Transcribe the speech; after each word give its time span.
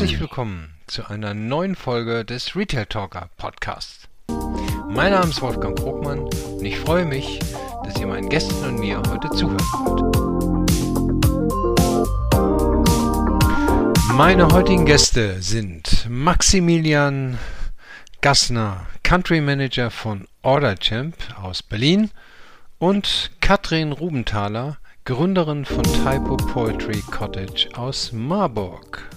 Herzlich 0.00 0.18
willkommen 0.18 0.72
zu 0.86 1.06
einer 1.10 1.34
neuen 1.34 1.76
Folge 1.76 2.24
des 2.24 2.56
Retail 2.56 2.86
Talker 2.86 3.28
Podcasts. 3.36 4.08
Mein 4.88 5.12
Name 5.12 5.28
ist 5.28 5.42
Wolfgang 5.42 5.78
Krugmann 5.78 6.20
und 6.20 6.64
ich 6.64 6.78
freue 6.78 7.04
mich, 7.04 7.38
dass 7.84 8.00
ihr 8.00 8.06
meinen 8.06 8.30
Gästen 8.30 8.64
und 8.64 8.78
mir 8.80 9.02
heute 9.10 9.28
zuhören 9.28 9.60
wollt. 9.60 10.00
Meine 14.16 14.48
heutigen 14.48 14.86
Gäste 14.86 15.42
sind 15.42 16.06
Maximilian 16.08 17.36
Gassner, 18.22 18.86
Country 19.02 19.42
Manager 19.42 19.90
von 19.90 20.26
OrderChamp 20.40 21.14
aus 21.42 21.62
Berlin 21.62 22.10
und 22.78 23.32
Katrin 23.42 23.92
Rubenthaler, 23.92 24.78
Gründerin 25.04 25.66
von 25.66 25.82
Typo 25.82 26.38
Poetry 26.38 27.02
Cottage 27.10 27.68
aus 27.74 28.12
Marburg. 28.12 29.10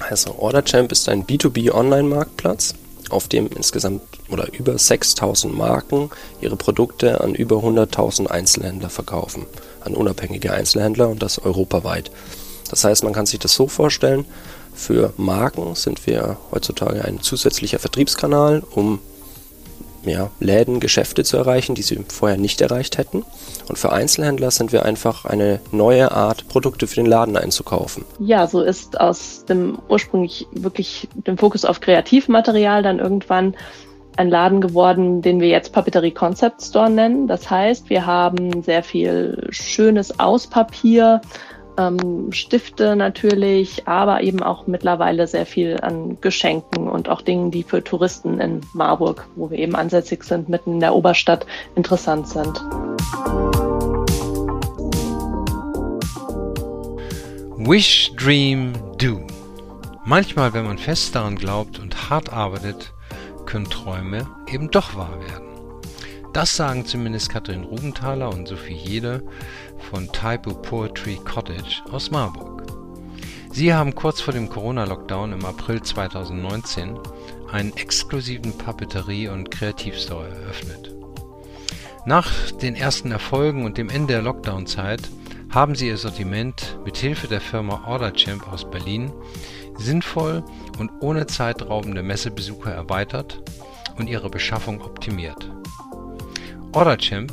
Also 0.00 0.36
OrderChamp 0.38 0.90
ist 0.92 1.08
ein 1.08 1.24
B2B-Online-Marktplatz, 1.24 2.74
auf 3.10 3.28
dem 3.28 3.48
insgesamt 3.48 4.02
oder 4.30 4.52
über 4.52 4.78
6000 4.78 5.56
Marken 5.56 6.10
ihre 6.40 6.56
Produkte 6.56 7.20
an 7.20 7.34
über 7.34 7.56
100.000 7.56 8.28
Einzelhändler 8.28 8.88
verkaufen, 8.88 9.46
an 9.80 9.94
unabhängige 9.94 10.52
Einzelhändler 10.52 11.08
und 11.08 11.22
das 11.22 11.38
europaweit. 11.38 12.10
Das 12.70 12.84
heißt, 12.84 13.02
man 13.04 13.12
kann 13.12 13.26
sich 13.26 13.40
das 13.40 13.54
so 13.54 13.66
vorstellen, 13.66 14.24
für 14.72 15.12
Marken 15.16 15.74
sind 15.74 16.06
wir 16.06 16.38
heutzutage 16.52 17.04
ein 17.04 17.20
zusätzlicher 17.20 17.80
Vertriebskanal, 17.80 18.62
um 18.70 19.00
ja, 20.04 20.30
Läden, 20.40 20.80
Geschäfte 20.80 21.24
zu 21.24 21.36
erreichen, 21.36 21.74
die 21.74 21.82
sie 21.82 21.98
vorher 22.08 22.38
nicht 22.38 22.60
erreicht 22.60 22.98
hätten. 22.98 23.24
Und 23.68 23.78
für 23.78 23.92
Einzelhändler 23.92 24.50
sind 24.50 24.72
wir 24.72 24.84
einfach 24.84 25.24
eine 25.24 25.60
neue 25.70 26.10
Art, 26.12 26.48
Produkte 26.48 26.86
für 26.86 26.96
den 26.96 27.06
Laden 27.06 27.36
einzukaufen. 27.36 28.04
Ja, 28.18 28.46
so 28.46 28.62
ist 28.62 29.00
aus 29.00 29.44
dem 29.48 29.78
ursprünglich 29.88 30.46
wirklich 30.52 31.08
dem 31.14 31.38
Fokus 31.38 31.64
auf 31.64 31.80
Kreativmaterial 31.80 32.82
dann 32.82 32.98
irgendwann 32.98 33.54
ein 34.16 34.28
Laden 34.28 34.60
geworden, 34.60 35.22
den 35.22 35.40
wir 35.40 35.48
jetzt 35.48 35.72
Papeterie 35.72 36.10
Concept 36.10 36.62
Store 36.62 36.90
nennen. 36.90 37.26
Das 37.26 37.48
heißt, 37.48 37.88
wir 37.88 38.06
haben 38.06 38.62
sehr 38.62 38.82
viel 38.82 39.46
schönes 39.50 40.18
Auspapier, 40.18 41.20
ähm, 41.80 42.32
Stifte 42.32 42.94
natürlich, 42.96 43.88
aber 43.88 44.22
eben 44.22 44.42
auch 44.42 44.66
mittlerweile 44.66 45.26
sehr 45.26 45.46
viel 45.46 45.78
an 45.80 46.18
Geschenken 46.20 46.88
und 46.88 47.08
auch 47.08 47.22
Dingen, 47.22 47.50
die 47.50 47.62
für 47.62 47.82
Touristen 47.82 48.40
in 48.40 48.60
Marburg, 48.74 49.26
wo 49.36 49.50
wir 49.50 49.58
eben 49.58 49.74
ansässig 49.74 50.24
sind, 50.24 50.48
mitten 50.48 50.74
in 50.74 50.80
der 50.80 50.94
Oberstadt, 50.94 51.46
interessant 51.74 52.28
sind. 52.28 52.62
Wish, 57.56 58.12
Dream, 58.16 58.72
Do. 58.98 59.20
Manchmal, 60.04 60.52
wenn 60.54 60.64
man 60.64 60.78
fest 60.78 61.14
daran 61.14 61.36
glaubt 61.36 61.78
und 61.78 62.10
hart 62.10 62.32
arbeitet, 62.32 62.92
können 63.46 63.66
Träume 63.66 64.26
eben 64.52 64.70
doch 64.70 64.96
wahr 64.96 65.18
werden. 65.28 65.49
Das 66.32 66.54
sagen 66.54 66.86
zumindest 66.86 67.28
Katrin 67.28 67.64
Rubenthaler 67.64 68.28
und 68.28 68.46
Sophie 68.46 68.74
Jede 68.74 69.22
von 69.90 70.10
Typo 70.12 70.54
Poetry 70.54 71.16
Cottage 71.16 71.82
aus 71.90 72.12
Marburg. 72.12 72.62
Sie 73.52 73.74
haben 73.74 73.96
kurz 73.96 74.20
vor 74.20 74.32
dem 74.32 74.48
Corona-Lockdown 74.48 75.32
im 75.32 75.44
April 75.44 75.82
2019 75.82 76.96
einen 77.50 77.76
exklusiven 77.76 78.56
Papeterie- 78.56 79.28
und 79.28 79.50
Kreativstore 79.50 80.28
eröffnet. 80.28 80.94
Nach 82.06 82.30
den 82.52 82.76
ersten 82.76 83.10
Erfolgen 83.10 83.64
und 83.64 83.76
dem 83.76 83.90
Ende 83.90 84.14
der 84.14 84.22
Lockdown-Zeit 84.22 85.02
haben 85.50 85.74
sie 85.74 85.88
ihr 85.88 85.96
Sortiment 85.96 86.78
mit 86.84 86.96
Hilfe 86.96 87.26
der 87.26 87.40
Firma 87.40 87.88
OrderChamp 87.88 88.50
aus 88.52 88.70
Berlin 88.70 89.10
sinnvoll 89.76 90.44
und 90.78 90.92
ohne 91.00 91.26
zeitraubende 91.26 92.04
Messebesucher 92.04 92.70
erweitert 92.70 93.42
und 93.98 94.08
ihre 94.08 94.30
Beschaffung 94.30 94.80
optimiert. 94.80 95.50
OrderChamp 96.72 97.32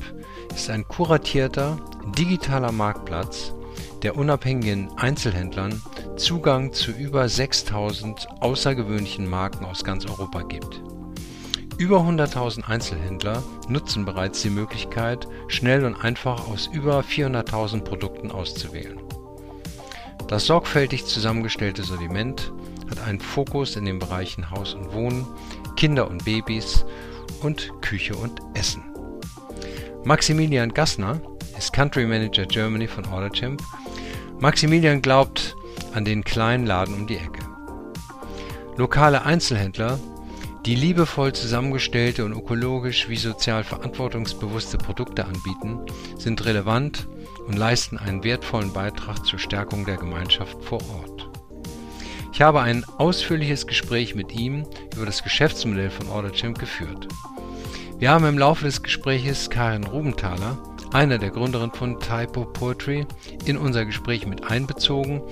ist 0.56 0.70
ein 0.72 0.88
kuratierter, 0.88 1.78
digitaler 2.18 2.72
Marktplatz, 2.72 3.53
der 4.02 4.18
unabhängigen 4.18 4.90
Einzelhändlern 4.98 5.80
Zugang 6.16 6.74
zu 6.74 6.92
über 6.92 7.30
6000 7.30 8.28
außergewöhnlichen 8.40 9.30
Marken 9.30 9.64
aus 9.64 9.84
ganz 9.84 10.08
Europa 10.08 10.42
gibt. 10.42 10.81
Über 11.78 12.00
100.000 12.00 12.64
Einzelhändler 12.64 13.44
nutzen 13.68 14.06
bereits 14.06 14.42
die 14.42 14.50
Möglichkeit, 14.50 15.28
schnell 15.47 15.86
und 15.86 15.96
einfach 15.96 16.47
aus 16.47 16.66
über 16.66 17.02
400.000 17.02 17.81
Produkten 17.81 18.31
auszuwählen. 18.31 19.00
Das 20.28 20.47
sorgfältig 20.47 21.06
zusammengestellte 21.06 21.84
Sortiment 21.84 22.52
hat 22.90 23.06
einen 23.06 23.20
Fokus 23.20 23.76
in 23.76 23.86
den 23.86 24.00
Bereichen 24.00 24.50
Haus 24.50 24.74
und 24.74 24.94
Wohnen, 24.94 25.28
Kinder 25.76 26.09
und 26.09 26.26
Babys 26.26 26.86
und 27.44 27.72
Küche 27.81 28.16
und 28.16 28.40
Essen. 28.56 28.87
Maximilian 30.07 30.73
Gassner 30.73 31.19
ist 31.57 31.73
Country 31.73 32.06
Manager 32.06 32.45
Germany 32.45 32.88
von 32.88 33.06
OrderChamp. 33.07 33.62
Maximilian 34.40 35.01
glaubt 35.01 35.53
an 35.94 36.06
den 36.06 36.23
kleinen 36.23 36.66
Laden 36.66 36.94
um 36.94 37.07
die 37.07 37.18
Ecke. 37.18 37.44
Lokale 38.78 39.25
Einzelhändler, 39.25 40.00
die 40.66 40.75
liebevoll 40.75 41.34
zusammengestellte 41.34 42.23
und 42.23 42.31
ökologisch 42.31 43.09
wie 43.09 43.17
sozial 43.17 43.66
verantwortungsbewusste 43.66 44.78
Produkte 44.78 45.25
anbieten, 45.25 45.81
sind 46.17 46.46
relevant 46.46 47.06
und 47.46 47.57
leisten 47.57 47.97
einen 47.97 48.23
wertvollen 48.23 48.72
Beitrag 48.72 49.25
zur 49.25 49.40
Stärkung 49.40 49.85
der 49.85 49.97
Gemeinschaft 49.97 50.63
vor 50.63 50.79
Ort. 51.01 51.29
Ich 52.31 52.41
habe 52.41 52.62
ein 52.62 52.85
ausführliches 52.97 53.67
Gespräch 53.67 54.16
mit 54.16 54.31
ihm 54.31 54.66
über 54.96 55.06
das 55.06 55.22
Geschäftsmodell 55.22 55.90
von 55.90 56.07
OrderChamp 56.07 56.57
geführt. 56.57 57.09
Wir 58.00 58.12
haben 58.12 58.25
im 58.25 58.38
Laufe 58.38 58.63
des 58.63 58.84
Gespräches 58.84 59.50
Karin 59.50 59.84
Rubenthaler, 59.84 60.56
einer 60.94 61.18
der 61.18 61.31
Gründerinnen 61.31 61.74
von 61.74 62.00
Typo 62.00 62.46
Poetry, 62.46 63.08
in 63.46 63.58
unser 63.58 63.85
Gespräch 63.85 64.28
mit 64.28 64.44
einbezogen 64.44 65.24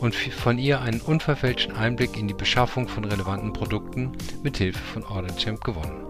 und 0.00 0.14
von 0.14 0.56
ihr 0.56 0.80
einen 0.80 1.00
unverfälschten 1.00 1.74
Einblick 1.74 2.16
in 2.16 2.28
die 2.28 2.34
Beschaffung 2.34 2.86
von 2.86 3.04
relevanten 3.04 3.52
Produkten 3.52 4.12
mit 4.44 4.56
Hilfe 4.56 4.78
von 4.78 5.02
OrderChamp 5.02 5.64
gewonnen. 5.64 6.04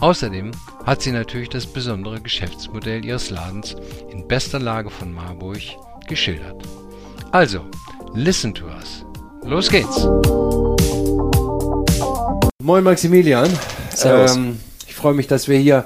Außerdem 0.00 0.52
hat 0.86 1.02
sie 1.02 1.12
natürlich 1.12 1.50
das 1.50 1.66
besondere 1.66 2.22
Geschäftsmodell 2.22 3.04
ihres 3.04 3.28
Ladens 3.28 3.76
in 4.10 4.26
bester 4.26 4.58
Lage 4.58 4.88
von 4.88 5.12
Marburg 5.12 5.60
geschildert. 6.08 6.62
Also, 7.32 7.66
listen 8.14 8.54
to 8.54 8.64
us. 8.64 9.04
Los 9.44 9.68
geht's! 9.68 10.08
Moin 12.62 12.82
Maximilian. 12.82 13.50
Servus. 13.90 14.36
Ähm, 14.36 14.60
freue 14.98 15.14
mich, 15.14 15.28
dass 15.28 15.46
wir 15.46 15.58
hier 15.58 15.84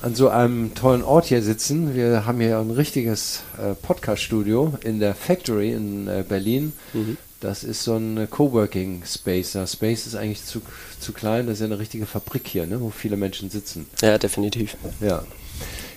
an 0.00 0.14
so 0.14 0.30
einem 0.30 0.74
tollen 0.74 1.02
Ort 1.02 1.26
hier 1.26 1.42
sitzen. 1.42 1.94
Wir 1.94 2.24
haben 2.24 2.40
hier 2.40 2.58
ein 2.58 2.70
richtiges 2.70 3.42
äh, 3.58 3.74
Podcast-Studio 3.74 4.72
in 4.82 5.00
der 5.00 5.14
Factory 5.14 5.72
in 5.72 6.08
äh, 6.08 6.24
Berlin. 6.26 6.72
Mhm. 6.94 7.18
Das 7.40 7.62
ist 7.62 7.84
so 7.84 7.96
ein 7.96 8.16
äh, 8.16 8.26
Coworking 8.26 9.02
Space. 9.04 9.52
Der 9.52 9.66
Space 9.66 10.06
ist 10.06 10.14
eigentlich 10.14 10.42
zu, 10.44 10.62
zu 10.98 11.12
klein. 11.12 11.46
Das 11.46 11.54
ist 11.54 11.60
ja 11.60 11.66
eine 11.66 11.78
richtige 11.78 12.06
Fabrik 12.06 12.46
hier, 12.46 12.66
ne, 12.66 12.80
wo 12.80 12.88
viele 12.88 13.18
Menschen 13.18 13.50
sitzen. 13.50 13.86
Ja, 14.00 14.16
definitiv. 14.16 14.78
Ja, 15.00 15.24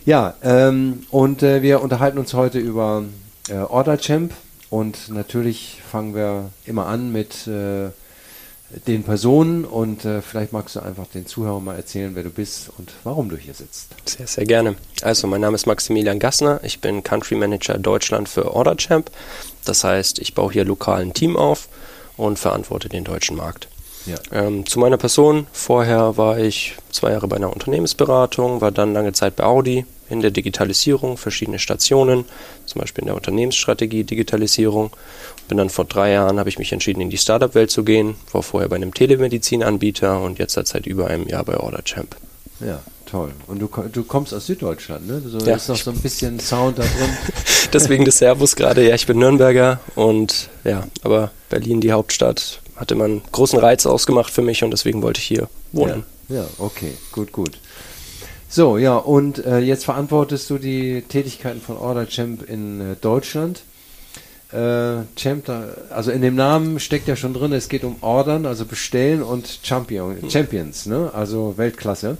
ja 0.06 0.34
ähm, 0.44 1.04
und 1.10 1.44
äh, 1.44 1.62
wir 1.62 1.82
unterhalten 1.82 2.18
uns 2.18 2.34
heute 2.34 2.60
über 2.60 3.06
äh, 3.48 3.56
Order 3.56 3.98
Champ. 3.98 4.34
Und 4.70 5.08
natürlich 5.08 5.82
fangen 5.90 6.14
wir 6.14 6.50
immer 6.66 6.88
an 6.88 7.14
mit 7.14 7.48
äh, 7.48 7.92
den 8.86 9.04
Personen 9.04 9.64
und 9.64 10.04
äh, 10.04 10.22
vielleicht 10.22 10.52
magst 10.52 10.76
du 10.76 10.82
einfach 10.82 11.08
den 11.08 11.26
Zuhörern 11.26 11.64
mal 11.64 11.76
erzählen, 11.76 12.16
wer 12.16 12.24
du 12.24 12.30
bist 12.30 12.70
und 12.78 12.92
warum 13.04 13.30
du 13.30 13.38
hier 13.38 13.54
sitzt. 13.54 13.90
Sehr, 14.06 14.28
sehr 14.28 14.46
gerne. 14.46 14.76
Also, 15.02 15.28
mein 15.28 15.42
Name 15.42 15.56
ist 15.56 15.68
Maximilian 15.68 16.20
Gassner. 16.20 16.60
Ich 16.64 16.82
bin 16.82 17.02
Country 17.02 17.36
Manager 17.36 17.78
Deutschland 17.78 18.28
für 18.28 18.54
OrderChamp. 18.54 19.10
Das 19.64 19.84
heißt, 19.84 20.20
ich 20.20 20.34
baue 20.34 20.52
hier 20.52 20.66
lokal 20.66 21.02
ein 21.02 21.14
Team 21.14 21.38
auf 21.38 21.70
und 22.18 22.40
verantworte 22.40 22.90
den 22.90 23.06
deutschen 23.06 23.38
Markt. 23.38 23.70
Ja. 24.06 24.16
Ähm, 24.32 24.66
zu 24.66 24.80
meiner 24.80 24.98
Person. 24.98 25.48
Vorher 25.54 26.18
war 26.18 26.40
ich 26.40 26.76
zwei 26.92 27.12
Jahre 27.12 27.28
bei 27.28 27.38
einer 27.38 27.52
Unternehmensberatung, 27.52 28.62
war 28.62 28.72
dann 28.72 28.94
lange 28.94 29.14
Zeit 29.14 29.36
bei 29.36 29.44
Audi 29.44 29.86
in 30.10 30.22
der 30.22 30.32
Digitalisierung, 30.32 31.18
verschiedene 31.18 31.60
Stationen, 31.60 32.26
zum 32.66 32.82
Beispiel 32.82 33.04
in 33.04 33.08
der 33.08 33.16
Unternehmensstrategie, 33.16 34.04
Digitalisierung. 34.04 34.92
Bin 35.48 35.58
dann 35.58 35.70
vor 35.70 35.86
drei 35.86 36.12
Jahren, 36.12 36.40
habe 36.40 36.50
ich 36.50 36.60
mich 36.60 36.72
entschieden, 36.74 37.02
in 37.02 37.10
die 37.10 37.18
Startup-Welt 37.18 37.72
zu 37.72 37.84
gehen, 37.84 38.16
war 38.32 38.44
vorher 38.44 38.70
bei 38.70 38.76
einem 38.76 38.94
Telemedizinanbieter 38.94 40.22
und 40.22 40.40
jetzt 40.40 40.54
seit 40.54 40.86
über 40.88 41.08
einem 41.08 41.28
Jahr 41.28 41.44
bei 41.44 41.58
OrderChamp. 41.58 42.16
Ja, 42.60 42.82
toll. 43.06 43.32
Und 43.48 43.60
du, 43.60 43.70
du 43.92 44.04
kommst 44.04 44.34
aus 44.34 44.48
Süddeutschland, 44.48 45.08
ne? 45.08 45.22
So 45.26 45.40
Ja. 45.40 45.56
ist 45.56 45.70
noch 45.70 45.76
so 45.78 45.92
ein 45.92 46.00
bisschen 46.00 46.40
Sound 46.40 46.80
da 46.80 46.84
drin. 46.84 47.18
Deswegen 47.74 48.06
des 48.06 48.18
Servus 48.18 48.56
gerade. 48.56 48.88
Ja, 48.88 48.96
ich 48.96 49.06
bin 49.06 49.20
Nürnberger 49.20 49.80
und 49.96 50.50
ja, 50.64 50.88
aber 51.04 51.32
Berlin, 51.50 51.82
die 51.82 51.92
Hauptstadt, 51.92 52.62
hatte 52.76 52.96
man 52.96 53.12
einen 53.12 53.22
großen 53.32 53.60
Reiz 53.60 53.86
ausgemacht 53.86 54.32
für 54.34 54.42
mich 54.42 54.64
und 54.64 54.72
deswegen 54.72 55.02
wollte 55.02 55.20
ich 55.20 55.28
hier 55.28 55.50
wohnen. 55.72 56.04
Ja, 56.30 56.38
ja, 56.38 56.48
okay, 56.58 56.94
gut, 57.12 57.32
gut. 57.32 57.58
So, 58.50 58.78
ja, 58.78 58.96
und 58.96 59.46
äh, 59.46 59.60
jetzt 59.60 59.86
verantwortest 59.86 60.50
du 60.50 60.58
die 60.58 61.02
Tätigkeiten 61.02 61.62
von 61.62 61.78
OrderChamp 61.78 62.48
in 62.50 62.80
äh, 62.80 62.96
Deutschland. 62.96 63.62
Äh, 64.54 65.04
Champ, 65.18 65.46
da, 65.46 65.66
also 65.90 66.12
in 66.12 66.22
dem 66.22 66.36
Namen 66.36 66.80
steckt 66.80 67.10
ja 67.10 67.18
schon 67.18 67.34
drin, 67.34 67.52
es 67.52 67.68
geht 67.68 67.84
um 67.84 67.98
Ordern, 68.00 68.46
also 68.46 68.66
bestellen 68.66 69.22
und 69.22 69.60
Champion, 69.62 70.18
Champions, 70.30 70.86
ne? 70.86 71.12
also 71.14 71.58
Weltklasse 71.58 72.18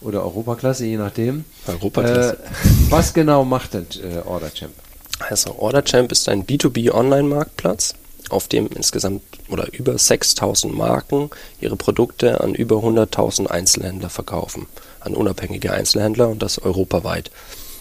oder 0.00 0.24
Europaklasse, 0.24 0.86
je 0.86 0.96
nachdem. 0.96 1.44
Europaklasse. 1.68 2.32
Äh, 2.32 2.90
was 2.90 3.14
genau 3.14 3.44
macht 3.44 3.74
denn 3.74 3.86
äh, 4.02 4.26
Order 4.26 4.52
Champ? 4.52 4.72
Also 5.20 5.54
Order 5.56 5.84
Champ 5.84 6.10
ist 6.10 6.28
ein 6.28 6.44
B2B 6.44 6.90
Online-Marktplatz, 6.90 7.94
auf 8.30 8.48
dem 8.48 8.68
insgesamt 8.68 9.22
oder 9.48 9.72
über 9.72 9.98
6000 9.98 10.74
Marken 10.74 11.30
ihre 11.60 11.76
Produkte 11.76 12.40
an 12.40 12.54
über 12.54 12.76
100.000 12.76 13.46
Einzelhändler 13.46 14.10
verkaufen, 14.10 14.66
an 15.00 15.14
unabhängige 15.14 15.72
Einzelhändler 15.72 16.28
und 16.28 16.42
das 16.42 16.58
europaweit. 16.58 17.30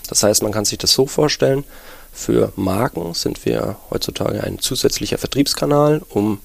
Das 0.07 0.23
heißt, 0.23 0.43
man 0.43 0.51
kann 0.51 0.65
sich 0.65 0.77
das 0.77 0.91
so 0.93 1.07
vorstellen, 1.07 1.63
für 2.11 2.51
Marken 2.55 3.13
sind 3.13 3.45
wir 3.45 3.77
heutzutage 3.89 4.43
ein 4.43 4.59
zusätzlicher 4.59 5.17
Vertriebskanal, 5.17 6.01
um 6.09 6.39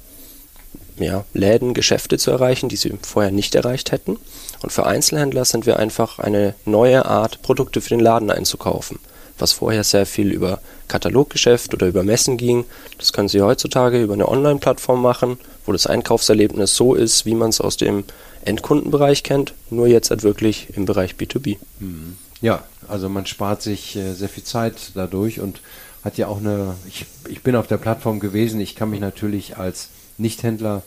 ja, 0.99 1.25
Läden, 1.35 1.75
Geschäfte 1.75 2.19
zu 2.19 2.31
erreichen, 2.31 2.69
die 2.69 2.77
sie 2.77 2.97
vorher 3.03 3.33
nicht 3.33 3.55
erreicht 3.55 3.93
hätten. 3.93 4.19
Und 4.63 4.73
für 4.73 4.87
Einzelhändler 4.87 5.45
sind 5.45 5.67
wir 5.67 5.79
einfach 5.79 6.19
eine 6.19 6.55
neue 6.65 7.05
Art, 7.05 7.43
Produkte 7.43 7.81
für 7.81 7.91
den 7.91 8.01
Laden 8.01 8.31
einzukaufen. 8.31 8.99
Was 9.39 9.53
vorher 9.53 9.85
sehr 9.85 10.07
viel 10.07 10.33
über 10.33 10.61
Kataloggeschäft 10.89 11.75
oder 11.75 11.87
über 11.87 12.03
Messen 12.03 12.37
ging, 12.37 12.65
das 12.99 13.13
können 13.13 13.29
Sie 13.29 13.43
heutzutage 13.43 14.03
über 14.03 14.15
eine 14.15 14.29
Online-Plattform 14.29 15.03
machen, 15.03 15.39
wo 15.67 15.73
das 15.73 15.87
Einkaufserlebnis 15.87 16.75
so 16.75 16.95
ist, 16.95 17.27
wie 17.27 17.35
man 17.35 17.51
es 17.51 17.61
aus 17.61 17.77
dem 17.77 18.05
Endkundenbereich 18.45 19.23
kennt, 19.23 19.55
nur 19.71 19.89
jetzt 19.89 20.11
halt 20.11 20.23
wirklich 20.23 20.69
im 20.75 20.85
Bereich 20.85 21.15
B2B. 21.15 21.59
Mhm. 21.81 22.17
Ja, 22.41 22.65
also 22.89 23.09
man 23.09 23.27
spart 23.27 23.63
sich 23.63 23.97
äh, 23.97 24.15
sehr 24.15 24.29
viel 24.29 24.45
Zeit 24.45 24.93
dadurch 24.95 25.41
und 25.41 25.61
hat 26.05 26.19
ja 26.19 26.29
auch 26.29 26.39
eine, 26.39 26.77
ich, 26.87 27.07
ich 27.29 27.43
bin 27.43 27.57
auf 27.57 27.67
der 27.67 27.79
Plattform 27.79 28.21
gewesen, 28.21 28.61
ich 28.61 28.77
kann 28.77 28.91
mich 28.91 29.01
natürlich 29.01 29.57
als 29.57 29.89
Nichthändler 30.19 30.83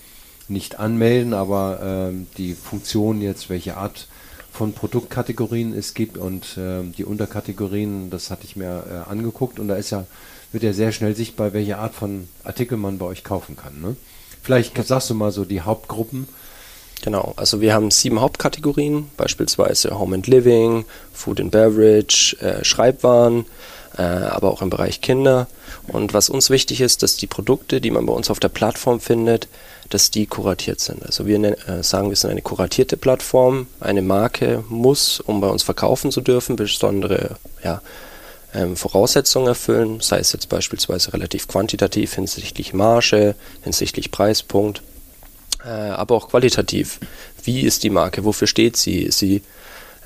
nicht 0.48 0.80
anmelden, 0.80 1.34
aber 1.34 1.80
ähm, 1.84 2.28
die 2.38 2.54
Funktion 2.54 3.22
jetzt, 3.22 3.50
welche 3.50 3.78
Art 3.78 4.08
von 4.52 4.74
Produktkategorien 4.74 5.74
es 5.74 5.94
gibt 5.94 6.18
und 6.18 6.58
ähm, 6.58 6.94
die 6.98 7.06
Unterkategorien, 7.06 8.10
das 8.10 8.32
hatte 8.32 8.46
ich 8.46 8.56
mir 8.56 8.84
äh, 8.90 9.10
angeguckt 9.10 9.60
und 9.60 9.68
da 9.68 9.76
ist 9.76 9.90
ja, 9.92 10.06
wird 10.52 10.64
ja 10.64 10.74
sehr 10.74 10.92
schnell 10.92 11.16
sichtbar, 11.16 11.54
welche 11.54 11.78
Art 11.78 11.94
von 11.94 12.28
Artikel 12.44 12.78
man 12.78 12.98
bei 12.98 13.06
euch 13.06 13.24
kaufen 13.24 13.56
kann. 13.56 13.80
Ne? 13.82 13.96
Vielleicht 14.42 14.76
sagst 14.86 15.10
du 15.10 15.14
mal 15.14 15.32
so 15.32 15.46
die 15.46 15.62
Hauptgruppen, 15.62 16.28
Genau, 17.02 17.34
also 17.38 17.62
wir 17.62 17.74
haben 17.74 17.92
sieben 17.92 18.20
Hauptkategorien, 18.20 19.10
beispielsweise 19.16 19.98
Home 19.98 20.16
and 20.16 20.28
Living, 20.28 20.86
Food 21.14 21.40
and 21.40 21.52
Beverage, 21.52 22.36
äh, 22.42 22.64
Schreibwaren, 22.66 23.46
äh, 23.98 24.02
aber 24.02 24.52
auch 24.52 24.62
im 24.62 24.70
Bereich 24.70 25.02
Kinder. 25.02 25.48
Und 25.88 26.14
was 26.14 26.30
uns 26.30 26.50
wichtig 26.50 26.82
ist, 26.82 27.02
dass 27.02 27.16
die 27.16 27.28
Produkte, 27.28 27.80
die 27.80 27.92
man 27.92 28.06
bei 28.06 28.14
uns 28.14 28.30
auf 28.30 28.40
der 28.40 28.50
Plattform 28.50 29.00
findet, 29.00 29.48
dass 29.90 30.12
die 30.12 30.26
kuratiert 30.26 30.80
sind. 30.80 31.04
Also 31.06 31.26
wir 31.26 31.40
äh, 31.44 31.84
sagen, 31.84 32.10
wir 32.10 32.16
sind 32.16 32.32
eine 32.32 32.42
kuratierte 32.42 32.98
Plattform. 32.98 33.68
Eine 33.80 34.02
Marke 34.02 34.64
muss, 34.70 35.20
um 35.20 35.42
bei 35.42 35.48
uns 35.48 35.64
verkaufen 35.64 36.12
zu 36.12 36.22
dürfen, 36.22 36.56
besondere 36.56 37.38
ja, 37.64 37.82
ähm, 38.54 38.76
Voraussetzungen 38.76 39.48
erfüllen, 39.48 40.00
sei 40.00 40.20
es 40.20 40.32
jetzt 40.32 40.50
beispielsweise 40.50 41.14
relativ 41.14 41.48
quantitativ 41.48 42.14
hinsichtlich 42.16 42.74
Marge, 42.74 43.36
hinsichtlich 43.64 44.12
Preispunkt 44.12 44.82
äh, 45.64 45.70
aber 45.70 46.16
auch 46.16 46.30
qualitativ. 46.30 47.00
Wie 47.44 47.62
ist 47.62 47.84
die 47.84 47.90
Marke? 47.90 48.24
Wofür 48.24 48.48
steht 48.48 48.78
sie? 48.78 49.10
Sie 49.12 49.38
äh, 49.38 49.42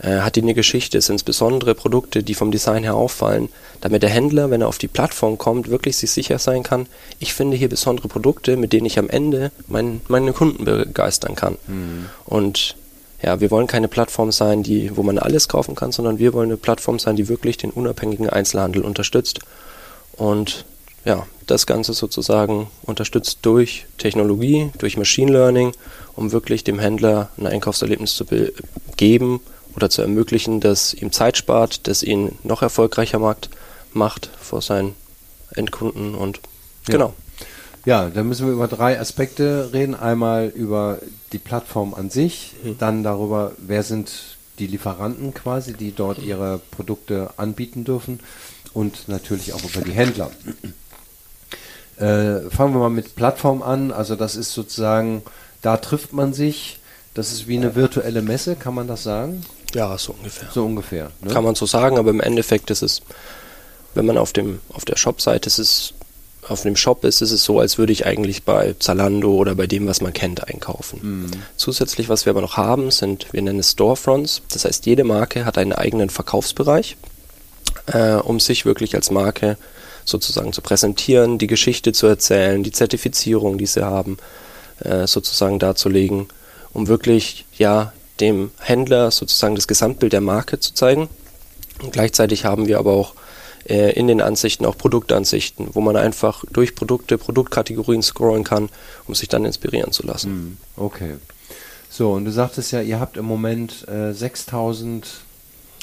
hat 0.02 0.36
die 0.36 0.42
eine 0.42 0.54
Geschichte? 0.54 1.02
Sind 1.02 1.18
es 1.18 1.24
besondere 1.24 1.76
Produkte, 1.76 2.24
die 2.24 2.34
vom 2.34 2.52
Design 2.52 2.84
her 2.84 2.96
auffallen? 2.96 3.50
Damit 3.82 4.02
der 4.02 4.10
Händler, 4.10 4.50
wenn 4.50 4.62
er 4.62 4.68
auf 4.68 4.78
die 4.78 4.88
Plattform 4.88 5.38
kommt, 5.38 5.70
wirklich 5.70 5.98
sich 5.98 6.12
sicher 6.12 6.40
sein 6.40 6.64
kann, 6.64 6.88
ich 7.20 7.34
finde 7.34 7.58
hier 7.58 7.70
besondere 7.70 8.08
Produkte, 8.08 8.58
mit 8.58 8.74
denen 8.74 8.86
ich 8.86 8.98
am 8.98 9.10
Ende 9.10 9.52
mein, 9.68 10.02
meine 10.08 10.34
Kunden 10.34 10.66
begeistern 10.66 11.36
kann. 11.36 11.58
Mhm. 11.68 12.10
Und 12.26 12.76
ja, 13.22 13.40
wir 13.40 13.52
wollen 13.52 13.68
keine 13.68 13.88
Plattform 13.88 14.32
sein, 14.32 14.64
die, 14.64 14.96
wo 14.98 15.04
man 15.04 15.18
alles 15.18 15.48
kaufen 15.48 15.76
kann, 15.76 15.92
sondern 15.92 16.20
wir 16.20 16.34
wollen 16.34 16.50
eine 16.50 16.58
Plattform 16.58 17.00
sein, 17.00 17.16
die 17.16 17.30
wirklich 17.30 17.58
den 17.58 17.70
unabhängigen 17.70 18.30
Einzelhandel 18.30 18.84
unterstützt. 18.84 19.40
Und 20.14 20.66
ja, 21.06 21.26
das 21.48 21.66
Ganze 21.66 21.94
sozusagen 21.94 22.68
unterstützt 22.84 23.40
durch 23.44 23.86
Technologie, 23.98 24.72
durch 24.78 24.98
Machine 24.98 25.32
Learning, 25.32 25.74
um 26.16 26.32
wirklich 26.32 26.64
dem 26.64 26.80
Händler 26.80 27.30
ein 27.38 27.48
Einkaufserlebnis 27.48 28.16
zu 28.16 28.26
geben 28.98 29.42
oder 29.76 29.90
zu 29.90 30.02
ermöglichen, 30.02 30.60
das 30.60 30.94
ihm 30.94 31.12
Zeit 31.12 31.38
spart, 31.38 31.88
das 31.88 32.04
ihn 32.04 32.38
noch 32.44 32.62
erfolgreicher 32.62 33.20
macht, 33.20 33.50
macht 33.94 34.30
vor 34.40 34.62
seinen 34.62 34.96
Endkunden 35.56 36.16
und 36.16 36.40
genau. 36.86 37.14
Ja, 37.86 38.10
da 38.10 38.24
müssen 38.24 38.46
wir 38.46 38.54
über 38.54 38.68
drei 38.68 39.00
Aspekte 39.00 39.72
reden. 39.74 39.94
Einmal 39.94 40.48
über 40.48 41.00
die 41.34 41.38
Plattform 41.38 41.94
an 41.94 42.10
sich, 42.10 42.54
mhm. 42.64 42.78
dann 42.78 43.04
darüber, 43.04 43.52
wer 43.58 43.84
sind 43.84 44.38
die 44.60 44.68
Lieferanten 44.68 45.34
quasi, 45.34 45.74
die 45.74 45.94
dort 45.94 46.20
ihre 46.20 46.60
Produkte 46.72 47.32
anbieten 47.38 47.84
dürfen 47.84 48.20
und 48.74 49.10
natürlich 49.10 49.54
auch 49.54 49.64
über 49.64 49.82
die 49.82 49.92
Händler. 49.92 50.32
Äh, 51.98 52.50
fangen 52.50 52.74
wir 52.74 52.80
mal 52.80 52.90
mit 52.90 53.16
Plattform 53.16 53.62
an. 53.62 53.92
Also 53.92 54.16
das 54.16 54.36
ist 54.36 54.54
sozusagen, 54.54 55.22
da 55.62 55.78
trifft 55.78 56.14
man 56.14 56.34
sich. 56.34 56.80
Das 57.14 57.32
ist 57.32 57.48
wie 57.48 57.58
eine 57.58 57.76
virtuelle 57.76 58.24
Messe, 58.24 58.56
kann 58.56 58.74
man 58.74 58.88
das 58.88 59.04
sagen? 59.04 59.44
Ja, 59.74 59.98
so 59.98 60.14
ungefähr. 60.14 60.50
So 60.52 60.66
ungefähr. 60.66 61.12
Ne? 61.22 61.34
Kann 61.34 61.44
man 61.44 61.56
so 61.56 61.66
sagen, 61.66 61.98
aber 61.98 62.10
im 62.10 62.22
Endeffekt 62.22 62.70
ist 62.72 62.82
es, 62.82 63.02
wenn 63.94 64.06
man 64.06 64.18
auf 64.18 64.34
dem 64.34 64.60
auf 64.70 64.86
der 64.86 64.98
Shop-Seite 64.98 65.48
ist 65.48 65.60
es, 65.60 65.94
auf 66.48 66.64
dem 66.64 66.76
Shop 66.76 67.04
ist, 67.06 67.22
ist 67.22 67.32
es 67.32 67.44
so, 67.44 67.60
als 67.60 67.78
würde 67.78 67.94
ich 67.94 68.06
eigentlich 68.06 68.44
bei 68.44 68.76
Zalando 68.80 69.34
oder 69.34 69.56
bei 69.56 69.68
dem, 69.68 69.88
was 69.88 70.02
man 70.02 70.14
kennt, 70.14 70.48
einkaufen. 70.48 71.00
Mhm. 71.02 71.32
Zusätzlich, 71.56 72.10
was 72.10 72.26
wir 72.26 72.32
aber 72.32 72.42
noch 72.42 72.58
haben, 72.58 72.92
sind, 72.92 73.28
wir 73.32 73.42
nennen 73.42 73.60
es 73.60 73.72
Storefronts. 73.72 74.42
Das 74.52 74.66
heißt, 74.66 74.86
jede 74.86 75.04
Marke 75.04 75.46
hat 75.46 75.58
einen 75.58 75.74
eigenen 75.74 76.10
Verkaufsbereich, 76.10 76.98
äh, 77.88 78.16
um 78.16 78.40
sich 78.40 78.66
wirklich 78.66 78.96
als 78.96 79.10
Marke 79.10 79.58
sozusagen 80.06 80.52
zu 80.52 80.62
präsentieren, 80.62 81.38
die 81.38 81.48
Geschichte 81.48 81.94
zu 81.94 82.08
erzählen, 82.08 82.62
die 82.62 82.72
Zertifizierung, 82.72 83.58
die 83.58 83.66
sie 83.66 83.86
haben, 83.86 84.18
äh, 84.80 85.08
sozusagen 85.08 85.60
darzulegen, 85.60 86.28
um 86.74 86.88
wirklich 86.88 87.46
ja 87.58 87.94
dem 88.20 88.52
Händler 88.60 89.12
sozusagen 89.12 89.56
das 89.56 89.68
Gesamtbild 89.68 90.14
der 90.14 90.22
Marke 90.22 90.60
zu 90.60 90.74
zeigen. 90.74 91.10
Und 91.82 91.92
gleichzeitig 91.92 92.46
haben 92.46 92.68
wir 92.68 92.80
aber 92.80 92.94
auch 92.94 93.16
äh, 93.66 93.92
in 93.94 94.08
den 94.08 94.22
Ansichten 94.22 94.66
auch 94.66 94.78
Produktansichten, 94.78 95.70
wo 95.74 95.82
man 95.82 95.96
einfach 95.96 96.44
durch 96.52 96.76
Produkte, 96.76 97.18
Produktkategorien 97.18 98.04
scrollen 98.04 98.44
kann, 98.44 98.70
um 99.08 99.16
sich 99.16 99.30
dann 99.30 99.46
inspirieren 99.46 99.92
zu 99.92 100.06
lassen. 100.06 100.30
Hm, 100.30 100.58
okay. 100.78 101.14
So, 101.90 102.14
und 102.14 102.26
du 102.26 102.32
sagtest 102.32 102.72
ja, 102.72 102.82
ihr 102.82 103.00
habt 103.00 103.18
im 103.18 103.26
Moment 103.26 103.88
äh, 103.88 104.14
6000 104.14 105.08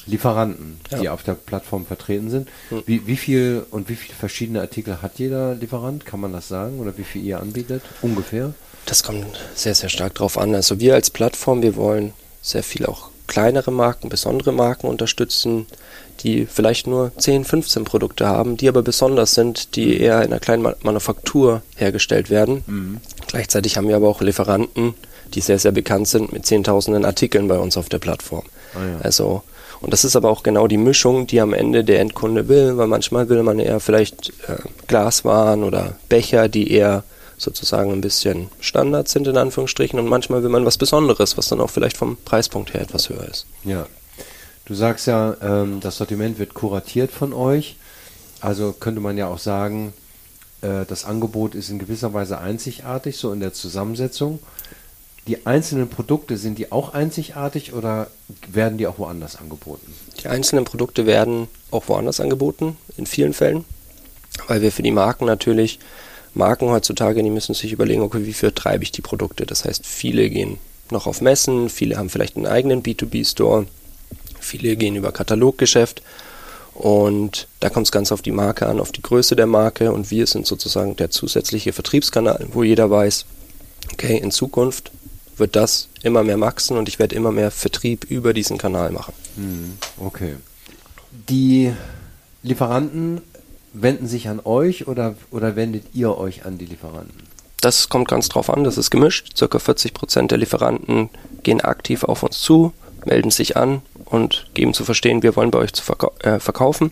Lieferanten, 0.06 0.80
ja. 0.90 0.98
die 0.98 1.08
auf 1.08 1.22
der 1.22 1.34
Plattform 1.34 1.86
vertreten 1.86 2.30
sind. 2.30 2.48
Hm. 2.70 2.82
Wie, 2.86 3.06
wie 3.06 3.16
viel 3.16 3.64
und 3.70 3.88
wie 3.88 3.94
viele 3.94 4.14
verschiedene 4.14 4.60
Artikel 4.60 5.02
hat 5.02 5.18
jeder 5.18 5.54
Lieferant? 5.54 6.06
Kann 6.06 6.20
man 6.20 6.32
das 6.32 6.48
sagen? 6.48 6.80
Oder 6.80 6.96
wie 6.98 7.04
viel 7.04 7.24
ihr 7.24 7.40
anbietet? 7.40 7.82
Ungefähr? 8.02 8.54
Das 8.86 9.02
kommt 9.02 9.24
sehr, 9.54 9.74
sehr 9.74 9.88
stark 9.88 10.14
drauf 10.14 10.38
an. 10.38 10.54
Also 10.54 10.80
wir 10.80 10.94
als 10.94 11.10
Plattform, 11.10 11.62
wir 11.62 11.76
wollen 11.76 12.12
sehr 12.42 12.62
viel 12.62 12.86
auch 12.86 13.10
kleinere 13.26 13.70
Marken, 13.70 14.08
besondere 14.08 14.52
Marken 14.52 14.88
unterstützen, 14.88 15.66
die 16.20 16.46
vielleicht 16.46 16.86
nur 16.86 17.12
10, 17.16 17.44
15 17.44 17.84
Produkte 17.84 18.26
haben, 18.26 18.56
die 18.56 18.68
aber 18.68 18.82
besonders 18.82 19.34
sind, 19.34 19.76
die 19.76 19.86
mhm. 19.86 20.00
eher 20.00 20.18
in 20.18 20.32
einer 20.32 20.40
kleinen 20.40 20.74
Manufaktur 20.82 21.62
hergestellt 21.76 22.28
werden. 22.28 22.64
Mhm. 22.66 23.00
Gleichzeitig 23.28 23.76
haben 23.76 23.88
wir 23.88 23.96
aber 23.96 24.08
auch 24.08 24.20
Lieferanten, 24.20 24.94
die 25.34 25.40
sehr, 25.40 25.58
sehr 25.58 25.72
bekannt 25.72 26.08
sind 26.08 26.32
mit 26.32 26.44
zehntausenden 26.44 27.04
Artikeln 27.04 27.46
bei 27.46 27.58
uns 27.58 27.76
auf 27.76 27.88
der 27.88 28.00
Plattform. 28.00 28.44
Ah, 28.74 28.78
ja. 28.78 29.00
Also 29.02 29.42
und 29.80 29.92
das 29.92 30.04
ist 30.04 30.14
aber 30.14 30.28
auch 30.28 30.42
genau 30.42 30.66
die 30.66 30.76
Mischung, 30.76 31.26
die 31.26 31.40
am 31.40 31.54
Ende 31.54 31.84
der 31.84 32.00
Endkunde 32.00 32.48
will, 32.48 32.76
weil 32.76 32.86
manchmal 32.86 33.28
will 33.28 33.42
man 33.42 33.58
eher 33.58 33.80
vielleicht 33.80 34.30
äh, 34.46 34.56
Glaswaren 34.86 35.64
oder 35.64 35.96
Becher, 36.08 36.48
die 36.48 36.70
eher 36.70 37.02
sozusagen 37.40 37.92
ein 37.92 38.00
bisschen 38.00 38.48
Standard 38.60 39.08
sind 39.08 39.26
in 39.26 39.36
Anführungsstrichen 39.36 39.98
und 39.98 40.08
manchmal 40.08 40.42
will 40.42 40.50
man 40.50 40.66
was 40.66 40.78
Besonderes, 40.78 41.36
was 41.36 41.48
dann 41.48 41.60
auch 41.60 41.70
vielleicht 41.70 41.96
vom 41.96 42.16
Preispunkt 42.16 42.74
her 42.74 42.82
etwas 42.82 43.08
höher 43.08 43.26
ist. 43.28 43.46
Ja. 43.64 43.86
Du 44.66 44.74
sagst 44.74 45.06
ja, 45.06 45.36
ähm, 45.42 45.80
das 45.80 45.96
Sortiment 45.96 46.38
wird 46.38 46.54
kuratiert 46.54 47.10
von 47.10 47.32
euch. 47.32 47.76
Also 48.40 48.72
könnte 48.72 49.00
man 49.00 49.18
ja 49.18 49.26
auch 49.26 49.38
sagen, 49.38 49.92
äh, 50.60 50.84
das 50.86 51.04
Angebot 51.04 51.54
ist 51.54 51.70
in 51.70 51.78
gewisser 51.78 52.14
Weise 52.14 52.38
einzigartig, 52.38 53.16
so 53.16 53.32
in 53.32 53.40
der 53.40 53.52
Zusammensetzung 53.52 54.38
die 55.30 55.46
einzelnen 55.46 55.88
Produkte, 55.88 56.36
sind 56.36 56.58
die 56.58 56.72
auch 56.72 56.92
einzigartig 56.94 57.72
oder 57.72 58.08
werden 58.48 58.78
die 58.78 58.86
auch 58.86 58.98
woanders 58.98 59.36
angeboten? 59.36 59.94
Die 60.20 60.28
einzelnen 60.28 60.64
Produkte 60.64 61.06
werden 61.06 61.48
auch 61.70 61.88
woanders 61.88 62.20
angeboten, 62.20 62.76
in 62.96 63.06
vielen 63.06 63.32
Fällen, 63.32 63.64
weil 64.48 64.62
wir 64.62 64.72
für 64.72 64.82
die 64.82 64.90
Marken 64.90 65.26
natürlich, 65.26 65.78
Marken 66.34 66.68
heutzutage, 66.68 67.22
die 67.22 67.30
müssen 67.30 67.54
sich 67.54 67.72
überlegen, 67.72 68.02
okay, 68.02 68.24
wie 68.24 68.32
vertreibe 68.32 68.84
ich 68.84 68.92
die 68.92 69.02
Produkte? 69.02 69.46
Das 69.46 69.64
heißt, 69.64 69.86
viele 69.86 70.30
gehen 70.30 70.58
noch 70.90 71.06
auf 71.06 71.20
Messen, 71.20 71.68
viele 71.68 71.96
haben 71.96 72.10
vielleicht 72.10 72.36
einen 72.36 72.46
eigenen 72.46 72.82
B2B-Store, 72.82 73.66
viele 74.40 74.76
gehen 74.76 74.96
über 74.96 75.12
Kataloggeschäft 75.12 76.02
Und 76.74 77.46
da 77.60 77.68
kommt 77.68 77.88
es 77.88 77.92
ganz 77.92 78.10
auf 78.10 78.22
die 78.22 78.30
Marke 78.30 78.66
an, 78.66 78.80
auf 78.80 78.92
die 78.92 79.02
Größe 79.02 79.36
der 79.36 79.46
Marke 79.46 79.92
und 79.92 80.10
wir 80.10 80.26
sind 80.26 80.46
sozusagen 80.46 80.96
der 80.96 81.10
zusätzliche 81.10 81.72
Vertriebskanal, 81.72 82.46
wo 82.52 82.62
jeder 82.62 82.90
weiß, 82.90 83.26
okay, 83.92 84.16
in 84.16 84.30
Zukunft 84.30 84.90
wird 85.36 85.56
das 85.56 85.88
immer 86.02 86.22
mehr 86.22 86.40
wachsen 86.40 86.76
und 86.76 86.88
ich 86.88 86.98
werde 86.98 87.14
immer 87.14 87.32
mehr 87.32 87.50
Vertrieb 87.50 88.04
über 88.04 88.32
diesen 88.32 88.56
Kanal 88.56 88.92
machen. 88.92 89.12
Hm, 89.36 89.78
okay. 89.98 90.36
Die 91.28 91.72
Lieferanten 92.42 93.20
wenden 93.72 94.06
sich 94.06 94.28
an 94.28 94.40
euch 94.44 94.88
oder, 94.88 95.14
oder 95.30 95.56
wendet 95.56 95.84
ihr 95.94 96.16
euch 96.16 96.44
an 96.44 96.58
die 96.58 96.66
Lieferanten? 96.66 97.28
Das 97.60 97.88
kommt 97.88 98.08
ganz 98.08 98.28
drauf 98.28 98.48
an, 98.48 98.64
das 98.64 98.78
ist 98.78 98.90
gemischt. 98.90 99.36
Circa 99.36 99.58
40 99.58 99.92
Prozent 99.92 100.30
der 100.30 100.38
Lieferanten 100.38 101.10
gehen 101.42 101.60
aktiv 101.60 102.04
auf 102.04 102.22
uns 102.22 102.40
zu, 102.40 102.72
melden 103.04 103.30
sich 103.30 103.56
an 103.56 103.82
und 104.06 104.46
geben 104.54 104.72
zu 104.72 104.84
verstehen, 104.84 105.22
wir 105.22 105.36
wollen 105.36 105.50
bei 105.50 105.58
euch 105.58 105.72
zu 105.72 105.82
verkau 105.82 106.12
äh, 106.20 106.40
verkaufen. 106.40 106.90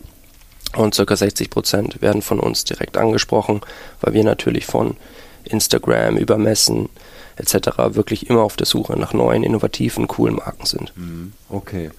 Und 0.75 0.93
circa 0.93 1.15
60 1.15 1.49
Prozent 1.49 2.01
werden 2.01 2.21
von 2.21 2.39
uns 2.39 2.63
direkt 2.63 2.97
angesprochen, 2.97 3.61
weil 4.01 4.13
wir 4.13 4.23
natürlich 4.23 4.67
von 4.67 4.97
Instagram 5.43 6.17
über 6.17 6.37
Messen 6.37 6.89
etc. 7.37 7.95
wirklich 7.95 8.29
immer 8.29 8.41
auf 8.41 8.55
der 8.55 8.67
Suche 8.67 8.93
nach 8.99 9.13
neuen, 9.13 9.43
innovativen, 9.43 10.07
coolen 10.07 10.35
Marken 10.35 10.67
sind. 10.67 10.93
Mhm. 10.95 11.33
Okay. 11.49 11.89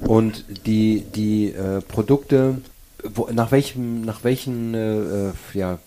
Und 0.00 0.44
die, 0.66 1.04
die 1.14 1.52
äh, 1.52 1.80
Produkte, 1.80 2.60
wo, 3.02 3.28
nach 3.32 3.50
welchem, 3.50 4.02
nach 4.02 4.24
welchen 4.24 4.74
äh, 4.74 5.28
äh, 5.28 5.32
ja, 5.54 5.78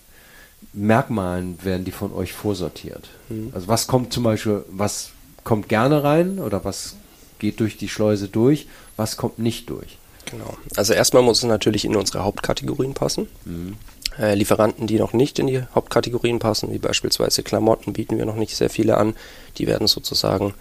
Merkmalen 0.72 1.58
werden 1.64 1.84
die 1.84 1.92
von 1.92 2.12
euch 2.12 2.32
vorsortiert? 2.32 3.08
Mhm. 3.28 3.50
Also 3.54 3.68
was 3.68 3.86
kommt 3.86 4.12
zum 4.12 4.24
Beispiel, 4.24 4.64
was 4.68 5.10
kommt 5.44 5.68
gerne 5.68 6.02
rein 6.02 6.38
oder 6.38 6.64
was 6.64 6.96
geht 7.38 7.60
durch 7.60 7.76
die 7.76 7.88
Schleuse 7.88 8.28
durch, 8.28 8.66
was 8.96 9.16
kommt 9.16 9.38
nicht 9.38 9.70
durch? 9.70 9.98
Genau. 10.30 10.56
Also 10.74 10.92
erstmal 10.92 11.22
muss 11.22 11.38
es 11.38 11.44
natürlich 11.44 11.84
in 11.84 11.96
unsere 11.96 12.24
Hauptkategorien 12.24 12.94
passen. 12.94 13.28
Mhm. 13.44 13.76
Äh, 14.18 14.34
Lieferanten, 14.34 14.86
die 14.86 14.98
noch 14.98 15.12
nicht 15.12 15.38
in 15.38 15.46
die 15.46 15.62
Hauptkategorien 15.74 16.38
passen, 16.38 16.72
wie 16.72 16.78
beispielsweise 16.78 17.42
Klamotten, 17.42 17.92
bieten 17.92 18.18
wir 18.18 18.24
noch 18.24 18.36
nicht 18.36 18.56
sehr 18.56 18.70
viele 18.70 18.96
an. 18.96 19.14
Die 19.58 19.66
werden 19.66 19.86
sozusagen 19.86 20.54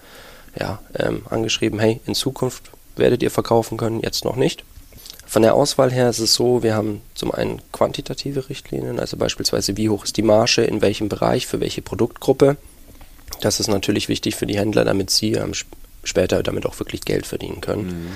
ja, 0.60 0.80
ähm, 0.94 1.24
angeschrieben, 1.30 1.80
hey, 1.80 2.00
in 2.06 2.16
Zukunft 2.16 2.72
werdet 2.96 3.24
ihr 3.24 3.32
verkaufen 3.32 3.78
können, 3.78 4.02
jetzt 4.02 4.24
noch 4.24 4.36
nicht. 4.36 4.64
Von 5.36 5.42
der 5.42 5.56
Auswahl 5.56 5.92
her 5.92 6.10
ist 6.10 6.20
es 6.20 6.34
so, 6.34 6.64
wir 6.64 6.76
haben 6.76 7.02
zum 7.14 7.30
einen 7.30 7.62
quantitative 7.74 8.48
Richtlinien, 8.48 9.02
also 9.02 9.18
beispielsweise 9.18 9.76
wie 9.76 9.90
hoch 9.90 10.06
ist 10.06 10.16
die 10.16 10.22
Marge, 10.22 10.62
in 10.62 10.82
welchem 10.82 11.10
Bereich, 11.10 11.46
für 11.46 11.60
welche 11.60 11.82
Produktgruppe. 11.82 12.56
Das 13.42 13.60
ist 13.60 13.68
natürlich 13.68 14.08
wichtig 14.08 14.38
für 14.38 14.46
die 14.46 14.58
Händler, 14.58 14.86
damit 14.86 15.10
sie 15.10 15.34
ähm, 15.34 15.52
später 16.06 16.42
damit 16.42 16.66
auch 16.66 16.80
wirklich 16.80 17.02
Geld 17.02 17.26
verdienen 17.26 17.60
können. 17.60 17.86
Mhm. 17.86 18.08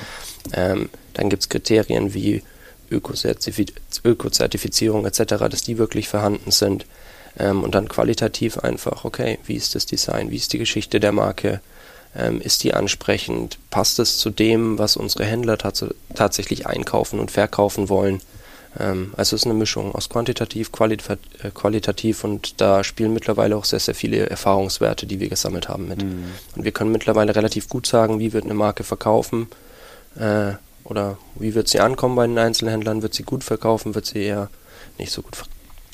Ähm, 0.54 0.90
dann 1.14 1.30
gibt 1.30 1.44
es 1.44 1.50
Kriterien 1.50 2.14
wie 2.14 2.42
Ökozertifizierung 2.90 5.06
etc., 5.06 5.22
dass 5.50 5.62
die 5.62 5.78
wirklich 5.78 6.08
vorhanden 6.08 6.52
sind. 6.52 6.86
Ähm, 7.38 7.66
und 7.66 7.76
dann 7.76 7.90
qualitativ 7.90 8.60
einfach, 8.60 9.04
okay, 9.04 9.40
wie 9.46 9.56
ist 9.56 9.76
das 9.76 9.86
Design, 9.86 10.32
wie 10.32 10.38
ist 10.38 10.54
die 10.54 10.58
Geschichte 10.58 11.02
der 11.02 11.12
Marke, 11.12 11.60
ähm, 12.16 12.42
ist 12.42 12.64
die 12.64 12.74
ansprechend, 12.74 13.58
passt 13.70 14.00
es 14.00 14.18
zu 14.18 14.30
dem, 14.30 14.78
was 14.78 14.98
unsere 14.98 15.26
Händler 15.26 15.58
tats 15.58 15.86
tatsächlich 16.16 16.68
einkaufen 16.68 17.20
und 17.20 17.32
verkaufen 17.32 17.90
wollen. 17.90 18.22
Ähm, 18.80 19.14
also 19.16 19.36
es 19.36 19.42
ist 19.42 19.46
eine 19.46 19.54
Mischung 19.54 19.94
aus 19.94 20.10
quantitativ, 20.10 20.72
qualita 20.72 21.18
äh, 21.44 21.52
qualitativ 21.52 22.24
und 22.24 22.62
da 22.62 22.84
spielen 22.84 23.14
mittlerweile 23.14 23.56
auch 23.56 23.66
sehr, 23.66 23.80
sehr 23.80 23.96
viele 23.96 24.30
Erfahrungswerte, 24.30 25.06
die 25.06 25.20
wir 25.20 25.30
gesammelt 25.30 25.70
haben 25.70 25.88
mit. 25.88 26.04
Mhm. 26.04 26.26
Und 26.56 26.64
wir 26.64 26.72
können 26.72 26.92
mittlerweile 26.92 27.36
relativ 27.36 27.70
gut 27.70 27.88
sagen, 27.88 28.20
wie 28.20 28.34
wird 28.34 28.46
eine 28.46 28.54
Marke 28.54 28.84
verkaufen, 28.84 29.48
äh, 30.16 30.54
oder 30.84 31.18
wie 31.36 31.54
wird 31.54 31.68
sie 31.68 31.80
ankommen 31.80 32.16
bei 32.16 32.26
den 32.26 32.38
Einzelhändlern? 32.38 33.02
Wird 33.02 33.14
sie 33.14 33.24
gut 33.24 33.44
verkaufen? 33.44 33.94
Wird 33.94 34.08
sie 34.08 34.24
eher 34.24 34.50
nicht 34.98 35.12
so 35.12 35.22
gut 35.22 35.38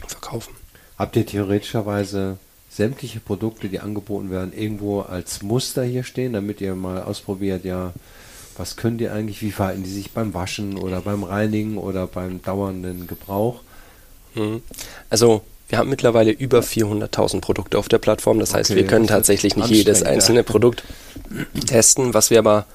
verkaufen? 0.08 0.56
Habt 0.98 1.16
ihr 1.18 1.26
theoretischerweise 1.26 2.38
sämtliche 2.76 3.20
Produkte, 3.20 3.70
die 3.70 3.80
angeboten 3.80 4.30
werden, 4.30 4.52
irgendwo 4.54 5.02
als 5.02 5.42
Muster 5.42 5.84
hier 5.84 6.04
stehen, 6.04 6.34
damit 6.34 6.60
ihr 6.60 6.76
mal 6.76 7.02
ausprobiert, 7.04 7.64
ja, 7.64 7.94
was 8.58 8.76
könnt 8.76 9.02
ihr 9.02 9.14
eigentlich, 9.14 9.42
wie 9.42 9.52
verhalten 9.52 9.84
die 9.84 9.90
sich 9.90 10.12
beim 10.12 10.34
Waschen 10.34 10.78
oder 10.78 11.02
beim 11.02 11.24
Reinigen 11.24 11.78
oder 11.78 12.08
beim 12.08 12.42
dauernden 12.42 13.08
Gebrauch? 13.08 13.62
Mhm. 14.34 14.62
Also 15.10 15.42
wir 15.68 15.78
haben 15.78 15.90
mittlerweile 15.90 16.32
über 16.32 16.60
400.000 16.60 17.42
Produkte 17.42 17.78
auf 17.78 17.90
der 17.90 17.98
Plattform. 17.98 18.40
Das 18.40 18.54
heißt, 18.54 18.76
wir 18.76 18.86
können 18.86 19.08
tatsächlich 19.08 19.56
nicht 19.56 19.70
jedes 19.70 20.04
einzelne 20.04 20.40
ja. 20.40 20.44
Produkt 20.44 20.84
testen. 21.66 22.14
Was 22.14 22.30
wir 22.30 22.40
aber 22.40 22.66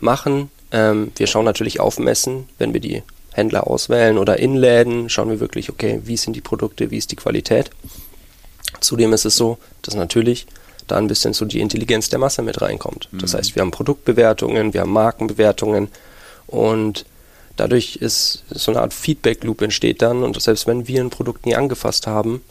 machen, 0.00 0.50
ähm, 0.72 1.12
wir 1.16 1.26
schauen 1.26 1.44
natürlich 1.44 1.80
auf 1.80 1.98
Messen, 1.98 2.48
wenn 2.58 2.72
wir 2.72 2.80
die 2.80 3.02
Händler 3.32 3.66
auswählen 3.66 4.18
oder 4.18 4.38
in 4.38 4.56
Läden, 4.56 5.08
schauen 5.08 5.30
wir 5.30 5.38
wirklich, 5.38 5.70
okay, 5.70 6.00
wie 6.04 6.16
sind 6.16 6.34
die 6.34 6.40
Produkte, 6.40 6.90
wie 6.90 6.98
ist 6.98 7.12
die 7.12 7.16
Qualität. 7.16 7.70
Zudem 8.80 9.12
ist 9.12 9.24
es 9.24 9.36
so, 9.36 9.58
dass 9.82 9.94
natürlich 9.94 10.46
da 10.86 10.96
ein 10.96 11.06
bisschen 11.06 11.32
so 11.32 11.44
die 11.44 11.60
Intelligenz 11.60 12.08
der 12.08 12.18
Masse 12.18 12.42
mit 12.42 12.60
reinkommt. 12.60 13.08
Mhm. 13.12 13.18
Das 13.18 13.34
heißt, 13.34 13.54
wir 13.54 13.62
haben 13.62 13.70
Produktbewertungen, 13.70 14.74
wir 14.74 14.82
haben 14.82 14.92
Markenbewertungen 14.92 15.88
und 16.46 17.04
dadurch 17.56 17.96
ist 17.96 18.44
so 18.50 18.72
eine 18.72 18.80
Art 18.80 18.94
Feedback-Loop 18.94 19.62
entsteht 19.62 20.02
dann 20.02 20.22
und 20.22 20.40
selbst 20.40 20.66
wenn 20.66 20.88
wir 20.88 21.00
ein 21.00 21.10
Produkt 21.10 21.46
nie 21.46 21.54
angefasst 21.54 22.06
haben, 22.06 22.42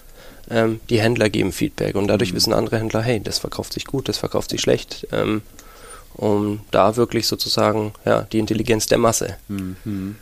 ähm, 0.49 0.79
die 0.89 1.01
Händler 1.01 1.29
geben 1.29 1.51
Feedback 1.51 1.95
und 1.95 2.07
dadurch 2.07 2.31
mhm. 2.31 2.37
wissen 2.37 2.53
andere 2.53 2.77
Händler, 2.77 3.01
hey, 3.01 3.19
das 3.21 3.39
verkauft 3.39 3.73
sich 3.73 3.85
gut, 3.85 4.07
das 4.07 4.17
verkauft 4.17 4.51
sich 4.51 4.61
schlecht. 4.61 5.07
Ähm, 5.11 5.41
um 6.19 6.61
da 6.71 6.97
wirklich 6.97 7.27
sozusagen 7.27 7.93
ja, 8.05 8.23
die 8.23 8.39
Intelligenz 8.39 8.87
der 8.87 8.97
Masse. 8.97 9.37
Mhm. 9.47 10.17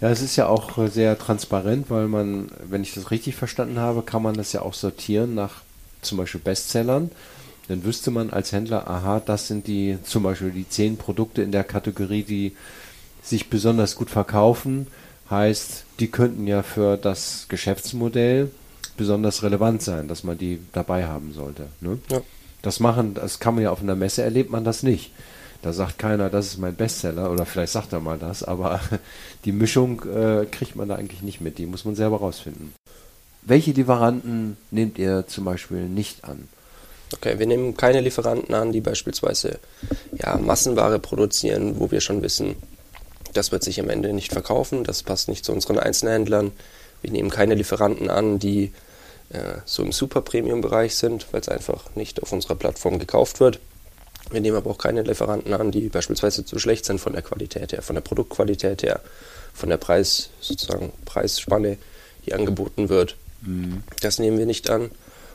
Ja, 0.00 0.08
es 0.08 0.22
ist 0.22 0.36
ja 0.36 0.46
auch 0.46 0.78
sehr 0.88 1.18
transparent, 1.18 1.90
weil 1.90 2.08
man, 2.08 2.50
wenn 2.64 2.82
ich 2.82 2.94
das 2.94 3.10
richtig 3.10 3.36
verstanden 3.36 3.78
habe, 3.78 4.02
kann 4.02 4.22
man 4.22 4.34
das 4.34 4.52
ja 4.52 4.62
auch 4.62 4.74
sortieren 4.74 5.34
nach 5.34 5.62
zum 6.00 6.16
Beispiel 6.18 6.40
Bestsellern. 6.40 7.10
Dann 7.68 7.84
wüsste 7.84 8.10
man 8.10 8.30
als 8.30 8.52
Händler, 8.52 8.88
aha, 8.88 9.20
das 9.20 9.46
sind 9.46 9.66
die 9.66 9.98
zum 10.02 10.22
Beispiel 10.22 10.50
die 10.50 10.68
zehn 10.68 10.96
Produkte 10.96 11.42
in 11.42 11.52
der 11.52 11.64
Kategorie, 11.64 12.22
die 12.22 12.56
sich 13.22 13.50
besonders 13.50 13.94
gut 13.94 14.10
verkaufen. 14.10 14.86
Heißt, 15.28 15.84
die 16.00 16.08
könnten 16.08 16.46
ja 16.46 16.62
für 16.62 16.96
das 16.96 17.46
Geschäftsmodell 17.48 18.50
besonders 18.96 19.42
relevant 19.42 19.82
sein, 19.82 20.08
dass 20.08 20.24
man 20.24 20.36
die 20.36 20.58
dabei 20.72 21.06
haben 21.06 21.32
sollte. 21.32 21.68
Ne? 21.80 21.98
Ja. 22.10 22.20
Das 22.62 22.80
machen, 22.80 23.14
das 23.14 23.38
kann 23.38 23.54
man 23.54 23.64
ja 23.64 23.70
auf 23.70 23.82
einer 23.82 23.96
Messe 23.96 24.22
erlebt 24.22 24.50
man 24.50 24.64
das 24.64 24.82
nicht. 24.82 25.12
Da 25.62 25.72
sagt 25.72 25.98
keiner, 25.98 26.30
das 26.30 26.46
ist 26.46 26.58
mein 26.58 26.74
Bestseller, 26.74 27.30
oder 27.30 27.44
vielleicht 27.44 27.72
sagt 27.72 27.92
er 27.92 28.00
mal 28.00 28.18
das, 28.18 28.42
aber 28.42 28.80
die 29.44 29.52
Mischung 29.52 30.02
äh, 30.04 30.46
kriegt 30.46 30.76
man 30.76 30.88
da 30.88 30.96
eigentlich 30.96 31.22
nicht 31.22 31.40
mit, 31.40 31.58
die 31.58 31.66
muss 31.66 31.84
man 31.84 31.94
selber 31.94 32.18
rausfinden. 32.18 32.74
Welche 33.42 33.72
Lieferanten 33.72 34.56
nehmt 34.70 34.98
ihr 34.98 35.26
zum 35.26 35.44
Beispiel 35.44 35.88
nicht 35.88 36.24
an? 36.24 36.48
Okay, 37.14 37.38
wir 37.38 37.46
nehmen 37.46 37.76
keine 37.76 38.00
Lieferanten 38.00 38.54
an, 38.54 38.72
die 38.72 38.80
beispielsweise 38.80 39.58
ja, 40.12 40.36
Massenware 40.36 40.98
produzieren, 40.98 41.80
wo 41.80 41.90
wir 41.90 42.00
schon 42.00 42.22
wissen, 42.22 42.54
das 43.32 43.52
wird 43.52 43.64
sich 43.64 43.80
am 43.80 43.90
Ende 43.90 44.12
nicht 44.12 44.32
verkaufen, 44.32 44.84
das 44.84 45.02
passt 45.02 45.28
nicht 45.28 45.44
zu 45.44 45.52
unseren 45.52 45.78
Einzelhändlern. 45.78 46.52
Wir 47.02 47.10
nehmen 47.10 47.30
keine 47.30 47.54
Lieferanten 47.54 48.10
an, 48.10 48.38
die 48.38 48.72
äh, 49.30 49.58
so 49.64 49.82
im 49.82 49.92
Super-Premium-Bereich 49.92 50.94
sind, 50.96 51.26
weil 51.32 51.40
es 51.40 51.48
einfach 51.48 51.94
nicht 51.94 52.22
auf 52.22 52.32
unserer 52.32 52.56
Plattform 52.56 52.98
gekauft 52.98 53.40
wird. 53.40 53.60
Wir 54.30 54.40
nehmen 54.40 54.56
aber 54.56 54.70
auch 54.70 54.78
keine 54.78 55.02
Lieferanten 55.02 55.52
an, 55.54 55.70
die 55.70 55.88
beispielsweise 55.88 56.44
zu 56.44 56.58
schlecht 56.58 56.84
sind 56.84 57.00
von 57.00 57.12
der 57.12 57.22
Qualität 57.22 57.72
her, 57.72 57.82
von 57.82 57.94
der 57.94 58.02
Produktqualität 58.02 58.82
her, 58.82 59.00
von 59.52 59.68
der 59.68 59.76
Preis, 59.76 60.30
sozusagen 60.40 60.92
Preisspanne, 61.04 61.78
die 62.26 62.34
angeboten 62.34 62.88
wird. 62.88 63.16
Mhm. 63.42 63.82
Das 64.00 64.18
nehmen 64.18 64.38
wir 64.38 64.46
nicht 64.46 64.70
an. 64.70 64.90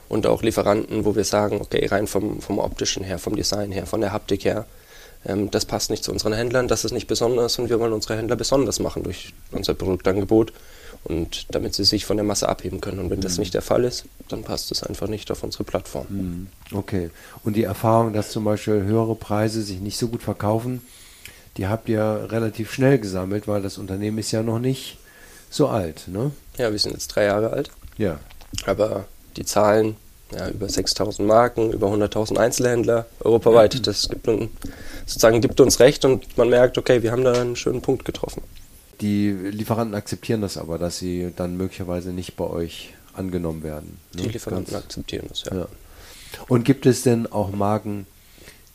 Und 0.08 0.28
auch 0.28 0.44
Lieferanten, 0.44 1.04
wo 1.04 1.16
wir 1.16 1.24
sagen, 1.24 1.60
okay, 1.62 1.86
rein 1.88 2.08
vom, 2.08 2.42
vom 2.42 2.60
optischen 2.60 3.04
her, 3.04 3.18
vom 3.18 3.36
Design 3.36 3.72
her, 3.72 3.86
von 3.86 4.02
der 4.02 4.14
Haptik 4.14 4.46
her, 4.46 4.66
ähm, 5.26 5.50
das 5.52 5.66
passt 5.66 5.90
nicht 5.90 6.04
zu 6.04 6.12
unseren 6.12 6.34
Händlern, 6.34 6.68
das 6.68 6.86
ist 6.86 6.92
nicht 6.92 7.08
besonders 7.08 7.58
und 7.58 7.70
wir 7.70 7.80
wollen 7.80 7.94
unsere 7.94 8.16
Händler 8.16 8.36
besonders 8.36 8.80
machen 8.80 9.04
durch 9.04 9.34
unser 9.52 9.74
Produktangebot 9.74 10.54
und 11.06 11.46
damit 11.54 11.76
sie 11.76 11.84
sich 11.84 12.06
von 12.06 12.18
der 12.18 12.26
Masse 12.26 12.50
abheben 12.50 12.82
können. 12.82 13.00
Und 13.00 13.10
wenn 13.10 13.20
mhm. 13.20 13.24
das 13.24 13.38
nicht 13.38 13.54
der 13.54 13.62
Fall 13.62 13.84
ist, 13.84 14.06
dann 14.28 14.44
passt 14.44 14.72
es 14.72 14.84
einfach 14.84 15.08
nicht 15.08 15.32
auf 15.32 15.44
unsere 15.44 15.64
Plattform. 15.64 16.08
Mhm. 16.10 16.48
Okay. 16.74 17.12
Und 17.44 17.56
die 17.56 17.64
Erfahrung, 17.64 18.12
dass 18.12 18.32
zum 18.32 18.44
Beispiel 18.44 18.84
höhere 18.84 19.16
Preise 19.16 19.62
sich 19.62 19.80
nicht 19.80 19.98
so 19.98 20.08
gut 20.08 20.24
verkaufen, 20.24 20.82
die 21.58 21.68
habt 21.68 21.88
ihr 21.90 22.28
relativ 22.30 22.74
schnell 22.74 23.00
gesammelt, 23.00 23.48
weil 23.48 23.62
das 23.62 23.78
Unternehmen 23.78 24.18
ist 24.18 24.32
ja 24.32 24.44
noch 24.44 24.60
nicht 24.60 24.98
so 25.50 25.68
alt, 25.68 26.08
ne? 26.08 26.32
Ja, 26.58 26.72
wir 26.72 26.80
sind 26.80 26.94
jetzt 26.94 27.08
drei 27.08 27.26
Jahre 27.26 27.52
alt. 27.52 27.72
Ja. 27.98 28.20
Aber 28.66 29.06
die 29.38 29.46
Zahlen, 29.46 29.96
ja, 30.34 30.50
über 30.50 30.68
6000 30.68 31.26
Marken, 31.26 31.72
über 31.72 31.88
100.000 31.88 32.38
Einzelhändler 32.38 33.06
europaweit, 33.20 33.76
mhm. 33.76 33.84
das 33.84 34.10
gibt, 34.10 34.28
sozusagen 35.06 35.40
gibt 35.40 35.62
uns 35.62 35.80
recht 35.80 36.04
und 36.04 36.38
man 36.38 36.50
merkt, 36.50 36.78
okay, 36.78 37.04
wir 37.04 37.12
haben 37.12 37.24
da 37.24 37.34
einen 37.34 37.56
schönen 37.56 37.82
Punkt 37.82 38.06
getroffen. 38.06 38.42
Die 39.02 39.32
Lieferanten 39.32 39.96
akzeptieren 39.96 40.42
das 40.42 40.58
aber, 40.58 40.78
dass 40.78 40.98
sie 40.98 41.32
dann 41.36 41.58
möglicherweise 41.58 42.10
nicht 42.12 42.36
bei 42.36 42.46
euch 42.46 42.94
angenommen 43.14 43.64
werden. 43.64 44.00
Ne? 44.14 44.24
Die 44.24 44.30
Lieferanten 44.30 44.74
Ganz, 44.74 44.86
akzeptieren 44.86 45.26
das, 45.30 45.44
ja. 45.44 45.56
ja. 45.56 45.68
Und 46.48 46.66
gibt 46.66 46.86
es 46.86 47.04
denn 47.04 47.32
auch 47.32 47.52
Marken, 47.52 48.08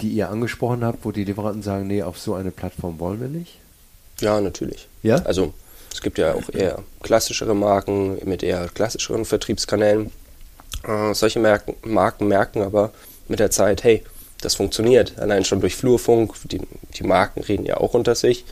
die 0.01 0.09
ihr 0.09 0.31
angesprochen 0.31 0.85
habt, 0.85 1.05
wo 1.05 1.13
die 1.13 1.25
Lieferanten 1.25 1.63
sagen, 1.63 1.87
nee, 1.87 2.03
auf 2.03 2.19
so 2.19 2.35
eine 2.35 2.51
Plattform 2.51 2.99
wollen 2.99 3.21
wir 3.21 3.29
nicht? 3.29 3.59
Ja, 4.21 4.41
natürlich. 4.41 4.89
Ja? 5.03 5.17
Also 5.17 5.53
Es 5.93 6.01
gibt 6.01 6.19
ja 6.19 6.35
auch 6.35 6.49
eher 6.53 6.83
klassischere 7.03 7.55
Marken 7.55 8.19
mit 8.25 8.43
eher 8.43 8.69
klassischeren 8.69 9.25
Vertriebskanälen. 9.25 10.11
Äh, 10.85 11.15
solche 11.15 11.41
Marken, 11.41 11.75
Marken 11.83 12.29
merken 12.29 12.63
aber 12.63 12.93
mit 13.29 13.41
der 13.41 13.51
Zeit, 13.51 13.85
hey, 13.85 14.03
das 14.41 14.55
funktioniert. 14.55 15.19
Allein 15.19 15.45
schon 15.45 15.61
durch 15.61 15.77
Flurfunk, 15.77 16.35
die, 16.45 16.61
die 16.95 17.03
Marken 17.03 17.43
reden 17.43 17.67
ja 17.67 17.77
auch 17.77 17.95
unter 17.95 18.15
sich. 18.15 18.45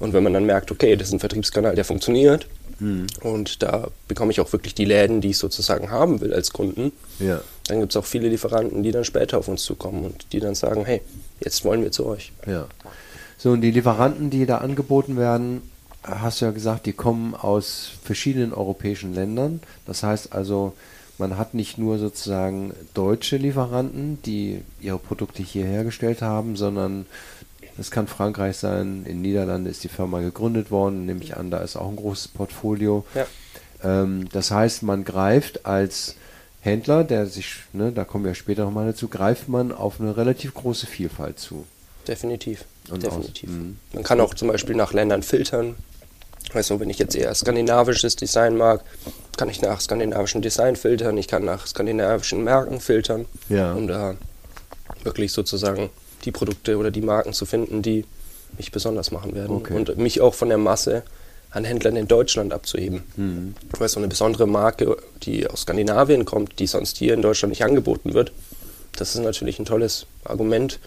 Und 0.00 0.12
wenn 0.12 0.22
man 0.22 0.32
dann 0.32 0.44
merkt, 0.44 0.70
okay, 0.70 0.96
das 0.96 1.08
ist 1.08 1.14
ein 1.14 1.20
Vertriebskanal, 1.20 1.74
der 1.74 1.84
funktioniert, 1.84 2.46
mhm. 2.80 3.06
und 3.22 3.62
da 3.62 3.88
bekomme 4.08 4.32
ich 4.32 4.40
auch 4.40 4.52
wirklich 4.52 4.74
die 4.74 4.84
Läden, 4.84 5.20
die 5.20 5.30
ich 5.30 5.38
sozusagen 5.38 5.90
haben 5.90 6.20
will 6.20 6.34
als 6.34 6.52
Kunden, 6.52 6.92
ja. 7.20 7.40
dann 7.68 7.80
gibt 7.80 7.92
es 7.92 7.96
auch 7.96 8.04
viele 8.04 8.28
Lieferanten, 8.28 8.82
die 8.82 8.90
dann 8.90 9.04
später 9.04 9.38
auf 9.38 9.48
uns 9.48 9.62
zukommen 9.62 10.04
und 10.04 10.32
die 10.32 10.40
dann 10.40 10.54
sagen, 10.54 10.84
hey, 10.84 11.00
jetzt 11.40 11.64
wollen 11.64 11.82
wir 11.82 11.92
zu 11.92 12.06
euch. 12.06 12.32
Ja. 12.46 12.66
So, 13.38 13.52
und 13.52 13.60
die 13.60 13.70
Lieferanten, 13.70 14.30
die 14.30 14.46
da 14.46 14.58
angeboten 14.58 15.16
werden, 15.16 15.62
hast 16.02 16.40
du 16.40 16.46
ja 16.46 16.50
gesagt, 16.50 16.86
die 16.86 16.92
kommen 16.92 17.34
aus 17.34 17.90
verschiedenen 18.02 18.52
europäischen 18.52 19.14
Ländern. 19.14 19.60
Das 19.86 20.02
heißt 20.02 20.32
also, 20.32 20.74
man 21.18 21.38
hat 21.38 21.54
nicht 21.54 21.78
nur 21.78 21.98
sozusagen 21.98 22.74
deutsche 22.92 23.36
Lieferanten, 23.36 24.18
die 24.22 24.62
ihre 24.80 24.98
Produkte 24.98 25.42
hier 25.42 25.64
hergestellt 25.64 26.22
haben, 26.22 26.56
sondern 26.56 27.06
es 27.78 27.90
kann 27.90 28.06
Frankreich 28.06 28.56
sein, 28.56 29.04
in 29.06 29.22
Niederlanden 29.22 29.68
ist 29.68 29.84
die 29.84 29.88
Firma 29.88 30.20
gegründet 30.20 30.70
worden, 30.70 31.06
nehme 31.06 31.22
ich 31.22 31.36
an, 31.36 31.50
da 31.50 31.58
ist 31.58 31.76
auch 31.76 31.88
ein 31.88 31.96
großes 31.96 32.28
Portfolio. 32.28 33.04
Ja. 33.14 33.26
Ähm, 33.82 34.28
das 34.32 34.50
heißt, 34.50 34.82
man 34.82 35.04
greift 35.04 35.66
als 35.66 36.16
Händler, 36.60 37.04
der 37.04 37.26
sich, 37.26 37.56
ne, 37.72 37.92
da 37.92 38.04
kommen 38.04 38.24
wir 38.24 38.34
später 38.34 38.64
nochmal 38.64 38.86
dazu, 38.86 39.08
greift 39.08 39.48
man 39.48 39.72
auf 39.72 40.00
eine 40.00 40.16
relativ 40.16 40.54
große 40.54 40.86
Vielfalt 40.86 41.38
zu. 41.38 41.64
Definitiv. 42.06 42.64
Und 42.90 43.02
Definitiv. 43.02 43.50
Aus, 43.50 43.56
mhm. 43.56 43.78
man 43.92 44.02
kann 44.02 44.20
auch 44.20 44.34
zum 44.34 44.48
Beispiel 44.48 44.76
nach 44.76 44.92
Ländern 44.92 45.22
filtern. 45.22 45.74
Also 46.52 46.78
wenn 46.78 46.90
ich 46.90 46.98
jetzt 46.98 47.16
eher 47.16 47.34
skandinavisches 47.34 48.16
Design 48.16 48.56
mag, 48.56 48.82
kann 49.36 49.48
ich 49.48 49.62
nach 49.62 49.80
skandinavischen 49.80 50.42
Design 50.42 50.76
filtern, 50.76 51.16
ich 51.16 51.26
kann 51.26 51.44
nach 51.44 51.66
skandinavischen 51.66 52.44
Märkten 52.44 52.80
filtern, 52.80 53.24
ja. 53.48 53.72
um 53.72 53.88
da 53.88 54.14
wirklich 55.02 55.32
sozusagen 55.32 55.90
die 56.24 56.32
Produkte 56.32 56.76
oder 56.78 56.90
die 56.90 57.00
Marken 57.02 57.32
zu 57.32 57.46
finden, 57.46 57.82
die 57.82 58.04
mich 58.56 58.70
besonders 58.72 59.10
machen 59.10 59.34
werden 59.34 59.56
Okay. 59.56 59.74
und 59.74 59.96
mich 59.98 60.20
auch 60.20 60.34
von 60.34 60.48
der 60.48 60.58
Masse 60.58 61.02
an 61.50 61.64
Händlern 61.64 61.96
in 61.96 62.08
Deutschland 62.08 62.52
abzuheben. 62.52 63.02
Mhm. 63.16 63.54
Weil 63.78 63.88
so 63.88 63.98
eine 64.00 64.08
besondere 64.08 64.46
Marke, 64.46 64.96
die 65.22 65.46
aus 65.46 65.62
Skandinavien 65.62 66.24
kommt, 66.24 66.58
die 66.58 66.66
sonst 66.66 66.96
hier 66.96 67.14
in 67.14 67.22
Deutschland 67.22 67.50
nicht 67.50 67.64
angeboten 67.64 68.14
wird, 68.14 68.32
das 68.96 69.14
ist 69.14 69.22
natürlich 69.22 69.58
ein 69.58 69.64
tolles 69.64 70.06
Argument 70.24 70.78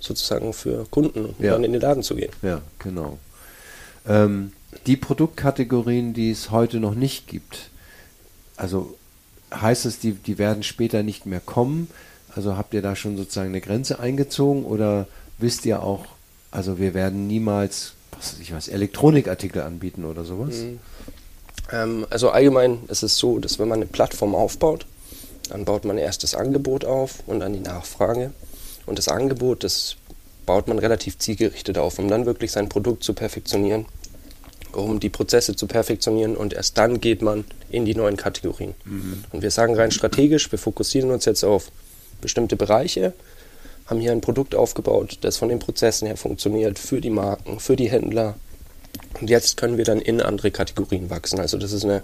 sozusagen 0.00 0.52
für 0.52 0.86
Kunden, 0.90 1.26
um 1.26 1.44
Ja. 1.44 1.52
dann 1.52 1.64
in 1.64 1.72
den 1.72 1.80
Laden 1.80 2.02
zu 2.02 2.14
gehen. 2.16 2.32
Ja, 2.42 2.60
genau. 2.78 3.18
Ähm, 4.06 4.52
die 4.86 4.96
Produktkategorien, 4.96 6.12
die 6.12 6.30
es 6.32 6.50
heute 6.50 6.78
noch 6.80 6.94
nicht 6.94 7.28
gibt, 7.28 7.70
also 8.56 8.96
heißt 9.54 9.86
es, 9.86 9.98
die, 10.00 10.12
die 10.12 10.38
werden 10.38 10.62
später 10.62 11.02
nicht 11.02 11.26
mehr 11.26 11.40
kommen? 11.40 11.88
Also 12.34 12.56
habt 12.56 12.74
ihr 12.74 12.82
da 12.82 12.96
schon 12.96 13.16
sozusagen 13.16 13.50
eine 13.50 13.60
Grenze 13.60 13.98
eingezogen 13.98 14.64
oder 14.64 15.06
wisst 15.38 15.66
ihr 15.66 15.82
auch, 15.82 16.06
also 16.50 16.78
wir 16.78 16.94
werden 16.94 17.26
niemals, 17.26 17.92
was 18.12 18.34
weiß 18.34 18.40
ich 18.40 18.54
was, 18.54 18.68
Elektronikartikel 18.68 19.62
anbieten 19.62 20.04
oder 20.04 20.24
sowas? 20.24 20.56
Mhm. 20.56 20.80
Ähm, 21.70 22.06
also 22.10 22.30
allgemein 22.30 22.78
ist 22.88 23.02
es 23.02 23.16
so, 23.16 23.38
dass 23.38 23.58
wenn 23.58 23.68
man 23.68 23.78
eine 23.78 23.86
Plattform 23.86 24.34
aufbaut, 24.34 24.86
dann 25.48 25.64
baut 25.64 25.84
man 25.84 25.98
erst 25.98 26.22
das 26.22 26.34
Angebot 26.34 26.84
auf 26.84 27.22
und 27.26 27.40
dann 27.40 27.52
die 27.52 27.60
Nachfrage. 27.60 28.32
Und 28.86 28.98
das 28.98 29.08
Angebot, 29.08 29.64
das 29.64 29.96
baut 30.46 30.68
man 30.68 30.78
relativ 30.78 31.18
zielgerichtet 31.18 31.78
auf, 31.78 31.98
um 31.98 32.08
dann 32.08 32.26
wirklich 32.26 32.52
sein 32.52 32.68
Produkt 32.68 33.04
zu 33.04 33.12
perfektionieren, 33.12 33.86
um 34.72 34.98
die 34.98 35.08
Prozesse 35.08 35.54
zu 35.54 35.66
perfektionieren 35.66 36.36
und 36.36 36.52
erst 36.52 36.78
dann 36.78 37.00
geht 37.00 37.22
man 37.22 37.44
in 37.70 37.84
die 37.84 37.94
neuen 37.94 38.16
Kategorien. 38.16 38.74
Und 39.30 39.42
wir 39.42 39.50
sagen 39.50 39.76
rein 39.76 39.90
strategisch, 39.90 40.50
wir 40.50 40.58
fokussieren 40.58 41.10
uns 41.10 41.26
jetzt 41.26 41.44
auf 41.44 41.70
bestimmte 42.22 42.56
Bereiche, 42.56 43.12
haben 43.86 44.00
hier 44.00 44.12
ein 44.12 44.22
Produkt 44.22 44.54
aufgebaut, 44.54 45.18
das 45.20 45.36
von 45.36 45.50
den 45.50 45.58
Prozessen 45.58 46.06
her 46.06 46.16
funktioniert, 46.16 46.78
für 46.78 47.02
die 47.02 47.10
Marken, 47.10 47.60
für 47.60 47.76
die 47.76 47.90
Händler. 47.90 48.36
Und 49.20 49.28
jetzt 49.28 49.58
können 49.58 49.76
wir 49.76 49.84
dann 49.84 50.00
in 50.00 50.22
andere 50.22 50.50
Kategorien 50.50 51.10
wachsen. 51.10 51.38
Also 51.38 51.58
das 51.58 51.72
ist 51.72 51.84
eine 51.84 52.02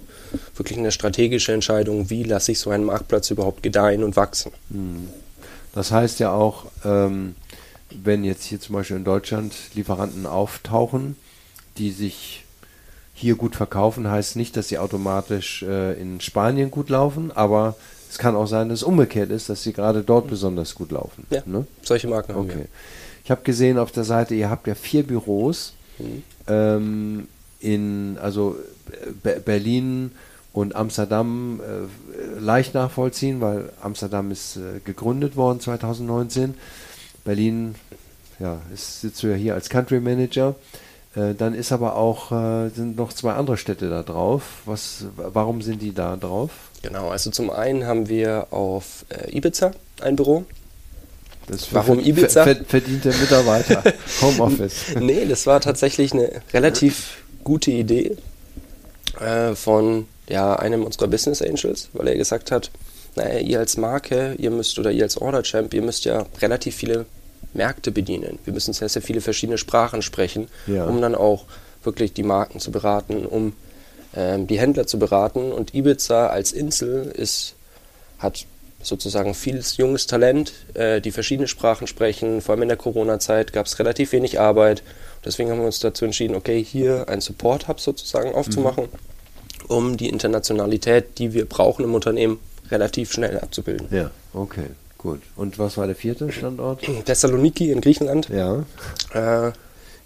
wirklich 0.54 0.78
eine 0.78 0.92
strategische 0.92 1.52
Entscheidung, 1.52 2.10
wie 2.10 2.22
lasse 2.22 2.52
ich 2.52 2.58
so 2.58 2.70
einen 2.70 2.84
Marktplatz 2.84 3.30
überhaupt 3.30 3.62
gedeihen 3.62 4.04
und 4.04 4.16
wachsen. 4.16 4.52
Das 5.74 5.90
heißt 5.90 6.20
ja 6.20 6.32
auch, 6.32 6.66
ähm, 6.84 7.34
wenn 7.90 8.24
jetzt 8.24 8.44
hier 8.44 8.60
zum 8.60 8.74
Beispiel 8.74 8.96
in 8.96 9.04
Deutschland 9.04 9.54
Lieferanten 9.74 10.26
auftauchen, 10.26 11.16
die 11.78 11.90
sich 11.90 12.44
hier 13.14 13.34
gut 13.34 13.56
verkaufen, 13.56 14.10
heißt 14.10 14.36
nicht, 14.36 14.56
dass 14.56 14.68
sie 14.68 14.78
automatisch 14.78 15.62
äh, 15.62 16.00
in 16.00 16.20
Spanien 16.20 16.70
gut 16.70 16.88
laufen, 16.88 17.32
aber 17.32 17.76
es 18.10 18.18
kann 18.18 18.34
auch 18.36 18.46
sein, 18.46 18.68
dass 18.68 18.80
es 18.80 18.82
umgekehrt 18.82 19.30
ist, 19.30 19.48
dass 19.48 19.62
sie 19.62 19.72
gerade 19.72 20.02
dort 20.02 20.28
besonders 20.28 20.74
gut 20.74 20.90
laufen. 20.92 21.26
Ja, 21.30 21.42
Ne? 21.46 21.66
solche 21.82 22.08
Marken 22.08 22.34
haben 22.34 22.48
Okay. 22.50 22.66
Ich 23.24 23.30
habe 23.30 23.42
gesehen 23.42 23.78
auf 23.78 23.92
der 23.92 24.04
Seite, 24.04 24.34
ihr 24.34 24.48
habt 24.50 24.66
ja 24.66 24.74
vier 24.74 25.02
Büros 25.02 25.74
Mhm. 25.98 26.22
ähm, 26.46 27.28
in 27.60 28.18
also 28.22 28.56
Be 29.22 29.40
Berlin 29.44 30.12
und 30.52 30.74
Amsterdam 30.76 31.60
äh, 31.60 32.38
leicht 32.40 32.74
nachvollziehen, 32.74 33.40
weil 33.40 33.70
Amsterdam 33.82 34.30
ist 34.30 34.56
äh, 34.56 34.80
gegründet 34.84 35.36
worden 35.36 35.60
2019. 35.60 36.54
Berlin, 37.24 37.74
ja, 38.38 38.60
ist, 38.72 39.00
sitzt 39.02 39.22
du 39.22 39.26
ja 39.26 39.34
hier 39.34 39.54
als 39.54 39.68
Country 39.68 40.00
Manager. 40.00 40.54
Äh, 41.18 41.34
dann 41.34 41.54
ist 41.54 41.72
aber 41.72 41.96
auch 41.96 42.30
äh, 42.32 42.68
sind 42.70 42.96
noch 42.96 43.12
zwei 43.12 43.32
andere 43.32 43.56
Städte 43.56 43.88
da 43.88 44.02
drauf. 44.02 44.42
Was, 44.66 45.04
warum 45.16 45.62
sind 45.62 45.82
die 45.82 45.92
da 45.94 46.16
drauf? 46.16 46.50
Genau, 46.82 47.08
also 47.08 47.30
zum 47.30 47.50
einen 47.50 47.86
haben 47.86 48.08
wir 48.08 48.46
auf 48.50 49.04
äh, 49.08 49.36
Ibiza 49.36 49.72
ein 50.00 50.16
Büro. 50.16 50.44
Das 51.48 51.72
Warum 51.72 51.98
Ibiza? 51.98 52.44
ver- 52.44 52.62
verdiente 52.66 53.08
Mitarbeiter, 53.08 53.82
Homeoffice. 54.20 54.94
nee, 55.00 55.24
das 55.24 55.46
war 55.46 55.60
tatsächlich 55.62 56.12
eine 56.12 56.42
relativ 56.52 57.22
gute 57.42 57.70
Idee 57.70 58.16
äh, 59.18 59.54
von 59.54 60.06
ja, 60.28 60.56
einem 60.56 60.84
unserer 60.84 61.08
Business 61.08 61.40
Angels, 61.40 61.88
weil 61.94 62.08
er 62.08 62.16
gesagt 62.16 62.50
hat, 62.50 62.70
naja, 63.16 63.38
ihr 63.38 63.58
als 63.60 63.78
Marke, 63.78 64.34
ihr 64.38 64.50
müsst 64.50 64.78
oder 64.78 64.90
ihr 64.92 65.04
als 65.04 65.16
Order 65.16 65.42
Champ, 65.42 65.72
ihr 65.72 65.80
müsst 65.80 66.04
ja 66.04 66.26
relativ 66.42 66.76
viele 66.76 67.06
Märkte 67.58 67.90
bedienen. 67.92 68.38
Wir 68.44 68.52
müssen 68.54 68.72
sehr, 68.72 68.88
sehr 68.88 69.02
viele 69.02 69.20
verschiedene 69.20 69.58
Sprachen 69.58 70.00
sprechen, 70.02 70.48
Ja. 70.66 70.84
um 70.86 71.00
dann 71.02 71.14
auch 71.14 71.44
wirklich 71.84 72.12
die 72.12 72.22
Marken 72.22 72.60
zu 72.60 72.70
beraten, 72.70 73.26
um 73.26 73.52
ähm, 74.16 74.46
die 74.46 74.58
Händler 74.58 74.86
zu 74.86 74.98
beraten. 74.98 75.52
Und 75.52 75.74
Ibiza 75.74 76.28
als 76.28 76.52
Insel 76.52 77.12
ist, 77.14 77.54
hat 78.18 78.46
sozusagen 78.82 79.34
vieles 79.34 79.76
junges 79.76 80.06
Talent, 80.06 80.52
äh, 80.74 81.00
die 81.00 81.10
verschiedene 81.10 81.48
Sprachen 81.48 81.86
sprechen. 81.86 82.40
Vor 82.40 82.52
allem 82.54 82.62
in 82.62 82.68
der 82.68 82.76
Corona-Zeit 82.78 83.52
gab 83.52 83.66
es 83.66 83.78
relativ 83.78 84.12
wenig 84.12 84.38
Arbeit. 84.40 84.82
Deswegen 85.24 85.50
haben 85.50 85.58
wir 85.58 85.66
uns 85.66 85.80
dazu 85.80 86.04
entschieden, 86.04 86.36
okay, 86.36 86.62
hier 86.62 87.08
ein 87.08 87.20
Support-Hub 87.20 87.80
sozusagen 87.80 88.32
aufzumachen, 88.34 88.88
um 89.66 89.96
die 89.96 90.08
Internationalität, 90.08 91.18
die 91.18 91.32
wir 91.34 91.44
brauchen 91.44 91.84
im 91.84 91.94
Unternehmen, 91.94 92.38
relativ 92.70 93.12
schnell 93.12 93.38
abzubilden. 93.40 93.88
Ja, 93.90 94.10
okay, 94.34 94.66
gut. 94.98 95.20
Und 95.36 95.58
was 95.58 95.76
war 95.76 95.86
der 95.86 95.96
vierte 95.96 96.30
Standort? 96.32 96.82
Thessaloniki 97.06 97.70
in 97.70 97.80
Griechenland. 97.80 98.28
Ja, 98.28 98.64
Äh, 99.12 99.52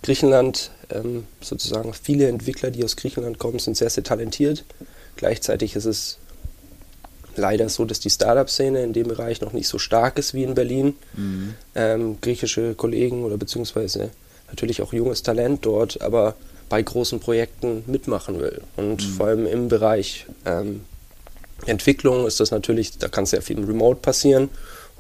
Griechenland, 0.03 0.71
ähm, 0.91 1.25
sozusagen 1.41 1.93
viele 1.95 2.29
Entwickler, 2.29 2.71
die 2.71 2.85
aus 2.85 2.97
Griechenland 2.97 3.39
kommen, 3.39 3.59
sind 3.59 3.77
sehr, 3.77 3.91
sehr 3.91 4.05
talentiert. 4.05 4.65
Gleichzeitig 5.17 5.77
ist 5.77 5.85
es 5.85 6.19
leider 7.37 7.69
so, 7.69 7.85
dass 7.85 8.01
die 8.01 8.11
Startup-Szene 8.11 8.83
in 8.83 8.93
dem 8.93 9.09
Bereich 9.09 9.41
noch 9.41 9.53
nicht 9.53 9.69
so 9.69 9.79
stark 9.79 10.19
ist 10.19 10.35
wie 10.35 10.43
in 10.43 10.55
Berlin. 10.55 10.95
Ähm, 11.75 12.19
griechische 12.21 12.75
Kollegen 12.75 13.25
oder 13.25 13.37
beziehungsweise 13.37 14.11
natürlich 14.49 14.83
auch 14.83 14.93
junges 14.93 15.23
Talent 15.23 15.65
dort, 15.65 16.03
aber 16.03 16.35
bei 16.69 16.83
großen 16.83 17.21
Projekten 17.21 17.85
mitmachen 17.87 18.41
will. 18.41 18.61
Und 18.77 19.03
vor 19.03 19.27
allem 19.27 19.47
im 19.47 19.69
Bereich 19.69 20.27
ähm, 20.45 20.83
Entwicklung 21.67 22.27
ist 22.27 22.41
das 22.41 22.51
natürlich, 22.51 22.99
da 22.99 23.09
kann 23.09 23.25
sehr 23.25 23.43
viel 23.43 23.59
im 23.59 23.65
Remote 23.65 24.01
passieren. 24.01 24.49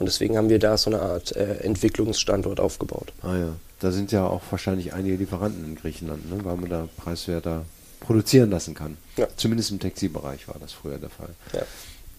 Und 0.02 0.06
deswegen 0.06 0.36
haben 0.36 0.48
wir 0.48 0.58
da 0.58 0.76
so 0.76 0.90
eine 0.90 1.00
Art 1.00 1.36
äh, 1.36 1.58
Entwicklungsstandort 1.58 2.58
aufgebaut. 2.58 3.12
ah 3.22 3.36
ja. 3.36 3.54
Da 3.78 3.92
sind 3.92 4.10
ja 4.10 4.26
auch 4.26 4.42
wahrscheinlich 4.50 4.94
einige 4.94 5.14
Lieferanten 5.14 5.64
in 5.64 5.76
Griechenland, 5.76 6.28
ne? 6.28 6.44
weil 6.44 6.56
man 6.56 6.68
da 6.68 6.88
preiswerter 6.96 7.64
produzieren 8.00 8.50
lassen 8.50 8.74
kann. 8.74 8.96
Ja. 9.16 9.28
Zumindest 9.36 9.70
im 9.70 9.78
Textilbereich 9.78 10.48
war 10.48 10.56
das 10.60 10.72
früher 10.72 10.98
der 10.98 11.08
Fall. 11.08 11.28
Ja. 11.52 11.62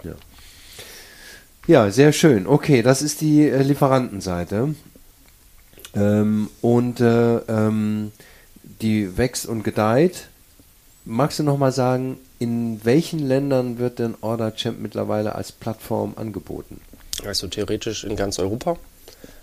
Ja, 0.06 0.16
ja 1.68 1.92
sehr 1.92 2.14
schön. 2.14 2.48
Okay, 2.48 2.84
das 2.84 3.02
ist 3.02 3.20
die 3.20 3.50
äh, 3.50 3.62
Lieferantenseite. 3.62 4.76
Ähm, 5.94 6.50
und 6.62 7.02
äh, 7.02 7.36
ähm, 7.36 8.14
die 8.82 9.18
wächst 9.18 9.46
und 9.46 9.64
gedeiht. 9.64 10.30
Magst 11.04 11.40
du 11.40 11.44
noch 11.44 11.58
mal 11.58 11.74
sagen, 11.74 12.18
in 12.40 12.80
welchen 12.86 13.20
Ländern 13.20 13.78
wird 13.78 14.00
denn 14.00 14.16
Order 14.22 14.56
Champ 14.56 14.80
mittlerweile 14.80 15.36
als 15.36 15.52
Plattform 15.52 16.14
angeboten? 16.16 16.80
Also 17.26 17.48
theoretisch 17.48 18.04
in 18.04 18.16
ganz 18.16 18.40
Europa. 18.40 18.78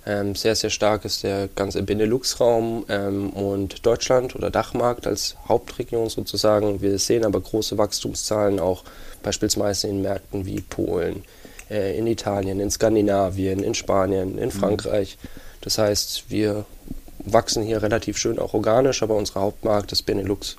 Ähm, 0.07 0.35
sehr, 0.35 0.57
sehr 0.57 0.71
stark 0.71 1.05
ist 1.05 1.25
der 1.25 1.49
ganze 1.55 1.83
Benelux-Raum 1.83 2.87
ähm, 2.89 3.31
und 3.31 3.85
Deutschland 3.85 4.35
oder 4.35 4.51
Dachmarkt 4.51 5.07
als 5.07 5.37
Hauptregion 5.47 6.09
sozusagen. 6.09 6.81
Wir 6.81 6.99
sehen 6.99 7.25
aber 7.25 7.41
große 7.41 7.77
Wachstumszahlen 7.77 8.61
auch 8.61 8.85
beispielsweise 9.23 9.89
in 9.89 10.01
Märkten 10.01 10.47
wie 10.47 10.63
Polen, 10.63 11.25
äh, 11.71 11.99
in 11.99 12.07
Italien, 12.07 12.61
in 12.61 12.71
Skandinavien, 12.71 13.63
in 13.63 13.75
Spanien, 13.75 14.39
in 14.39 14.47
mhm. 14.47 14.53
Frankreich. 14.53 15.19
Das 15.61 15.77
heißt, 15.77 16.31
wir 16.31 16.65
wachsen 17.19 17.63
hier 17.63 17.83
relativ 17.83 18.17
schön 18.17 18.39
auch 18.39 18.55
organisch, 18.55 19.03
aber 19.03 19.17
unser 19.17 19.43
Hauptmarkt 19.43 19.93
ist 19.93 20.03
Benelux 20.05 20.57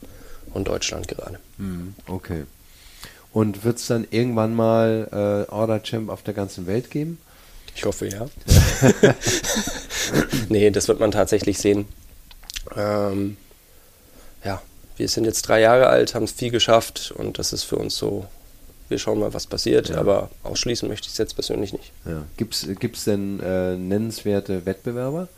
und 0.54 0.68
Deutschland 0.68 1.08
gerade. 1.08 1.40
Mhm, 1.58 1.96
okay. 2.08 2.44
Und 3.34 3.64
wird 3.64 3.78
es 3.78 3.88
dann 3.88 4.06
irgendwann 4.12 4.54
mal 4.56 5.08
äh, 5.50 5.52
Order 5.52 5.82
Champ 5.84 6.10
auf 6.10 6.22
der 6.24 6.34
ganzen 6.34 6.68
Welt 6.68 6.92
geben? 6.92 7.18
Ich 7.76 7.86
hoffe 7.86 8.08
ja. 8.08 8.28
nee, 10.50 10.70
das 10.72 10.88
wird 10.90 11.00
man 11.00 11.12
tatsächlich 11.12 11.58
sehen. 11.58 11.86
Ähm, 12.76 13.38
ja, 14.44 14.62
wir 14.98 15.08
sind 15.08 15.26
jetzt 15.26 15.44
drei 15.44 15.62
Jahre 15.62 15.88
alt, 15.88 16.14
haben 16.14 16.26
es 16.26 16.34
viel 16.34 16.52
geschafft 16.52 17.14
und 17.16 17.40
das 17.40 17.54
ist 17.54 17.64
für 17.64 17.78
uns 17.78 17.96
so, 17.96 18.26
wir 18.90 19.00
schauen 19.00 19.20
mal, 19.20 19.34
was 19.34 19.48
passiert, 19.48 19.90
ja. 19.90 19.98
aber 19.98 20.30
ausschließen 20.44 20.90
möchte 20.90 21.06
ich 21.06 21.14
es 21.14 21.18
jetzt 21.18 21.36
persönlich 21.36 21.72
nicht. 21.72 21.94
Ja. 22.06 22.24
Gibt 22.36 22.54
es 22.54 23.04
denn 23.06 23.40
äh, 23.40 23.78
nennenswerte 23.78 24.66
Wettbewerber? 24.66 25.30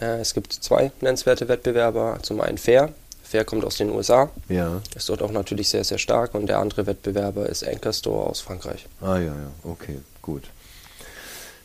Äh, 0.00 0.20
es 0.20 0.34
gibt 0.34 0.52
zwei 0.52 0.92
nennenswerte 1.00 1.48
Wettbewerber. 1.48 2.20
Zum 2.22 2.40
einen 2.40 2.58
Fair. 2.58 2.92
Fair 3.32 3.44
kommt 3.46 3.64
aus 3.64 3.78
den 3.78 3.90
USA. 3.90 4.28
Ja. 4.50 4.82
Ist 4.94 5.08
dort 5.08 5.22
auch 5.22 5.32
natürlich 5.32 5.70
sehr, 5.70 5.84
sehr 5.84 5.96
stark. 5.96 6.34
Und 6.34 6.48
der 6.48 6.58
andere 6.58 6.86
Wettbewerber 6.86 7.48
ist 7.48 7.66
Anchor 7.66 7.94
Store 7.94 8.28
aus 8.28 8.40
Frankreich. 8.40 8.84
Ah 9.00 9.16
ja, 9.16 9.24
ja, 9.24 9.50
okay, 9.64 10.00
gut. 10.20 10.42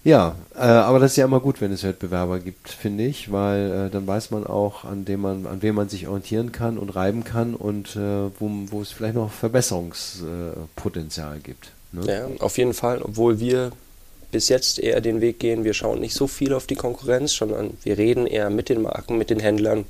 Ja, 0.05 0.37
äh, 0.55 0.59
aber 0.59 0.99
das 0.99 1.11
ist 1.11 1.17
ja 1.17 1.25
immer 1.25 1.41
gut, 1.41 1.59
wenn 1.59 1.73
es 1.73 1.83
Wettbewerber 1.83 2.39
gibt, 2.39 2.69
finde 2.69 3.05
ich, 3.05 3.33
weil 3.33 3.87
äh, 3.87 3.89
dann 3.89 4.07
weiß 4.07 4.31
man 4.31 4.47
auch, 4.47 4.85
an 4.85 5.03
dem 5.03 5.19
man, 5.19 5.45
an 5.45 5.61
wem 5.61 5.75
man 5.75 5.89
sich 5.89 6.07
orientieren 6.07 6.53
kann 6.53 6.77
und 6.77 6.91
reiben 6.91 7.25
kann 7.25 7.53
und 7.53 7.97
äh, 7.97 8.29
wo, 8.39 8.49
wo 8.67 8.81
es 8.81 8.91
vielleicht 8.91 9.15
noch 9.15 9.29
Verbesserungspotenzial 9.29 11.39
gibt. 11.39 11.71
Ne? 11.91 12.05
Ja, 12.05 12.27
auf 12.39 12.57
jeden 12.57 12.73
Fall, 12.73 13.01
obwohl 13.01 13.41
wir 13.41 13.73
bis 14.31 14.47
jetzt 14.47 14.79
eher 14.79 15.01
den 15.01 15.19
Weg 15.19 15.39
gehen, 15.39 15.65
wir 15.65 15.73
schauen 15.73 15.99
nicht 15.99 16.13
so 16.13 16.27
viel 16.27 16.53
auf 16.53 16.65
die 16.65 16.75
Konkurrenz, 16.75 17.33
sondern 17.33 17.71
wir 17.83 17.97
reden 17.97 18.25
eher 18.25 18.49
mit 18.49 18.69
den 18.69 18.83
Marken, 18.83 19.17
mit 19.17 19.29
den 19.29 19.41
Händlern. 19.41 19.83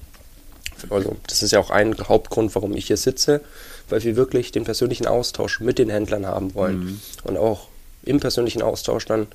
Also 0.90 1.16
das 1.28 1.44
ist 1.44 1.52
ja 1.52 1.60
auch 1.60 1.70
ein 1.70 1.96
Hauptgrund, 1.98 2.54
warum 2.56 2.74
ich 2.74 2.88
hier 2.88 2.98
sitze, 2.98 3.42
weil 3.90 4.04
wir 4.04 4.16
wirklich 4.16 4.52
den 4.52 4.64
persönlichen 4.64 5.08
Austausch 5.08 5.60
mit 5.60 5.80
den 5.80 5.90
Händlern 5.90 6.26
haben 6.26 6.54
wollen 6.54 6.80
mhm. 6.80 7.00
und 7.24 7.38
auch 7.38 7.68
im 8.04 8.20
persönlichen 8.20 8.62
Austausch 8.62 9.06
dann 9.06 9.28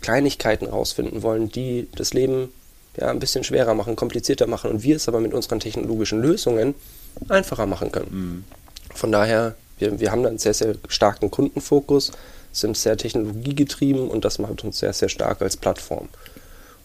Kleinigkeiten 0.00 0.66
rausfinden 0.66 1.22
wollen, 1.22 1.50
die 1.50 1.88
das 1.94 2.14
Leben 2.14 2.52
ja, 2.96 3.10
ein 3.10 3.18
bisschen 3.18 3.44
schwerer 3.44 3.74
machen, 3.74 3.96
komplizierter 3.96 4.46
machen 4.46 4.70
und 4.70 4.82
wir 4.82 4.96
es 4.96 5.08
aber 5.08 5.20
mit 5.20 5.34
unseren 5.34 5.60
technologischen 5.60 6.20
Lösungen 6.20 6.74
einfacher 7.28 7.66
machen 7.66 7.92
können. 7.92 8.10
Mhm. 8.10 8.44
Von 8.94 9.12
daher, 9.12 9.54
wir, 9.78 10.00
wir 10.00 10.10
haben 10.10 10.22
da 10.22 10.28
einen 10.28 10.38
sehr, 10.38 10.54
sehr 10.54 10.74
starken 10.88 11.30
Kundenfokus, 11.30 12.12
sind 12.52 12.76
sehr 12.76 12.96
technologiegetrieben 12.96 14.08
und 14.08 14.24
das 14.24 14.38
macht 14.38 14.64
uns 14.64 14.78
sehr, 14.78 14.92
sehr 14.92 15.08
stark 15.08 15.40
als 15.42 15.56
Plattform. 15.56 16.08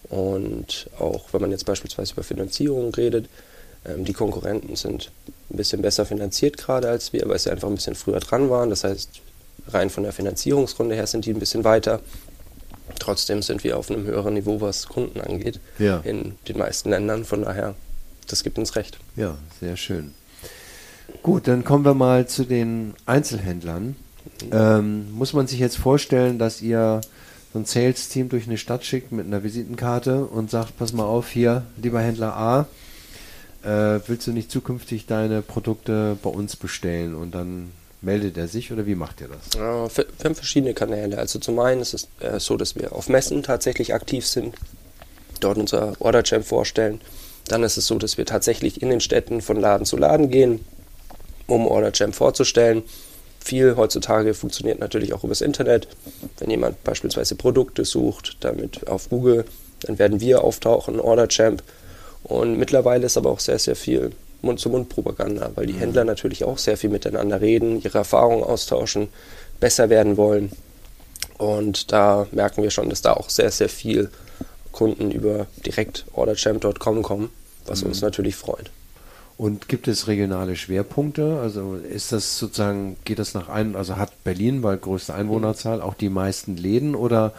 Und 0.10 0.90
auch 1.00 1.26
wenn 1.32 1.42
man 1.42 1.52
jetzt 1.52 1.66
beispielsweise 1.66 2.14
über 2.14 2.24
Finanzierung 2.24 2.94
redet, 2.94 3.28
die 3.98 4.14
Konkurrenten 4.14 4.76
sind 4.76 5.12
ein 5.50 5.58
bisschen 5.58 5.82
besser 5.82 6.06
finanziert 6.06 6.58
gerade 6.58 6.90
als 6.90 7.14
wir, 7.14 7.28
weil 7.28 7.40
sie 7.40 7.52
einfach 7.52 7.68
ein 7.68 7.76
bisschen 7.76 7.96
früher 7.96 8.20
dran 8.20 8.50
waren. 8.50 8.70
Das 8.70 8.84
heißt, 8.84 9.10
rein 9.68 9.90
von 9.90 10.04
der 10.04 10.14
Finanzierungsrunde 10.14 10.96
her 10.96 11.08
sind 11.08 11.26
die 11.26 11.32
ein 11.32 11.40
bisschen 11.40 11.64
weiter. 11.64 12.02
Trotzdem 13.00 13.42
sind 13.42 13.64
wir 13.64 13.78
auf 13.78 13.90
einem 13.90 14.06
höheren 14.06 14.36
Niveau, 14.36 14.62
was 14.62 14.88
Kunden 14.88 15.20
angeht, 15.22 15.60
ja. 15.80 16.02
in 16.04 16.36
den 16.48 16.58
meisten 16.58 16.90
Ländern. 16.90 17.26
Von 17.26 17.44
daher, 17.44 17.76
das 18.28 18.44
gibt 18.44 18.58
uns 18.58 18.76
recht. 18.76 19.00
Ja, 19.16 19.38
sehr 19.60 19.76
schön. 19.76 20.14
Gut, 21.22 21.48
dann 21.48 21.64
kommen 21.64 21.86
wir 21.86 21.94
mal 21.94 22.28
zu 22.28 22.46
den 22.46 22.94
Einzelhändlern. 23.06 23.96
Ähm, 24.52 25.12
muss 25.12 25.34
man 25.34 25.48
sich 25.48 25.60
jetzt 25.60 25.78
vorstellen, 25.78 26.40
dass 26.40 26.62
ihr 26.62 27.02
so 27.54 27.60
ein 27.60 27.66
Sales-Team 27.66 28.30
durch 28.30 28.48
eine 28.48 28.58
Stadt 28.58 28.84
schickt 28.86 29.12
mit 29.12 29.26
einer 29.26 29.44
Visitenkarte 29.44 30.26
und 30.26 30.52
sagt, 30.52 30.78
pass 30.78 30.94
mal 30.94 31.06
auf, 31.06 31.30
hier, 31.30 31.64
lieber 31.82 32.02
Händler 32.02 32.36
A, 32.36 32.68
äh, 33.66 34.00
willst 34.08 34.28
du 34.28 34.32
nicht 34.32 34.52
zukünftig 34.52 35.06
deine 35.08 35.42
Produkte 35.42 36.18
bei 36.22 36.30
uns 36.30 36.56
bestellen? 36.56 37.16
Und 37.16 37.34
dann 37.34 37.72
meldet 38.02 38.38
er 38.38 38.48
sich 38.48 38.72
oder 38.72 38.86
wie 38.86 38.96
macht 38.96 39.22
ihr 39.22 39.28
das? 39.28 39.60
wir 40.06 40.06
haben 40.24 40.36
verschiedene 40.36 40.74
Kanäle. 40.74 41.18
Also 41.18 41.40
zum 41.40 41.60
einen 41.60 41.82
ist 41.82 41.94
es 41.94 42.08
äh, 42.20 42.40
so, 42.40 42.56
dass 42.56 42.76
wir 42.76 42.94
auf 42.94 43.10
Messen 43.10 43.44
tatsächlich 43.44 43.94
aktiv 43.94 44.26
sind, 44.26 44.56
dort 45.40 45.58
unser 45.58 45.94
Order 46.00 46.24
Champ 46.24 46.46
vorstellen. 46.46 47.02
Dann 47.48 47.64
ist 47.64 47.78
es 47.78 47.88
so, 47.88 47.98
dass 47.98 48.18
wir 48.18 48.26
tatsächlich 48.26 48.82
in 48.82 48.90
den 48.90 49.02
Städten 49.02 49.42
von 49.42 49.60
Laden 49.60 49.86
zu 49.86 49.98
Laden 49.98 50.30
gehen, 50.30 50.64
um 51.48 51.68
Order 51.68 51.92
Champ 51.92 52.16
vorzustellen. 52.16 52.84
Viel 53.40 53.76
heutzutage 53.76 54.34
funktioniert 54.34 54.80
natürlich 54.80 55.14
auch 55.14 55.24
übers 55.24 55.42
Internet. 55.42 55.88
Wenn 56.40 56.50
jemand 56.50 56.84
beispielsweise 56.84 57.36
Produkte 57.36 57.86
sucht, 57.86 58.38
damit 58.40 58.88
auf 58.88 59.10
Google, 59.10 59.46
dann 59.82 60.00
werden 60.00 60.20
wir 60.20 60.44
auftauchen, 60.44 61.00
Order 61.00 61.28
Champ. 61.28 61.62
Und 62.26 62.58
mittlerweile 62.58 63.06
ist 63.06 63.18
aber 63.18 63.30
auch 63.30 63.40
sehr, 63.40 63.60
sehr 63.60 63.76
viel 63.76 64.12
Mund-zu-Mund-Propaganda, 64.42 65.52
weil 65.56 65.68
die 65.68 65.74
mhm. 65.74 65.80
Händler 65.80 66.06
natürlich 66.06 66.44
auch 66.44 66.58
sehr 66.58 66.76
viel 66.76 66.90
miteinander 66.90 67.40
reden, 67.40 67.82
ihre 67.82 68.00
Erfahrungen 68.00 68.44
austauschen, 68.44 69.10
besser 69.60 69.90
werden 69.90 70.18
wollen. 70.18 70.52
Und 71.38 71.92
da 71.92 72.28
merken 72.32 72.64
wir 72.64 72.72
schon, 72.72 72.90
dass 72.90 73.02
da 73.02 73.14
auch 73.14 73.30
sehr, 73.30 73.52
sehr 73.52 73.70
viel 73.70 74.10
Kunden 74.72 75.12
über 75.12 75.46
direkt 75.66 76.06
orderchamp.com 76.14 77.04
kommen, 77.04 77.30
was 77.68 77.82
mhm. 77.82 77.90
uns 77.90 78.02
natürlich 78.02 78.36
freut. 78.36 78.72
Und 79.38 79.68
gibt 79.68 79.88
es 79.88 80.08
regionale 80.08 80.56
Schwerpunkte? 80.56 81.40
Also 81.42 81.76
ist 81.76 82.12
das 82.12 82.40
sozusagen, 82.40 82.96
geht 83.04 83.20
das 83.20 83.34
nach 83.34 83.50
ein, 83.50 83.76
also 83.76 83.98
hat 83.98 84.24
Berlin, 84.24 84.64
weil 84.64 84.78
größte 84.78 85.14
Einwohnerzahl, 85.14 85.82
auch 85.82 85.94
die 85.94 86.10
meisten 86.10 86.58
Läden 86.58 86.96
oder 86.96 87.34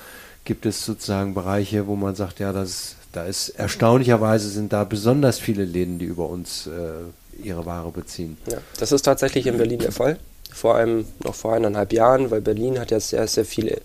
gibt 0.47 0.65
es 0.65 0.87
sozusagen 0.87 1.35
Bereiche, 1.35 1.87
wo 1.87 1.97
man 1.97 2.15
sagt, 2.15 2.41
ja, 2.41 2.53
das 2.53 2.97
da 3.17 3.25
ist 3.25 3.49
erstaunlicherweise 3.51 4.51
sind 4.51 4.75
da 4.75 4.85
besonders 4.85 5.39
viele 5.39 5.65
Läden, 5.65 5.99
die 5.99 6.05
über 6.05 6.29
uns 6.29 6.67
äh, 6.67 7.43
ihre 7.43 7.65
Ware 7.65 7.91
beziehen. 7.91 8.37
Ja, 8.47 8.59
das 8.79 8.93
ist 8.93 9.03
tatsächlich 9.03 9.47
in 9.47 9.57
Berlin 9.57 9.79
der 9.79 9.93
Fall. 9.93 10.19
Vor 10.53 10.75
allem 10.75 11.07
noch 11.25 11.35
vor 11.35 11.55
eineinhalb 11.55 11.95
Jahren, 11.95 12.31
weil 12.31 12.43
Berlin 12.43 12.79
hat 12.79 12.91
ja 12.91 13.01
sehr, 13.01 13.27
sehr 13.27 13.47
viele 13.47 13.81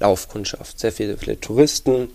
Laufkundschaft, 0.00 0.80
sehr 0.80 0.90
viele, 0.90 1.18
viele 1.18 1.38
Touristen. 1.38 2.08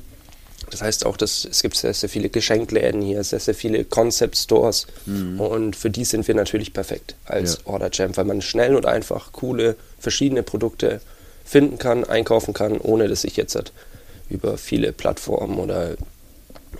Das 0.71 0.81
heißt 0.81 1.05
auch, 1.05 1.15
dass 1.15 1.45
es 1.45 1.61
gibt 1.61 1.77
sehr, 1.77 1.93
sehr 1.93 2.09
viele 2.09 2.29
Geschenkläden 2.29 3.01
hier, 3.03 3.23
sehr, 3.23 3.39
sehr 3.39 3.53
viele 3.53 3.85
Concept 3.85 4.35
Stores. 4.35 4.87
Mhm. 5.05 5.39
Und 5.39 5.75
für 5.75 5.91
die 5.91 6.05
sind 6.05 6.27
wir 6.27 6.33
natürlich 6.33 6.73
perfekt 6.73 7.15
als 7.25 7.59
ja. 7.65 7.71
Order 7.71 7.91
Champ, 7.91 8.17
weil 8.17 8.25
man 8.25 8.41
schnell 8.41 8.75
und 8.75 8.87
einfach 8.87 9.31
coole, 9.31 9.75
verschiedene 9.99 10.41
Produkte 10.41 11.01
finden 11.47 11.77
kann, 11.77 12.03
einkaufen 12.03 12.53
kann, 12.53 12.77
ohne 12.77 13.07
dass 13.07 13.23
ich 13.23 13.37
jetzt 13.37 13.55
halt 13.55 13.71
über 14.29 14.57
viele 14.57 14.91
Plattformen 14.91 15.59
oder 15.59 15.95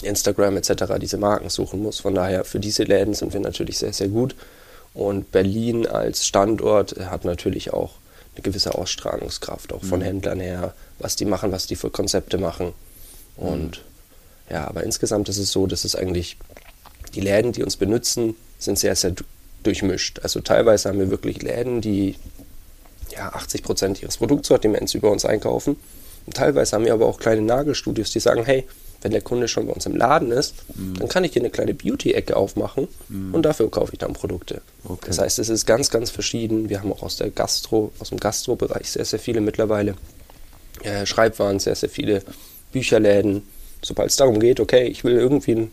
Instagram 0.04 0.58
etc. 0.58 0.96
diese 1.00 1.18
Marken 1.18 1.50
suchen 1.50 1.82
muss. 1.82 2.02
Von 2.02 2.14
daher 2.14 2.44
für 2.44 2.60
diese 2.60 2.84
Läden 2.84 3.14
sind 3.14 3.34
wir 3.34 3.40
natürlich 3.40 3.78
sehr, 3.78 3.94
sehr 3.94 4.10
gut. 4.10 4.36
Und 4.94 5.32
Berlin 5.32 5.88
als 5.88 6.26
Standort 6.26 6.98
hat 7.00 7.24
natürlich 7.24 7.72
auch 7.72 7.94
eine 8.36 8.44
gewisse 8.44 8.76
Ausstrahlungskraft, 8.76 9.72
auch 9.72 9.84
von 9.84 10.00
mhm. 10.00 10.06
Händlern 10.06 10.40
her, 10.40 10.74
was 11.00 11.16
die 11.16 11.26
machen, 11.26 11.52
was 11.52 11.66
die 11.66 11.76
für 11.76 11.90
Konzepte 11.90 12.38
machen. 12.38 12.74
Und 13.38 13.78
mhm. 13.78 14.54
ja, 14.54 14.68
aber 14.68 14.84
insgesamt 14.84 15.30
ist 15.30 15.38
es 15.38 15.52
so, 15.52 15.66
dass 15.66 15.86
es 15.86 15.96
eigentlich 15.96 16.38
die 17.16 17.22
Läden, 17.22 17.54
die 17.54 17.64
uns 17.64 17.78
benutzen, 17.78 18.36
sind 18.60 18.78
sehr, 18.78 18.96
sehr 18.96 19.14
durchmischt. 19.64 20.20
Also 20.24 20.42
teilweise 20.42 20.90
haben 20.90 21.00
wir 21.00 21.10
wirklich 21.10 21.42
Läden, 21.42 21.80
die 21.80 22.16
ja, 23.12 23.30
80 23.34 23.64
Prozent 23.64 24.02
ihres 24.02 24.18
Produktsortiments 24.18 24.94
über 24.94 25.12
uns 25.12 25.26
einkaufen. 25.26 25.78
Und 26.26 26.36
teilweise 26.36 26.76
haben 26.76 26.86
wir 26.86 26.94
aber 26.94 27.06
auch 27.06 27.20
kleine 27.20 27.42
Nagelstudios, 27.42 28.12
die 28.12 28.20
sagen, 28.20 28.44
hey, 28.44 28.66
wenn 29.02 29.12
der 29.12 29.22
Kunde 29.22 29.48
schon 29.48 29.68
bei 29.68 29.74
uns 29.74 29.86
im 29.86 29.96
Laden 29.96 30.32
ist, 30.32 30.56
mhm. 30.76 30.96
dann 30.96 31.08
kann 31.08 31.24
ich 31.24 31.34
hier 31.34 31.42
eine 31.42 31.52
kleine 31.52 31.74
Beauty-Ecke 31.74 32.36
aufmachen 32.36 32.88
mhm. 33.10 33.34
und 33.34 33.44
dafür 33.44 33.70
kaufe 33.70 33.94
ich 33.94 34.00
dann 34.00 34.14
Produkte. 34.14 34.62
Okay. 34.84 35.06
Das 35.08 35.20
heißt, 35.20 35.40
es 35.40 35.50
ist 35.50 35.66
ganz, 35.66 35.90
ganz 35.90 36.10
verschieden. 36.10 36.70
Wir 36.70 36.82
haben 36.82 36.92
auch 36.92 37.04
aus 37.04 37.18
der 37.18 37.30
Gastro, 37.30 37.92
aus 38.00 38.10
dem 38.10 38.20
Gastro-Bereich 38.20 38.90
sehr, 38.90 39.06
sehr 39.06 39.20
viele 39.20 39.42
mittlerweile. 39.42 39.96
Äh, 40.84 41.06
Schreibwaren, 41.06 41.60
sehr, 41.60 41.76
sehr 41.76 41.90
viele 41.90 42.24
Bücherläden. 42.72 43.44
Sobald 43.82 44.10
es 44.10 44.16
darum 44.16 44.40
geht, 44.40 44.60
okay, 44.60 44.88
ich 44.88 45.04
will 45.04 45.16
irgendwie 45.16 45.56
ein 45.56 45.72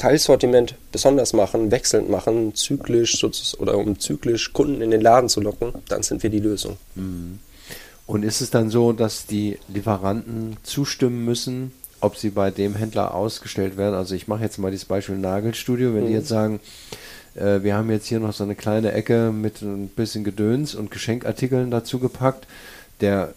Teilsortiment 0.00 0.76
besonders 0.92 1.34
machen, 1.34 1.70
wechselnd 1.70 2.08
machen, 2.08 2.54
zyklisch 2.54 3.22
oder 3.58 3.76
um 3.76 3.98
zyklisch 3.98 4.54
Kunden 4.54 4.80
in 4.80 4.90
den 4.90 5.02
Laden 5.02 5.28
zu 5.28 5.42
locken, 5.42 5.74
dann 5.88 6.02
sind 6.02 6.22
wir 6.22 6.30
die 6.30 6.38
Lösung. 6.38 6.78
Mhm. 6.94 7.38
Und 8.06 8.22
ist 8.22 8.40
es 8.40 8.48
dann 8.50 8.70
so, 8.70 8.92
dass 8.94 9.26
die 9.26 9.58
Lieferanten 9.68 10.56
zustimmen 10.62 11.24
müssen, 11.26 11.72
ob 12.00 12.16
sie 12.16 12.30
bei 12.30 12.50
dem 12.50 12.74
Händler 12.74 13.14
ausgestellt 13.14 13.76
werden. 13.76 13.94
Also 13.94 14.14
ich 14.14 14.26
mache 14.26 14.42
jetzt 14.42 14.58
mal 14.58 14.70
dieses 14.70 14.86
Beispiel 14.86 15.18
Nagelstudio, 15.18 15.94
wenn 15.94 16.04
mhm. 16.04 16.08
die 16.08 16.14
jetzt 16.14 16.28
sagen, 16.28 16.60
äh, 17.34 17.62
wir 17.62 17.74
haben 17.74 17.90
jetzt 17.90 18.06
hier 18.06 18.20
noch 18.20 18.32
so 18.32 18.42
eine 18.42 18.54
kleine 18.54 18.92
Ecke 18.92 19.32
mit 19.32 19.60
ein 19.60 19.88
bisschen 19.88 20.24
Gedöns 20.24 20.74
und 20.74 20.90
Geschenkartikeln 20.90 21.70
dazu 21.70 21.98
gepackt. 21.98 22.46
Der 23.02 23.34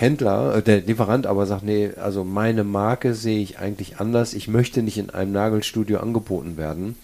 Händler, 0.00 0.56
äh, 0.56 0.62
der 0.62 0.80
Lieferant 0.80 1.26
aber 1.26 1.46
sagt, 1.46 1.62
nee, 1.62 1.90
also 2.00 2.24
meine 2.24 2.64
Marke 2.64 3.14
sehe 3.14 3.42
ich 3.42 3.58
eigentlich 3.58 4.00
anders, 4.00 4.32
ich 4.32 4.48
möchte 4.48 4.82
nicht 4.82 4.96
in 4.96 5.10
einem 5.10 5.32
Nagelstudio 5.32 5.98
angeboten 5.98 6.56
werden, 6.56 6.96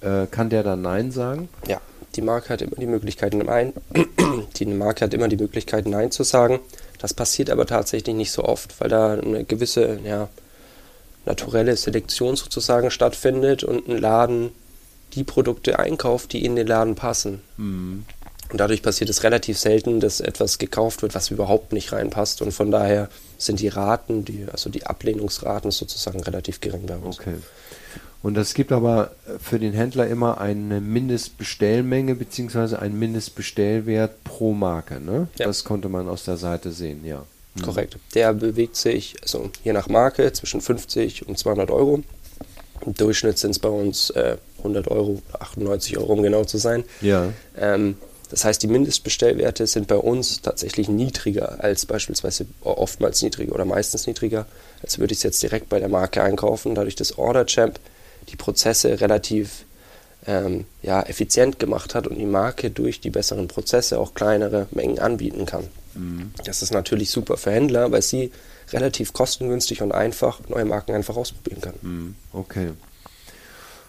äh, 0.00 0.26
kann 0.30 0.50
der 0.50 0.62
dann 0.62 0.82
Nein 0.82 1.10
sagen? 1.10 1.48
Ja, 1.66 1.80
die 2.14 2.22
Marke 2.22 2.50
hat 2.50 2.62
immer 2.62 2.76
die 2.76 2.86
Möglichkeit, 2.86 3.34
Nein, 3.34 3.72
die 4.56 4.66
Marke 4.66 5.04
hat 5.04 5.14
immer 5.14 5.28
die 5.28 5.36
Möglichkeit, 5.36 5.86
Nein 5.86 6.12
zu 6.12 6.22
sagen. 6.22 6.60
Das 6.98 7.12
passiert 7.12 7.50
aber 7.50 7.66
tatsächlich 7.66 8.14
nicht 8.14 8.30
so 8.30 8.44
oft, 8.44 8.80
weil 8.80 8.88
da 8.88 9.14
eine 9.14 9.44
gewisse, 9.44 9.98
ja, 10.04 10.28
naturelle 11.26 11.76
Selektion 11.76 12.36
sozusagen 12.36 12.90
stattfindet 12.90 13.64
und 13.64 13.88
ein 13.88 13.98
Laden 13.98 14.50
die 15.14 15.24
Produkte 15.24 15.78
einkauft, 15.78 16.32
die 16.32 16.44
in 16.44 16.54
den 16.54 16.66
Laden 16.66 16.94
passen. 16.94 17.40
Mhm. 17.56 18.04
Und 18.50 18.58
dadurch 18.60 18.82
passiert 18.82 19.10
es 19.10 19.22
relativ 19.22 19.58
selten, 19.58 20.00
dass 20.00 20.20
etwas 20.20 20.58
gekauft 20.58 21.02
wird, 21.02 21.14
was 21.14 21.30
überhaupt 21.30 21.72
nicht 21.72 21.92
reinpasst. 21.92 22.42
Und 22.42 22.52
von 22.52 22.70
daher 22.70 23.08
sind 23.38 23.60
die 23.60 23.68
Raten, 23.68 24.24
die, 24.24 24.46
also 24.50 24.70
die 24.70 24.86
Ablehnungsraten 24.86 25.70
sozusagen 25.70 26.20
relativ 26.20 26.60
gering 26.60 26.86
bei 26.86 26.96
uns. 26.96 27.18
Okay. 27.18 27.34
Und 28.22 28.38
es 28.38 28.54
gibt 28.54 28.72
aber 28.72 29.10
für 29.38 29.58
den 29.58 29.74
Händler 29.74 30.06
immer 30.06 30.40
eine 30.40 30.80
Mindestbestellmenge 30.80 32.14
bzw. 32.14 32.76
einen 32.76 32.98
Mindestbestellwert 32.98 34.24
pro 34.24 34.54
Marke. 34.54 34.98
Ne? 34.98 35.28
Ja. 35.38 35.46
Das 35.46 35.64
konnte 35.64 35.90
man 35.90 36.08
aus 36.08 36.24
der 36.24 36.38
Seite 36.38 36.72
sehen, 36.72 37.04
ja. 37.04 37.24
Mhm. 37.54 37.62
Korrekt. 37.62 37.98
Der 38.14 38.32
bewegt 38.32 38.76
sich, 38.76 39.16
also 39.22 39.50
je 39.62 39.74
nach 39.74 39.88
Marke, 39.88 40.32
zwischen 40.32 40.62
50 40.62 41.28
und 41.28 41.38
200 41.38 41.70
Euro. 41.70 42.02
Im 42.84 42.94
Durchschnitt 42.94 43.38
sind 43.38 43.50
es 43.50 43.58
bei 43.58 43.68
uns 43.68 44.10
äh, 44.10 44.36
100 44.58 44.88
Euro, 44.88 45.20
98 45.38 45.98
Euro, 45.98 46.14
um 46.14 46.22
genau 46.22 46.44
zu 46.44 46.56
sein. 46.56 46.84
Ja. 47.02 47.32
Ähm, 47.58 47.96
das 48.34 48.44
heißt, 48.44 48.64
die 48.64 48.66
Mindestbestellwerte 48.66 49.68
sind 49.68 49.86
bei 49.86 49.94
uns 49.94 50.42
tatsächlich 50.42 50.88
niedriger 50.88 51.62
als 51.62 51.86
beispielsweise 51.86 52.46
oftmals 52.62 53.22
niedriger 53.22 53.54
oder 53.54 53.64
meistens 53.64 54.08
niedriger, 54.08 54.46
als 54.82 54.98
würde 54.98 55.12
ich 55.12 55.18
es 55.18 55.22
jetzt 55.22 55.42
direkt 55.44 55.68
bei 55.68 55.78
der 55.78 55.88
Marke 55.88 56.20
einkaufen. 56.20 56.74
Dadurch, 56.74 56.96
dass 56.96 57.16
OrderChamp 57.16 57.78
die 58.30 58.34
Prozesse 58.34 59.00
relativ 59.00 59.66
ähm, 60.26 60.64
ja, 60.82 61.00
effizient 61.02 61.60
gemacht 61.60 61.94
hat 61.94 62.08
und 62.08 62.18
die 62.18 62.26
Marke 62.26 62.72
durch 62.72 63.00
die 63.00 63.10
besseren 63.10 63.46
Prozesse 63.46 64.00
auch 64.00 64.14
kleinere 64.14 64.66
Mengen 64.72 64.98
anbieten 64.98 65.46
kann. 65.46 65.68
Mhm. 65.94 66.32
Das 66.44 66.60
ist 66.60 66.72
natürlich 66.72 67.10
super 67.12 67.36
für 67.36 67.52
Händler, 67.52 67.92
weil 67.92 68.02
sie 68.02 68.32
relativ 68.72 69.12
kostengünstig 69.12 69.80
und 69.80 69.92
einfach 69.92 70.40
neue 70.48 70.64
Marken 70.64 70.92
einfach 70.92 71.14
ausprobieren 71.14 71.60
können. 71.60 71.78
Mhm. 71.82 72.14
Okay. 72.32 72.70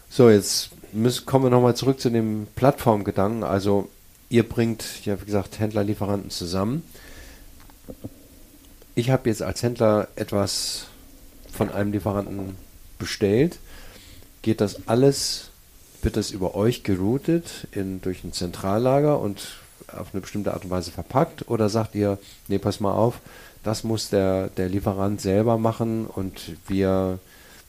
So, 0.08 0.30
jetzt 0.30 0.70
müssen, 0.94 1.26
kommen 1.26 1.46
wir 1.46 1.50
nochmal 1.50 1.76
zurück 1.76 2.00
zu 2.00 2.12
dem 2.12 2.46
Plattformgedanken. 2.56 3.44
Also 3.44 3.90
ihr 4.36 4.48
bringt, 4.48 5.06
ja 5.06 5.19
wie 5.21 5.26
gesagt, 5.26 5.60
Händler, 5.60 5.86
Lieferanten 5.86 6.30
zusammen. 6.30 6.84
Ich 8.93 9.10
habe 9.10 9.30
jetzt 9.30 9.41
als 9.41 9.63
Händler 9.63 10.10
etwas 10.17 10.88
von 11.54 11.71
einem 11.71 11.93
Lieferanten 11.93 12.58
bestellt. 13.00 13.60
Geht 14.41 14.60
das 14.60 14.89
alles, 14.89 15.52
wird 16.02 16.17
das 16.17 16.32
über 16.32 16.54
euch 16.54 16.84
geroutet 16.84 17.67
in, 17.71 18.02
durch 18.02 18.26
ein 18.26 18.34
Zentrallager 18.34 19.21
und 19.21 19.56
auf 19.88 20.08
eine 20.12 20.19
bestimmte 20.19 20.54
Art 20.54 20.65
und 20.65 20.69
Weise 20.69 20.91
verpackt? 20.91 21.48
Oder 21.48 21.69
sagt 21.69 21.95
ihr, 21.95 22.17
nee, 22.50 22.60
pass 22.60 22.82
mal 22.82 22.91
auf, 22.91 23.21
das 23.63 23.86
muss 23.86 24.10
der, 24.10 24.50
der 24.50 24.67
Lieferant 24.67 25.21
selber 25.21 25.58
machen 25.58 26.08
und 26.08 26.58
wir 26.67 27.19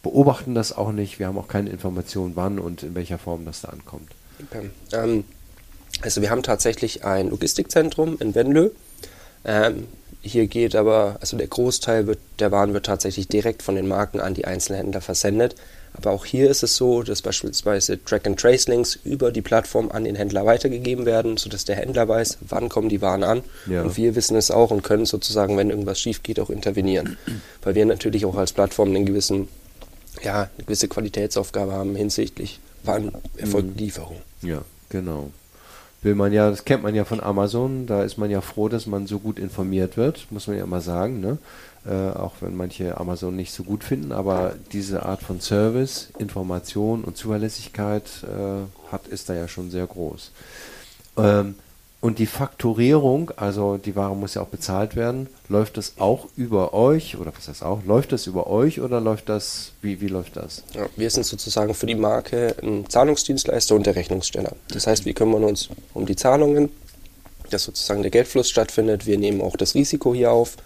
beobachten 0.02 0.56
das 0.56 0.76
auch 0.76 0.90
nicht. 0.90 1.20
Wir 1.20 1.28
haben 1.28 1.38
auch 1.38 1.48
keine 1.48 1.70
Information, 1.70 2.32
wann 2.34 2.58
und 2.58 2.82
in 2.82 2.96
welcher 2.96 3.18
Form 3.18 3.44
das 3.44 3.60
da 3.60 3.68
ankommt. 3.68 4.10
Ähm, 4.92 5.24
also 6.02 6.22
wir 6.22 6.30
haben 6.30 6.42
tatsächlich 6.42 7.04
ein 7.04 7.30
Logistikzentrum 7.30 8.16
in 8.20 8.34
Venlö. 8.34 8.70
Ähm, 9.44 9.86
hier 10.20 10.46
geht 10.46 10.74
aber, 10.74 11.16
also 11.20 11.36
der 11.36 11.46
Großteil 11.46 12.06
wird, 12.06 12.18
der 12.40 12.50
Waren 12.50 12.74
wird 12.74 12.86
tatsächlich 12.86 13.28
direkt 13.28 13.62
von 13.62 13.76
den 13.76 13.86
Marken 13.86 14.20
an 14.20 14.34
die 14.34 14.44
Einzelhändler 14.44 15.00
versendet. 15.00 15.54
Aber 15.94 16.10
auch 16.10 16.26
hier 16.26 16.50
ist 16.50 16.62
es 16.62 16.76
so, 16.76 17.02
dass 17.02 17.22
beispielsweise 17.22 18.02
Track-and-Trace-Links 18.04 18.98
über 19.04 19.32
die 19.32 19.40
Plattform 19.40 19.90
an 19.90 20.04
den 20.04 20.14
Händler 20.14 20.44
weitergegeben 20.44 21.06
werden, 21.06 21.38
sodass 21.38 21.64
der 21.64 21.76
Händler 21.76 22.06
weiß, 22.06 22.38
wann 22.48 22.68
kommen 22.68 22.90
die 22.90 23.00
Waren 23.00 23.22
an. 23.22 23.42
Ja. 23.66 23.82
Und 23.82 23.96
wir 23.96 24.14
wissen 24.14 24.36
es 24.36 24.50
auch 24.50 24.70
und 24.70 24.82
können 24.82 25.06
sozusagen, 25.06 25.56
wenn 25.56 25.70
irgendwas 25.70 25.98
schief 26.00 26.22
geht, 26.22 26.38
auch 26.38 26.50
intervenieren. 26.50 27.16
Weil 27.62 27.76
wir 27.76 27.86
natürlich 27.86 28.26
auch 28.26 28.36
als 28.36 28.52
Plattform 28.52 28.90
einen 28.90 29.06
gewissen, 29.06 29.48
ja, 30.22 30.50
eine 30.54 30.64
gewisse 30.64 30.88
Qualitätsaufgabe 30.88 31.72
haben 31.72 31.96
hinsichtlich, 31.96 32.60
wann 32.82 33.12
erfolgt 33.38 33.68
mhm. 33.70 33.76
Lieferung. 33.76 34.16
Ja, 34.42 34.62
genau 34.90 35.30
will 36.02 36.14
man 36.14 36.32
ja, 36.32 36.50
das 36.50 36.64
kennt 36.64 36.82
man 36.82 36.94
ja 36.94 37.04
von 37.04 37.20
Amazon, 37.20 37.86
da 37.86 38.02
ist 38.02 38.18
man 38.18 38.30
ja 38.30 38.40
froh, 38.40 38.68
dass 38.68 38.86
man 38.86 39.06
so 39.06 39.18
gut 39.18 39.38
informiert 39.38 39.96
wird, 39.96 40.26
muss 40.30 40.46
man 40.46 40.56
ja 40.56 40.66
mal 40.66 40.80
sagen, 40.80 41.20
ne? 41.20 41.38
Äh, 41.86 42.16
auch 42.16 42.34
wenn 42.40 42.56
manche 42.56 42.98
Amazon 42.98 43.36
nicht 43.36 43.52
so 43.52 43.62
gut 43.62 43.84
finden, 43.84 44.10
aber 44.10 44.54
diese 44.72 45.04
Art 45.04 45.22
von 45.22 45.40
Service, 45.40 46.08
Information 46.18 47.04
und 47.04 47.16
Zuverlässigkeit 47.16 48.24
äh, 48.24 48.90
hat, 48.90 49.06
ist 49.06 49.28
da 49.28 49.34
ja 49.34 49.46
schon 49.46 49.70
sehr 49.70 49.86
groß. 49.86 50.32
Ähm, 51.18 51.54
und 52.00 52.18
die 52.18 52.26
Fakturierung, 52.26 53.32
also 53.36 53.78
die 53.78 53.96
Ware 53.96 54.14
muss 54.14 54.34
ja 54.34 54.42
auch 54.42 54.48
bezahlt 54.48 54.96
werden, 54.96 55.28
läuft 55.48 55.76
das 55.76 55.94
auch 55.98 56.28
über 56.36 56.74
euch 56.74 57.16
oder 57.16 57.32
was 57.34 57.48
heißt 57.48 57.62
auch? 57.62 57.82
Läuft 57.84 58.12
das 58.12 58.26
über 58.26 58.48
euch 58.48 58.80
oder 58.80 59.00
läuft 59.00 59.28
das, 59.28 59.72
wie, 59.80 60.00
wie 60.00 60.08
läuft 60.08 60.36
das? 60.36 60.62
Ja, 60.74 60.86
wir 60.94 61.10
sind 61.10 61.24
sozusagen 61.24 61.74
für 61.74 61.86
die 61.86 61.94
Marke 61.94 62.54
ein 62.62 62.88
Zahlungsdienstleister 62.88 63.74
und 63.74 63.86
der 63.86 63.96
Rechnungssteller. 63.96 64.52
Das 64.68 64.86
heißt, 64.86 65.06
wir 65.06 65.14
kümmern 65.14 65.42
uns 65.42 65.70
um 65.94 66.04
die 66.04 66.16
Zahlungen, 66.16 66.70
dass 67.50 67.64
sozusagen 67.64 68.02
der 68.02 68.10
Geldfluss 68.10 68.50
stattfindet. 68.50 69.06
Wir 69.06 69.18
nehmen 69.18 69.40
auch 69.40 69.56
das 69.56 69.74
Risiko 69.74 70.14
hier 70.14 70.32
auf 70.32 70.56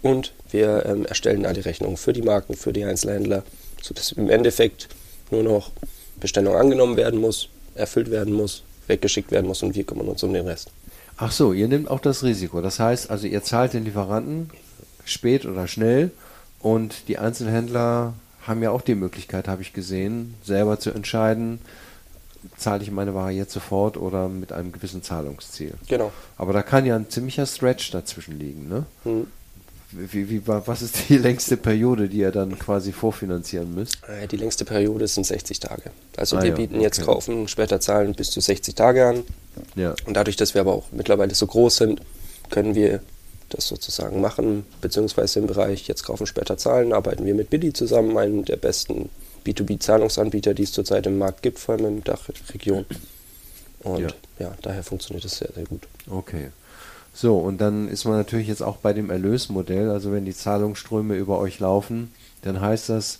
und 0.00 0.32
wir 0.50 0.86
ähm, 0.86 1.04
erstellen 1.04 1.42
da 1.42 1.52
die 1.52 1.60
Rechnung 1.60 1.96
für 1.98 2.14
die 2.14 2.22
Marken, 2.22 2.54
für 2.54 2.72
die 2.72 2.84
Einzelhändler, 2.84 3.42
sodass 3.82 4.12
im 4.12 4.30
Endeffekt 4.30 4.88
nur 5.30 5.42
noch 5.42 5.70
Bestellung 6.18 6.56
angenommen 6.56 6.96
werden 6.96 7.20
muss, 7.20 7.48
erfüllt 7.74 8.10
werden 8.10 8.32
muss 8.32 8.62
weggeschickt 8.86 9.30
werden 9.30 9.46
muss 9.46 9.62
und 9.62 9.74
wir 9.74 9.84
kümmern 9.84 10.08
uns 10.08 10.22
um 10.22 10.32
den 10.32 10.46
Rest. 10.46 10.70
Ach 11.16 11.32
so, 11.32 11.52
ihr 11.52 11.68
nehmt 11.68 11.90
auch 11.90 12.00
das 12.00 12.22
Risiko. 12.22 12.60
Das 12.60 12.80
heißt, 12.80 13.10
also 13.10 13.26
ihr 13.26 13.42
zahlt 13.42 13.74
den 13.74 13.84
Lieferanten 13.84 14.50
spät 15.04 15.46
oder 15.46 15.66
schnell 15.66 16.10
und 16.60 17.08
die 17.08 17.18
Einzelhändler 17.18 18.14
haben 18.46 18.62
ja 18.62 18.70
auch 18.70 18.82
die 18.82 18.94
Möglichkeit, 18.94 19.48
habe 19.48 19.62
ich 19.62 19.72
gesehen, 19.72 20.34
selber 20.42 20.80
zu 20.80 20.90
entscheiden, 20.90 21.60
zahle 22.56 22.82
ich 22.82 22.90
meine 22.90 23.14
Ware 23.14 23.30
jetzt 23.30 23.52
sofort 23.52 23.96
oder 23.96 24.28
mit 24.28 24.52
einem 24.52 24.72
gewissen 24.72 25.02
Zahlungsziel. 25.02 25.74
Genau. 25.88 26.12
Aber 26.36 26.52
da 26.52 26.62
kann 26.62 26.86
ja 26.86 26.96
ein 26.96 27.08
ziemlicher 27.08 27.46
Stretch 27.46 27.90
dazwischen 27.92 28.38
liegen, 28.38 28.68
ne? 28.68 28.86
Hm. 29.04 29.26
Wie, 29.92 30.30
wie, 30.30 30.42
was 30.46 30.82
ist 30.82 31.08
die 31.08 31.18
längste 31.18 31.56
Periode, 31.56 32.08
die 32.08 32.18
ihr 32.18 32.30
dann 32.30 32.58
quasi 32.58 32.92
vorfinanzieren 32.92 33.74
müsst? 33.74 33.98
Äh, 34.08 34.26
die 34.26 34.36
längste 34.36 34.64
Periode 34.64 35.06
sind 35.06 35.26
60 35.26 35.60
Tage. 35.60 35.90
Also 36.16 36.36
ah, 36.36 36.42
wir 36.42 36.50
ja, 36.50 36.56
bieten 36.56 36.76
okay. 36.76 36.84
jetzt 36.84 37.02
kaufen, 37.02 37.46
später 37.48 37.80
zahlen 37.80 38.14
bis 38.14 38.30
zu 38.30 38.40
60 38.40 38.74
Tage 38.74 39.06
an. 39.06 39.22
Ja. 39.76 39.94
Und 40.06 40.14
dadurch, 40.14 40.36
dass 40.36 40.54
wir 40.54 40.62
aber 40.62 40.72
auch 40.72 40.86
mittlerweile 40.92 41.34
so 41.34 41.46
groß 41.46 41.76
sind, 41.76 42.00
können 42.50 42.74
wir 42.74 43.00
das 43.50 43.68
sozusagen 43.68 44.20
machen, 44.20 44.64
beziehungsweise 44.80 45.40
im 45.40 45.46
Bereich 45.46 45.86
jetzt 45.86 46.04
kaufen, 46.04 46.26
später 46.26 46.56
zahlen, 46.56 46.92
arbeiten 46.92 47.24
wir 47.26 47.34
mit 47.34 47.50
Billy 47.50 47.72
zusammen, 47.72 48.16
einem 48.16 48.44
der 48.44 48.56
besten 48.56 49.10
B2B-Zahlungsanbieter, 49.44 50.54
die 50.54 50.62
es 50.62 50.72
zurzeit 50.72 51.06
im 51.06 51.18
Markt 51.18 51.42
gibt, 51.42 51.58
vor 51.58 51.74
allem 51.74 51.86
in 51.86 52.04
der 52.04 52.14
Dachregion. 52.14 52.86
Und 53.80 54.00
ja. 54.00 54.08
ja, 54.38 54.54
daher 54.62 54.82
funktioniert 54.82 55.24
es 55.24 55.38
sehr, 55.38 55.50
sehr 55.54 55.64
gut. 55.64 55.82
Okay. 56.08 56.50
So, 57.14 57.38
und 57.38 57.60
dann 57.60 57.88
ist 57.88 58.04
man 58.04 58.16
natürlich 58.16 58.48
jetzt 58.48 58.62
auch 58.62 58.78
bei 58.78 58.92
dem 58.92 59.10
Erlösmodell. 59.10 59.90
Also 59.90 60.12
wenn 60.12 60.24
die 60.24 60.34
Zahlungsströme 60.34 61.16
über 61.16 61.38
euch 61.38 61.60
laufen, 61.60 62.12
dann 62.42 62.60
heißt 62.60 62.88
das, 62.88 63.18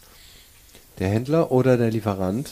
der 0.98 1.08
Händler 1.08 1.52
oder 1.52 1.76
der 1.76 1.90
Lieferant, 1.90 2.50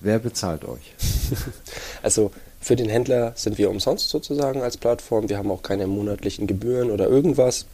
wer 0.00 0.18
bezahlt 0.18 0.64
euch? 0.64 0.94
also 2.02 2.30
für 2.60 2.76
den 2.76 2.88
Händler 2.88 3.32
sind 3.36 3.58
wir 3.58 3.70
umsonst 3.70 4.10
sozusagen 4.10 4.62
als 4.62 4.76
Plattform. 4.76 5.28
Wir 5.28 5.38
haben 5.38 5.50
auch 5.50 5.62
keine 5.62 5.86
monatlichen 5.86 6.46
Gebühren 6.46 6.90
oder 6.90 7.08
irgendwas. 7.08 7.66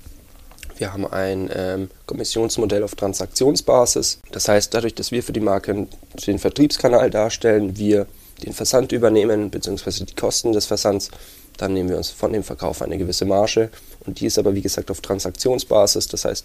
Wir 0.79 0.93
haben 0.93 1.07
ein 1.07 1.51
ähm, 1.55 1.91
Kommissionsmodell 2.07 2.83
auf 2.83 2.95
Transaktionsbasis. 2.95 4.21
Das 4.31 4.49
heißt, 4.49 4.75
dadurch, 4.75 4.95
dass 4.95 5.11
wir 5.11 5.23
für 5.23 5.33
die 5.33 5.41
Marke 5.41 5.87
den 6.27 6.39
Vertriebskanal 6.39 7.11
darstellen, 7.11 7.79
wir 7.79 8.07
den 8.45 8.53
Versand 8.53 8.93
übernehmen, 8.93 9.51
beziehungsweise 9.51 10.05
die 10.05 10.15
Kosten 10.15 10.53
des 10.53 10.67
Versands, 10.67 11.11
dann 11.57 11.73
nehmen 11.73 11.89
wir 11.89 11.97
uns 11.97 12.11
von 12.11 12.33
dem 12.33 12.43
Verkauf 12.43 12.83
eine 12.83 12.99
gewisse 12.99 13.25
Marge 13.25 13.71
und 14.05 14.21
die 14.21 14.27
ist 14.27 14.39
aber 14.39 14.55
wie 14.55 14.63
gesagt 14.63 14.91
auf 14.91 15.01
Transaktionsbasis. 15.01 16.09
Das 16.09 16.25
heißt, 16.25 16.45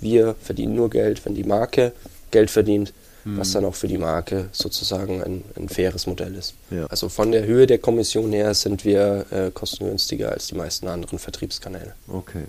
wir 0.00 0.34
verdienen 0.42 0.74
nur 0.74 0.90
Geld, 0.90 1.24
wenn 1.24 1.34
die 1.34 1.44
Marke 1.44 1.92
Geld 2.30 2.50
verdient, 2.50 2.92
hm. 3.24 3.38
was 3.38 3.52
dann 3.52 3.64
auch 3.64 3.74
für 3.74 3.88
die 3.88 3.98
Marke 3.98 4.48
sozusagen 4.52 5.22
ein, 5.22 5.44
ein 5.56 5.68
faires 5.68 6.06
Modell 6.06 6.34
ist. 6.34 6.54
Ja. 6.70 6.86
Also 6.86 7.08
von 7.08 7.32
der 7.32 7.46
Höhe 7.46 7.66
der 7.66 7.78
Kommission 7.78 8.32
her 8.32 8.54
sind 8.54 8.84
wir 8.84 9.26
äh, 9.30 9.50
kostengünstiger 9.50 10.30
als 10.32 10.48
die 10.48 10.54
meisten 10.54 10.88
anderen 10.88 11.18
Vertriebskanäle. 11.18 11.94
Okay. 12.08 12.44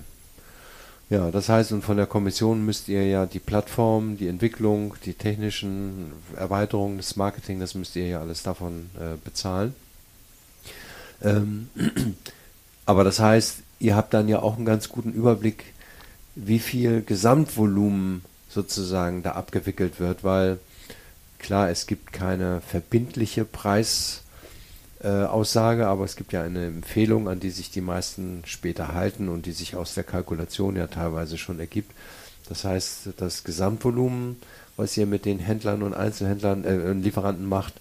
Ja, 1.10 1.32
das 1.32 1.48
heißt, 1.48 1.72
und 1.72 1.84
von 1.84 1.96
der 1.96 2.06
Kommission 2.06 2.66
müsst 2.66 2.90
ihr 2.90 3.08
ja 3.08 3.26
die 3.26 3.40
Plattform, 3.40 4.18
die 4.18 4.28
Entwicklung, 4.28 4.96
die 5.06 5.14
technischen 5.14 6.12
Erweiterungen, 6.36 6.98
das 6.98 7.16
Marketing, 7.16 7.62
das 7.62 7.76
müsst 7.76 7.96
ihr 7.96 8.08
ja 8.08 8.20
alles 8.20 8.44
davon 8.44 8.90
äh, 9.00 9.16
bezahlen. 9.24 9.74
Ähm, 11.22 11.70
aber 12.86 13.04
das 13.04 13.20
heißt, 13.20 13.58
ihr 13.80 13.96
habt 13.96 14.14
dann 14.14 14.28
ja 14.28 14.40
auch 14.40 14.58
einen 14.58 14.66
ganz 14.66 14.90
guten 14.90 15.14
Überblick, 15.14 15.66
wie 16.36 16.60
viel 16.60 17.02
Gesamtvolumen 17.02 18.24
sozusagen 18.50 19.24
da 19.24 19.34
abgewickelt 19.34 20.00
wird, 20.00 20.24
weil 20.24 20.60
klar, 21.40 21.70
es 21.70 21.88
gibt 21.88 22.14
keine 22.14 22.62
verbindliche 22.62 23.46
Preisaussage, 23.46 25.82
äh, 25.82 25.86
aber 25.86 26.06
es 26.06 26.16
gibt 26.16 26.34
ja 26.34 26.44
eine 26.44 26.68
Empfehlung, 26.68 27.28
an 27.28 27.40
die 27.40 27.50
sich 27.50 27.72
die 27.72 27.82
meisten 27.82 28.44
später 28.46 28.94
halten 28.94 29.30
und 29.30 29.46
die 29.46 29.52
sich 29.52 29.76
aus 29.76 29.94
der 29.94 30.04
Kalkulation 30.04 30.76
ja 30.76 30.88
teilweise 30.88 31.38
schon 31.38 31.60
ergibt. 31.60 31.92
Das 32.50 32.64
heißt, 32.64 33.10
das 33.18 33.44
Gesamtvolumen, 33.44 34.38
was 34.78 34.96
ihr 34.96 35.06
mit 35.06 35.26
den 35.26 35.40
Händlern 35.40 35.84
und 35.84 35.94
Einzelhändlern, 35.94 36.64
äh, 36.64 36.94
Lieferanten 36.94 37.48
macht, 37.48 37.74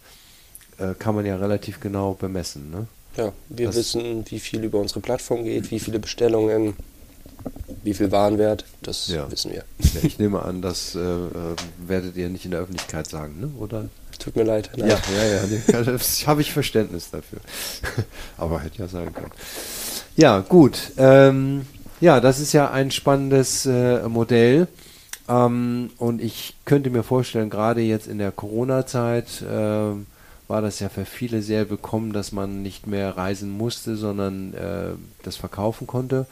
äh, 0.79 0.95
kann 0.95 1.15
man 1.15 1.25
ja 1.25 1.37
relativ 1.37 1.81
genau 1.81 2.15
bemessen. 2.15 2.71
Ne? 2.71 2.87
Ja, 3.17 3.33
wir 3.49 3.67
das 3.67 3.77
wissen, 3.77 4.25
wie 4.29 4.39
viel 4.39 4.65
über 4.65 4.79
unsere 4.79 5.01
Plattform 5.01 5.45
geht, 5.45 5.71
wie 5.71 5.81
viele 5.81 5.99
Bestellungen, 5.99 6.75
wie 7.83 7.95
viel 7.95 8.11
Warenwert, 8.13 8.65
das 8.83 9.09
ja. 9.09 9.31
wissen 9.31 9.53
wir. 9.53 9.65
Ja, 9.79 10.01
ich 10.03 10.19
nehme 10.19 10.43
an, 10.43 10.61
das 10.61 10.95
äh, 10.95 11.01
äh, 11.01 11.57
werdet 11.87 12.17
ihr 12.17 12.29
nicht 12.29 12.45
in 12.45 12.51
der 12.51 12.61
Öffentlichkeit 12.61 13.09
sagen, 13.09 13.41
ne? 13.41 13.51
oder? 13.59 13.89
Tut 14.19 14.37
mir 14.37 14.45
leid. 14.45 14.71
Nein. 14.77 14.89
Ja, 14.89 14.99
ja, 15.15 15.25
ja, 15.25 15.43
nee, 15.47 15.61
das 15.85 16.27
habe 16.27 16.41
ich 16.41 16.53
Verständnis 16.53 17.11
dafür. 17.11 17.39
Aber 18.39 18.61
hätte 18.61 18.79
ja 18.79 18.89
sagen 18.89 19.13
können. 19.15 19.33
Ja, 20.17 20.41
gut. 20.41 20.93
Ähm, 20.97 21.67
ja, 22.01 22.21
das 22.21 22.41
ist 22.41 22.53
ja 22.53 22.71
ein 22.71 22.91
spannendes 22.91 23.67
äh, 23.67 24.09
Modell. 24.09 24.69
Ähm, 25.29 25.91
und 25.99 26.23
ich 26.23 26.55
könnte 26.65 26.91
mir 26.91 27.03
vorstellen, 27.03 27.51
gerade 27.51 27.81
jetzt 27.81 28.07
in 28.07 28.19
der 28.19 28.33
Corona-Zeit, 28.33 29.43
äh, 29.43 29.93
war 30.49 30.63
das 30.63 30.81
ja 30.81 30.89
für 30.89 31.05
viele 31.05 31.43
sehr 31.43 31.71
willkommen, 31.71 32.13
dass 32.13 32.33
man 32.33 32.63
nicht 32.63 32.87
mehr 32.87 33.17
reisen 33.17 33.51
musste, 33.51 33.97
sondern 33.97 34.55
äh, 34.55 34.91
das 35.23 35.37
verkaufen 35.37 35.87
konnte. 35.87 36.27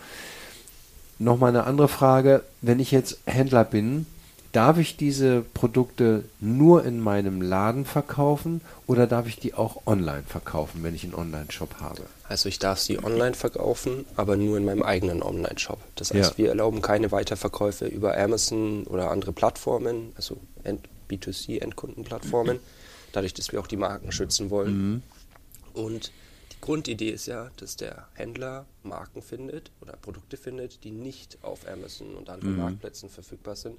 Nochmal 1.19 1.51
eine 1.51 1.65
andere 1.65 1.89
Frage, 1.89 2.43
wenn 2.61 2.81
ich 2.81 2.91
jetzt 2.91 3.19
Händler 3.27 3.65
bin, 3.65 4.07
darf 4.53 4.79
ich 4.79 4.97
diese 4.97 5.43
Produkte 5.43 6.25
nur 6.41 6.85
in 6.85 7.01
meinem 7.01 7.43
Laden 7.43 7.85
verkaufen 7.85 8.61
oder 8.87 9.07
darf 9.09 9.27
ich 9.27 9.39
die 9.39 9.55
auch 9.55 9.83
online 9.87 10.23
verkaufen, 10.27 10.85
wenn 10.85 10.95
ich 10.95 11.03
einen 11.03 11.15
Online-Shop 11.15 11.81
habe? 11.81 12.03
Also 12.29 12.49
ich 12.49 12.61
darf 12.61 12.79
sie 12.79 13.03
online 13.03 13.35
verkaufen, 13.35 14.05
aber 14.17 14.37
nur 14.37 14.57
in 14.57 14.65
meinem 14.65 14.83
eigenen 14.83 15.23
Online-Shop. 15.23 15.81
Das 15.97 16.13
heißt, 16.13 16.33
ja. 16.33 16.39
wir 16.39 16.49
erlauben 16.51 16.83
keine 16.83 17.11
Weiterverkäufe 17.11 17.87
über 17.87 18.17
Amazon 18.17 18.85
oder 18.85 19.11
andere 19.11 19.33
Plattformen, 19.33 20.13
also 20.17 20.37
B2C-Endkundenplattformen 21.11 22.61
dadurch, 23.15 23.35
dass 23.35 23.53
wir 23.53 23.61
auch 23.61 23.67
die 23.67 23.77
Marken 23.77 24.13
schützen 24.13 24.51
wollen. 24.51 24.91
Mhm. 24.91 25.03
Und 25.73 26.13
die 26.53 26.61
Grundidee 26.61 27.11
ist 27.11 27.27
ja, 27.27 27.51
dass 27.57 27.77
der 27.77 28.09
Händler 28.15 28.67
Marken 28.83 29.23
findet 29.23 29.71
oder 29.81 29.95
Produkte 29.97 30.37
findet, 30.37 30.85
die 30.85 30.91
nicht 30.91 31.39
auf 31.43 31.67
Amazon 31.69 32.15
und 32.15 32.29
anderen 32.29 32.55
mhm. 32.55 32.61
Marktplätzen 32.61 33.09
verfügbar 33.09 33.57
sind. 33.57 33.79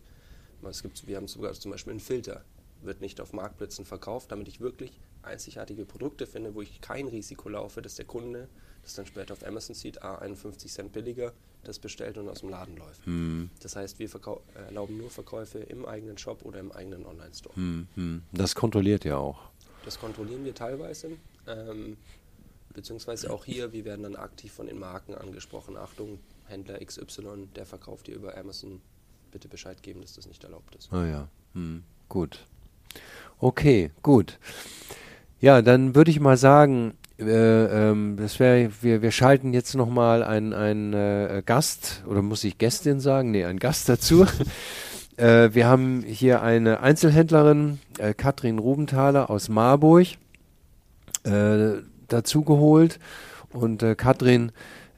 Es 0.68 0.82
gibt, 0.82 1.06
wir 1.06 1.18
haben 1.18 1.28
sogar 1.28 1.54
zum 1.54 1.72
Beispiel 1.72 1.92
einen 1.92 2.00
Filter, 2.00 2.44
wird 2.86 3.02
nicht 3.02 3.22
auf 3.22 3.34
Marktplätzen 3.34 3.86
verkauft, 3.86 4.32
damit 4.32 4.48
ich 4.48 4.62
wirklich 4.62 5.00
einzigartige 5.24 5.86
Produkte 5.86 6.28
finde, 6.28 6.56
wo 6.56 6.62
ich 6.62 6.82
kein 6.82 7.08
Risiko 7.08 7.50
laufe, 7.50 7.82
dass 7.82 7.96
der 7.96 8.06
Kunde 8.06 8.48
das 8.86 8.94
dann 8.94 9.06
später 9.06 9.34
auf 9.34 9.46
Amazon 9.46 9.76
sieht, 9.76 10.02
ah, 10.04 10.16
51 10.20 10.72
Cent 10.72 10.94
billiger, 10.94 11.34
das 11.64 11.80
bestellt 11.80 12.18
und 12.18 12.30
aus 12.30 12.42
dem 12.42 12.50
Laden 12.50 12.78
läuft. 12.78 13.06
Hm. 13.06 13.50
Das 13.62 13.76
heißt, 13.76 14.00
wir 14.00 14.10
erlauben 14.54 14.98
nur 14.98 15.10
Verkäufe 15.10 15.60
im 15.60 15.86
eigenen 15.86 16.18
Shop 16.18 16.44
oder 16.44 16.60
im 16.60 16.72
eigenen 16.72 17.06
Online-Store. 17.06 17.56
Hm, 17.56 17.88
hm. 17.96 18.24
Das 18.32 18.54
kontrolliert 18.54 19.04
ihr 19.04 19.18
auch. 19.18 19.50
Das 19.84 20.00
kontrollieren 20.00 20.46
wir 20.46 20.54
teilweise. 20.54 21.12
Ähm, 21.48 21.98
beziehungsweise 22.74 23.32
auch 23.32 23.46
hier, 23.46 23.74
wir 23.74 23.86
werden 23.86 24.04
dann 24.04 24.16
aktiv 24.16 24.52
von 24.54 24.68
den 24.68 24.78
Marken 24.78 25.16
angesprochen. 25.16 25.78
Achtung, 25.78 26.20
Händler 26.46 26.80
XY, 26.84 27.48
der 27.56 27.66
verkauft 27.66 28.08
dir 28.08 28.16
über 28.16 28.38
Amazon. 28.38 28.82
Bitte 29.32 29.48
Bescheid 29.48 29.82
geben, 29.84 30.02
dass 30.02 30.14
das 30.14 30.28
nicht 30.28 30.44
erlaubt 30.44 30.76
ist. 30.76 30.94
Ah 30.94 31.06
ja, 31.06 31.28
hm, 31.54 31.84
gut. 32.08 32.46
Okay, 33.40 33.92
gut. 34.02 34.40
Ja, 35.40 35.62
dann 35.62 35.96
würde 35.96 36.12
ich 36.12 36.20
mal 36.20 36.38
sagen, 36.38 36.94
äh, 37.20 37.90
ähm, 37.90 38.18
das 38.18 38.40
wäre, 38.40 38.70
wir, 38.82 39.02
wir 39.02 39.12
schalten 39.12 39.54
jetzt 39.54 39.76
nochmal 39.76 40.24
einen, 40.24 40.54
einen 40.54 40.94
äh, 40.94 41.44
Gast, 41.46 42.04
oder 42.08 42.22
muss 42.22 42.44
ich 42.44 42.58
Gästin 42.58 43.00
sagen? 43.00 43.32
Nee, 43.32 43.46
einen 43.46 43.60
Gast 43.60 43.88
dazu. 43.88 44.26
äh, 45.18 45.50
wir 45.54 45.68
haben 45.68 46.04
hier 46.06 46.42
eine 46.42 46.82
Einzelhändlerin, 46.82 47.80
äh, 48.00 48.14
Katrin 48.14 48.60
Rubenthaler 48.60 49.30
aus 49.30 49.48
Marburg, 49.50 50.08
äh, 51.24 51.82
dazu 52.08 52.44
geholt. 52.44 53.00
Und 53.52 53.82
äh, 53.84 53.96
Katrin, 53.96 54.52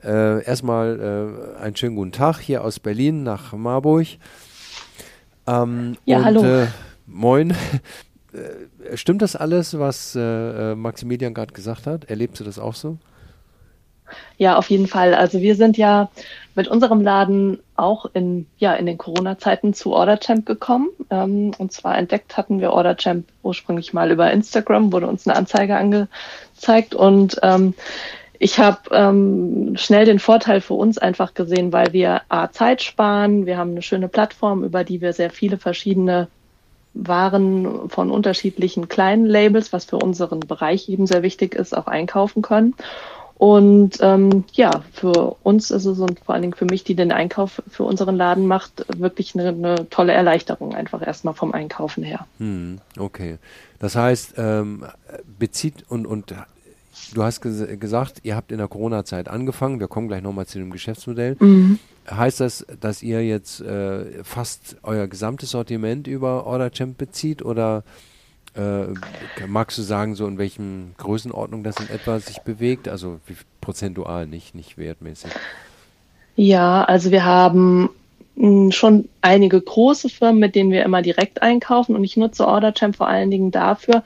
äh, 0.04 0.43
erstmal 0.43 1.56
äh, 1.60 1.62
einen 1.62 1.76
schönen 1.76 1.95
guten 1.95 2.12
Tag 2.12 2.39
hier 2.39 2.63
aus 2.63 2.80
Berlin 2.80 3.23
nach 3.23 3.54
Marburg. 3.54 4.08
Ähm, 5.45 5.97
ja, 6.06 6.17
und, 6.17 6.26
hallo. 6.26 6.43
Äh, 6.43 6.67
moin. 7.08 7.56
Äh, 8.34 8.98
stimmt 8.98 9.22
das 9.22 9.38
alles, 9.38 9.80
was 9.80 10.13
äh, 10.15 10.20
äh 10.20 10.76
Maximilian 10.76 11.34
gerade 11.34 11.54
gesagt 11.54 11.88
hat? 11.88 12.10
Erlebst 12.10 12.39
du 12.41 12.43
das 12.43 12.60
auch 12.60 12.76
so? 12.76 12.98
Ja, 14.38 14.58
auf 14.58 14.70
jeden 14.70 14.88
Fall. 14.88 15.13
Also 15.13 15.41
wir 15.41 15.56
sind 15.56 15.78
ja 15.78 16.10
mit 16.56 16.67
unserem 16.67 17.02
Laden 17.02 17.60
auch 17.76 18.06
in, 18.13 18.48
ja, 18.58 18.74
in 18.74 18.86
den 18.86 18.98
Corona-Zeiten 18.98 19.74
zu 19.74 19.93
OrderChamp 19.93 20.46
gekommen. 20.46 20.89
Ähm, 21.10 21.52
und 21.58 21.72
zwar 21.72 21.98
entdeckt 21.98 22.38
hatten 22.38 22.60
wir 22.60 22.74
OrderChamp 22.74 23.26
ursprünglich 23.43 23.93
mal 23.93 24.12
über 24.12 24.32
Instagram, 24.32 24.91
wurde 24.91 25.08
uns 25.08 25.28
eine 25.28 25.36
Anzeige 25.36 25.76
angezeigt 25.76 26.96
und 26.96 27.39
ähm, 27.43 27.74
ich 28.39 28.60
habe 28.60 28.80
ähm, 28.91 29.76
schnell 29.78 30.06
den 30.06 30.20
Vorteil 30.20 30.62
für 30.62 30.76
uns 30.76 31.00
einfach 31.00 31.34
gesehen, 31.34 31.74
weil 31.74 31.91
wir 31.93 32.22
A, 32.30 32.52
Zeit 32.52 32.84
sparen, 32.84 33.48
wir 33.48 33.58
haben 33.58 33.72
eine 33.72 33.82
schöne 33.82 34.08
Plattform, 34.10 34.63
über 34.63 34.84
die 34.84 35.02
wir 35.02 35.13
sehr 35.13 35.32
viele 35.32 35.58
verschiedene 35.58 36.28
waren 37.05 37.89
von 37.89 38.12
unterschiedlichen 38.12 38.89
kleinen 38.89 39.25
Labels, 39.25 39.73
was 39.73 39.86
für 39.86 39.97
unseren 39.97 40.39
Bereich 40.39 40.89
eben 40.89 41.07
sehr 41.07 41.23
wichtig 41.23 41.55
ist, 41.55 41.75
auch 41.75 41.88
einkaufen 41.88 42.41
können. 42.41 42.73
Und 43.38 43.99
ähm, 44.01 44.45
ja, 44.53 44.81
für 44.93 45.36
uns 45.43 45.69
ist 45.69 45.86
es 45.86 45.99
und 45.99 46.19
vor 46.21 46.33
allen 46.33 46.41
Dingen 46.41 46.55
für 46.55 46.65
mich, 46.65 46.83
die 46.83 46.95
den 46.95 47.12
Einkauf 47.12 47.62
für 47.69 47.83
unseren 47.83 48.15
Laden 48.15 48.47
macht, 48.47 48.86
wirklich 48.99 49.36
eine, 49.36 49.49
eine 49.49 49.89
tolle 49.91 50.13
Erleichterung, 50.13 50.73
einfach 50.73 51.05
erstmal 51.05 51.36
vom 51.36 51.51
Einkaufen 51.51 52.03
her. 52.03 52.25
Hm, 52.39 52.79
okay. 52.97 53.38
Das 53.77 53.95
heißt, 53.95 54.33
ähm, 54.38 54.86
bezieht 55.38 55.86
und, 55.88 56.07
und 56.07 56.33
du 57.13 57.23
hast 57.23 57.41
ges 57.41 57.63
gesagt, 57.79 58.21
ihr 58.23 58.36
habt 58.36 58.51
in 58.51 58.57
der 58.57 58.67
Corona-Zeit 58.67 59.27
angefangen, 59.27 59.79
wir 59.79 59.88
kommen 59.88 60.07
gleich 60.07 60.23
nochmal 60.23 60.47
zu 60.47 60.57
dem 60.57 60.71
Geschäftsmodell. 60.71 61.38
Mhm. 61.39 61.77
Heißt 62.10 62.39
das, 62.39 62.65
dass 62.80 63.04
ihr 63.04 63.26
jetzt 63.26 63.60
äh, 63.62 64.24
fast 64.24 64.78
euer 64.84 65.08
gesamtes 65.08 65.52
Sortiment 65.52 66.08
über 66.08 66.46
OrderChamp 66.46 66.98
bezieht 66.98 67.43
oder 67.43 67.84
äh, 68.56 68.86
magst 69.46 69.78
du 69.78 69.82
sagen, 69.82 70.15
so 70.15 70.26
in 70.28 70.38
welchen 70.38 70.96
Größenordnung 70.98 71.63
das 71.63 71.80
in 71.80 71.89
etwa 71.89 72.20
sich 72.20 72.39
bewegt? 72.39 72.88
Also 72.88 73.20
prozentual, 73.62 74.26
nicht, 74.26 74.56
nicht 74.56 74.78
wertmäßig. 74.78 75.32
Ja, 76.36 76.84
also 76.84 77.12
wir 77.12 77.26
haben 77.26 77.89
hm, 78.36 78.72
schon 78.72 79.10
einige 79.22 79.60
große 79.60 80.10
Firmen, 80.10 80.39
mit 80.39 80.56
denen 80.56 80.72
wir 80.72 80.84
immer 80.84 81.02
direkt 81.02 81.41
einkaufen 81.41 81.96
und 81.96 82.04
ich 82.04 82.17
nutze 82.17 82.48
OrderChamp 82.48 82.96
vor 82.96 83.08
allen 83.08 83.32
Dingen 83.32 83.52
dafür, 83.52 84.04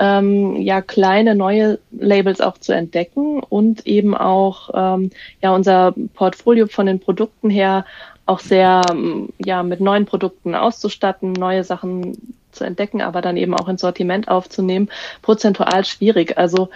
ähm, 0.00 0.56
ja 0.56 0.80
kleine 0.80 1.34
neue 1.34 1.78
Labels 1.92 2.40
auch 2.40 2.58
zu 2.58 2.72
entdecken 2.72 3.40
und 3.40 3.86
eben 3.86 4.16
auch 4.16 4.70
ähm, 4.74 5.10
ja 5.42 5.54
unser 5.54 5.94
Portfolio 6.14 6.66
von 6.66 6.86
den 6.86 6.98
Produkten 6.98 7.50
her 7.50 7.84
auch 8.24 8.40
sehr 8.40 8.82
ähm, 8.90 9.28
ja 9.38 9.62
mit 9.62 9.80
neuen 9.80 10.06
Produkten 10.06 10.54
auszustatten, 10.54 11.34
neue 11.34 11.64
Sachen 11.64 12.16
zu 12.50 12.64
entdecken, 12.64 13.02
aber 13.02 13.20
dann 13.20 13.36
eben 13.36 13.54
auch 13.54 13.68
ins 13.68 13.82
Sortiment 13.82 14.28
aufzunehmen, 14.28 14.88
prozentual 15.22 15.84
schwierig. 15.84 16.38
Also 16.38 16.70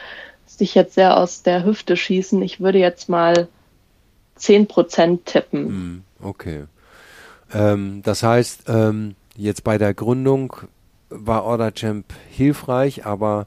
sich 0.47 0.75
jetzt 0.75 0.95
sehr 0.95 1.17
aus 1.17 1.43
der 1.43 1.65
Hüfte 1.65 1.97
schießen. 1.97 2.43
Ich 2.43 2.61
würde 2.61 2.79
jetzt 2.79 3.09
mal 3.09 3.49
zehn 4.37 4.67
Prozent 4.67 5.25
tippen. 5.27 5.67
Hm, 5.67 6.03
okay. 6.23 6.65
Ähm, 7.53 8.03
das 8.05 8.23
heißt, 8.23 8.65
ähm, 8.69 9.15
jetzt 9.37 9.65
bei 9.65 9.79
der 9.79 9.95
Gründung 9.95 10.55
war 11.15 11.45
OrderChamp 11.45 12.07
hilfreich, 12.31 13.07
aber 13.07 13.47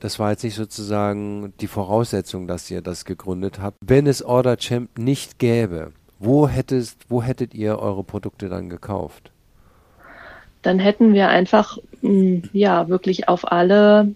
das 0.00 0.18
war 0.18 0.30
jetzt 0.30 0.44
nicht 0.44 0.54
sozusagen 0.54 1.54
die 1.60 1.66
Voraussetzung, 1.66 2.46
dass 2.46 2.70
ihr 2.70 2.82
das 2.82 3.04
gegründet 3.04 3.60
habt. 3.60 3.76
Wenn 3.80 4.06
es 4.06 4.24
OrderChamp 4.24 4.98
nicht 4.98 5.38
gäbe, 5.38 5.92
wo, 6.18 6.48
hättest, 6.48 7.06
wo 7.08 7.22
hättet 7.22 7.54
ihr 7.54 7.78
eure 7.78 8.04
Produkte 8.04 8.48
dann 8.48 8.68
gekauft? 8.68 9.30
Dann 10.62 10.78
hätten 10.78 11.14
wir 11.14 11.28
einfach 11.28 11.78
hm, 12.00 12.42
ja 12.52 12.88
wirklich 12.88 13.28
auf 13.28 13.50
alle 13.50 14.14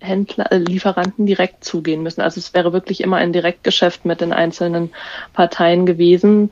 Händler, 0.00 0.50
äh, 0.50 0.58
Lieferanten 0.58 1.26
direkt 1.26 1.64
zugehen 1.64 2.02
müssen. 2.02 2.20
Also 2.22 2.38
es 2.38 2.54
wäre 2.54 2.72
wirklich 2.72 3.02
immer 3.02 3.18
ein 3.18 3.32
Direktgeschäft 3.32 4.04
mit 4.04 4.20
den 4.20 4.32
einzelnen 4.32 4.90
Parteien 5.32 5.86
gewesen, 5.86 6.50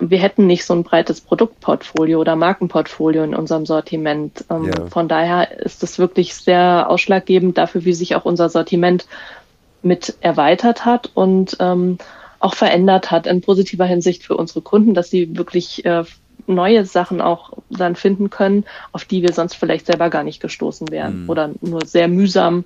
wir 0.00 0.18
hätten 0.18 0.46
nicht 0.46 0.64
so 0.64 0.74
ein 0.74 0.84
breites 0.84 1.20
Produktportfolio 1.20 2.20
oder 2.20 2.36
Markenportfolio 2.36 3.22
in 3.24 3.34
unserem 3.34 3.66
Sortiment. 3.66 4.44
Ähm, 4.50 4.66
ja. 4.66 4.86
Von 4.86 5.08
daher 5.08 5.58
ist 5.58 5.82
es 5.82 5.98
wirklich 5.98 6.34
sehr 6.34 6.88
ausschlaggebend 6.88 7.58
dafür, 7.58 7.84
wie 7.84 7.92
sich 7.92 8.14
auch 8.14 8.24
unser 8.24 8.48
Sortiment 8.48 9.06
mit 9.82 10.16
erweitert 10.20 10.84
hat 10.84 11.10
und 11.14 11.56
ähm, 11.60 11.98
auch 12.40 12.54
verändert 12.54 13.10
hat 13.10 13.26
in 13.26 13.40
positiver 13.40 13.84
Hinsicht 13.84 14.24
für 14.24 14.36
unsere 14.36 14.60
Kunden, 14.60 14.94
dass 14.94 15.10
sie 15.10 15.36
wirklich 15.36 15.84
äh, 15.84 16.04
neue 16.46 16.84
Sachen 16.84 17.20
auch 17.20 17.52
dann 17.70 17.96
finden 17.96 18.30
können, 18.30 18.64
auf 18.92 19.04
die 19.04 19.22
wir 19.22 19.32
sonst 19.32 19.54
vielleicht 19.54 19.86
selber 19.86 20.10
gar 20.10 20.22
nicht 20.22 20.40
gestoßen 20.40 20.90
wären 20.90 21.24
mhm. 21.24 21.30
oder 21.30 21.50
nur 21.60 21.84
sehr 21.84 22.08
mühsam 22.08 22.64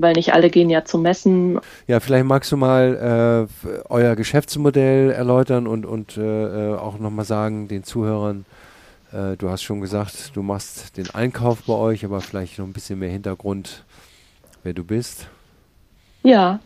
weil 0.00 0.14
nicht 0.14 0.32
alle 0.32 0.50
gehen 0.50 0.70
ja 0.70 0.84
zu 0.84 0.98
Messen. 0.98 1.60
Ja, 1.86 2.00
vielleicht 2.00 2.24
magst 2.24 2.50
du 2.52 2.56
mal 2.56 3.48
äh, 3.48 3.72
euer 3.88 4.16
Geschäftsmodell 4.16 5.10
erläutern 5.10 5.66
und, 5.66 5.86
und 5.86 6.16
äh, 6.16 6.74
auch 6.74 6.98
nochmal 6.98 7.24
sagen 7.24 7.68
den 7.68 7.84
Zuhörern, 7.84 8.44
äh, 9.12 9.36
du 9.36 9.50
hast 9.50 9.62
schon 9.62 9.80
gesagt, 9.80 10.32
du 10.34 10.42
machst 10.42 10.96
den 10.96 11.10
Einkauf 11.10 11.62
bei 11.66 11.74
euch, 11.74 12.04
aber 12.04 12.20
vielleicht 12.20 12.58
noch 12.58 12.66
ein 12.66 12.72
bisschen 12.72 12.98
mehr 12.98 13.10
Hintergrund, 13.10 13.84
wer 14.62 14.72
du 14.72 14.84
bist. 14.84 15.26
Ja, 16.22 16.60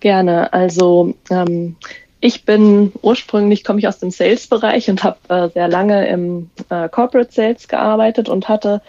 gerne. 0.00 0.52
Also 0.52 1.14
ähm, 1.30 1.76
ich 2.20 2.44
bin 2.44 2.92
ursprünglich, 3.02 3.64
komme 3.64 3.78
ich 3.78 3.88
aus 3.88 4.00
dem 4.00 4.10
Sales-Bereich 4.10 4.90
und 4.90 5.04
habe 5.04 5.18
äh, 5.28 5.48
sehr 5.50 5.68
lange 5.68 6.08
im 6.08 6.50
äh, 6.68 6.88
Corporate 6.88 7.32
Sales 7.32 7.68
gearbeitet 7.68 8.28
und 8.28 8.48
hatte 8.48 8.82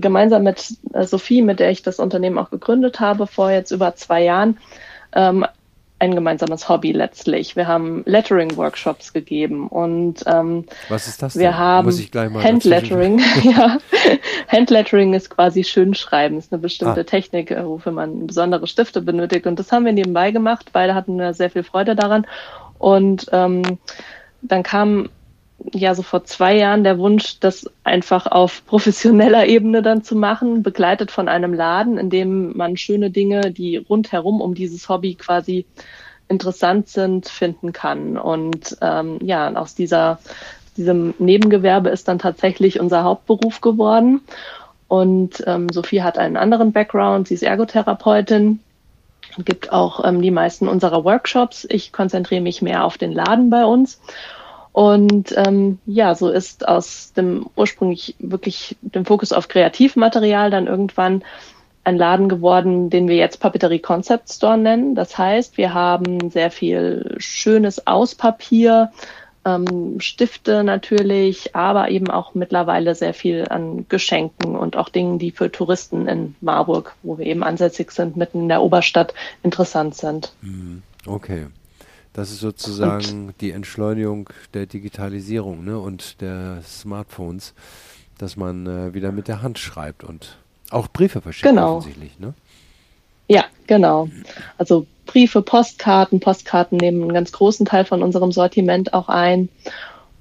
gemeinsam 0.00 0.42
mit 0.42 0.74
äh, 0.92 1.04
Sophie, 1.04 1.42
mit 1.42 1.60
der 1.60 1.70
ich 1.70 1.82
das 1.82 1.98
Unternehmen 1.98 2.38
auch 2.38 2.50
gegründet 2.50 3.00
habe, 3.00 3.26
vor 3.26 3.50
jetzt 3.50 3.70
über 3.70 3.94
zwei 3.96 4.22
Jahren, 4.22 4.58
ähm, 5.12 5.46
ein 5.98 6.14
gemeinsames 6.14 6.68
Hobby 6.68 6.92
letztlich. 6.92 7.56
Wir 7.56 7.66
haben 7.66 8.02
Lettering-Workshops 8.04 9.14
gegeben 9.14 9.68
und 9.68 10.24
ähm, 10.26 10.66
was 10.90 11.08
ist 11.08 11.22
das? 11.22 11.36
Wir 11.36 11.48
denn? 11.48 11.56
haben 11.56 11.86
Muss 11.86 11.98
ich 11.98 12.10
gleich 12.10 12.28
mal 12.28 12.44
Handlettering. 12.44 13.18
ja, 13.42 13.78
Handlettering 14.48 15.14
ist 15.14 15.30
quasi 15.30 15.64
Schönschreiben, 15.64 16.36
ist 16.36 16.52
eine 16.52 16.60
bestimmte 16.60 17.00
ah. 17.00 17.04
Technik, 17.04 17.50
äh, 17.50 17.64
wofür 17.64 17.92
man 17.92 18.26
besondere 18.26 18.66
Stifte 18.66 19.00
benötigt 19.00 19.46
und 19.46 19.58
das 19.58 19.72
haben 19.72 19.86
wir 19.86 19.92
nebenbei 19.92 20.32
gemacht. 20.32 20.66
Beide 20.72 20.94
hatten 20.94 21.32
sehr 21.32 21.48
viel 21.48 21.62
Freude 21.62 21.96
daran 21.96 22.26
und 22.78 23.26
ähm, 23.32 23.62
dann 24.42 24.62
kam 24.62 25.08
ja 25.72 25.94
so 25.94 26.02
vor 26.02 26.24
zwei 26.24 26.56
Jahren 26.56 26.84
der 26.84 26.98
Wunsch, 26.98 27.40
das 27.40 27.70
einfach 27.84 28.26
auf 28.26 28.64
professioneller 28.66 29.46
Ebene 29.46 29.82
dann 29.82 30.02
zu 30.02 30.16
machen, 30.16 30.62
begleitet 30.62 31.10
von 31.10 31.28
einem 31.28 31.54
Laden, 31.54 31.98
in 31.98 32.10
dem 32.10 32.56
man 32.56 32.76
schöne 32.76 33.10
Dinge, 33.10 33.52
die 33.52 33.76
rundherum 33.76 34.40
um 34.40 34.54
dieses 34.54 34.88
Hobby 34.88 35.14
quasi 35.14 35.66
interessant 36.28 36.88
sind, 36.88 37.28
finden 37.28 37.72
kann. 37.72 38.16
Und 38.18 38.76
ähm, 38.80 39.18
ja, 39.22 39.52
aus 39.54 39.74
dieser, 39.74 40.18
diesem 40.76 41.14
Nebengewerbe 41.18 41.88
ist 41.90 42.08
dann 42.08 42.18
tatsächlich 42.18 42.80
unser 42.80 43.04
Hauptberuf 43.04 43.60
geworden. 43.60 44.22
Und 44.88 45.42
ähm, 45.46 45.68
Sophie 45.70 46.02
hat 46.02 46.18
einen 46.18 46.36
anderen 46.36 46.72
Background, 46.72 47.28
sie 47.28 47.34
ist 47.34 47.42
Ergotherapeutin 47.42 48.60
gibt 49.44 49.72
auch 49.72 50.04
ähm, 50.04 50.22
die 50.22 50.30
meisten 50.30 50.68
unserer 50.68 51.04
Workshops. 51.04 51.66
Ich 51.68 51.92
konzentriere 51.92 52.40
mich 52.40 52.62
mehr 52.62 52.84
auf 52.84 52.96
den 52.96 53.12
Laden 53.12 53.50
bei 53.50 53.66
uns 53.66 54.00
und 54.76 55.34
ähm, 55.38 55.78
ja, 55.86 56.14
so 56.14 56.28
ist 56.28 56.68
aus 56.68 57.14
dem 57.14 57.46
ursprünglich 57.56 58.14
wirklich 58.18 58.76
dem 58.82 59.06
Fokus 59.06 59.32
auf 59.32 59.48
Kreativmaterial 59.48 60.50
dann 60.50 60.66
irgendwann 60.66 61.24
ein 61.84 61.96
Laden 61.96 62.28
geworden, 62.28 62.90
den 62.90 63.08
wir 63.08 63.16
jetzt 63.16 63.40
Papeterie 63.40 63.78
Concept 63.78 64.28
Store 64.30 64.58
nennen. 64.58 64.94
Das 64.94 65.16
heißt, 65.16 65.56
wir 65.56 65.72
haben 65.72 66.28
sehr 66.28 66.50
viel 66.50 67.14
schönes 67.16 67.86
Auspapier, 67.86 68.92
ähm, 69.46 69.98
Stifte 69.98 70.62
natürlich, 70.62 71.56
aber 71.56 71.88
eben 71.88 72.10
auch 72.10 72.34
mittlerweile 72.34 72.94
sehr 72.94 73.14
viel 73.14 73.46
an 73.48 73.86
Geschenken 73.88 74.56
und 74.56 74.76
auch 74.76 74.90
Dingen, 74.90 75.18
die 75.18 75.30
für 75.30 75.50
Touristen 75.50 76.06
in 76.06 76.34
Marburg, 76.42 76.96
wo 77.02 77.16
wir 77.16 77.24
eben 77.24 77.44
ansässig 77.44 77.92
sind, 77.92 78.18
mitten 78.18 78.40
in 78.42 78.48
der 78.48 78.60
Oberstadt, 78.60 79.14
interessant 79.42 79.94
sind. 79.94 80.34
Mhm. 80.42 80.82
Okay. 81.06 81.46
Das 82.16 82.30
ist 82.30 82.40
sozusagen 82.40 83.26
und 83.26 83.40
die 83.42 83.50
Entschleunigung 83.50 84.30
der 84.54 84.64
Digitalisierung 84.64 85.66
ne, 85.66 85.78
und 85.78 86.22
der 86.22 86.62
Smartphones, 86.64 87.52
dass 88.16 88.38
man 88.38 88.66
äh, 88.66 88.94
wieder 88.94 89.12
mit 89.12 89.28
der 89.28 89.42
Hand 89.42 89.58
schreibt 89.58 90.02
und 90.02 90.38
auch 90.70 90.88
Briefe 90.88 91.20
verschickt 91.20 91.46
genau. 91.46 91.76
offensichtlich. 91.76 92.18
Ne? 92.18 92.32
Ja, 93.28 93.44
genau. 93.66 94.08
Also 94.56 94.86
Briefe, 95.04 95.42
Postkarten. 95.42 96.18
Postkarten 96.18 96.78
nehmen 96.78 97.02
einen 97.02 97.12
ganz 97.12 97.32
großen 97.32 97.66
Teil 97.66 97.84
von 97.84 98.02
unserem 98.02 98.32
Sortiment 98.32 98.94
auch 98.94 99.10
ein. 99.10 99.50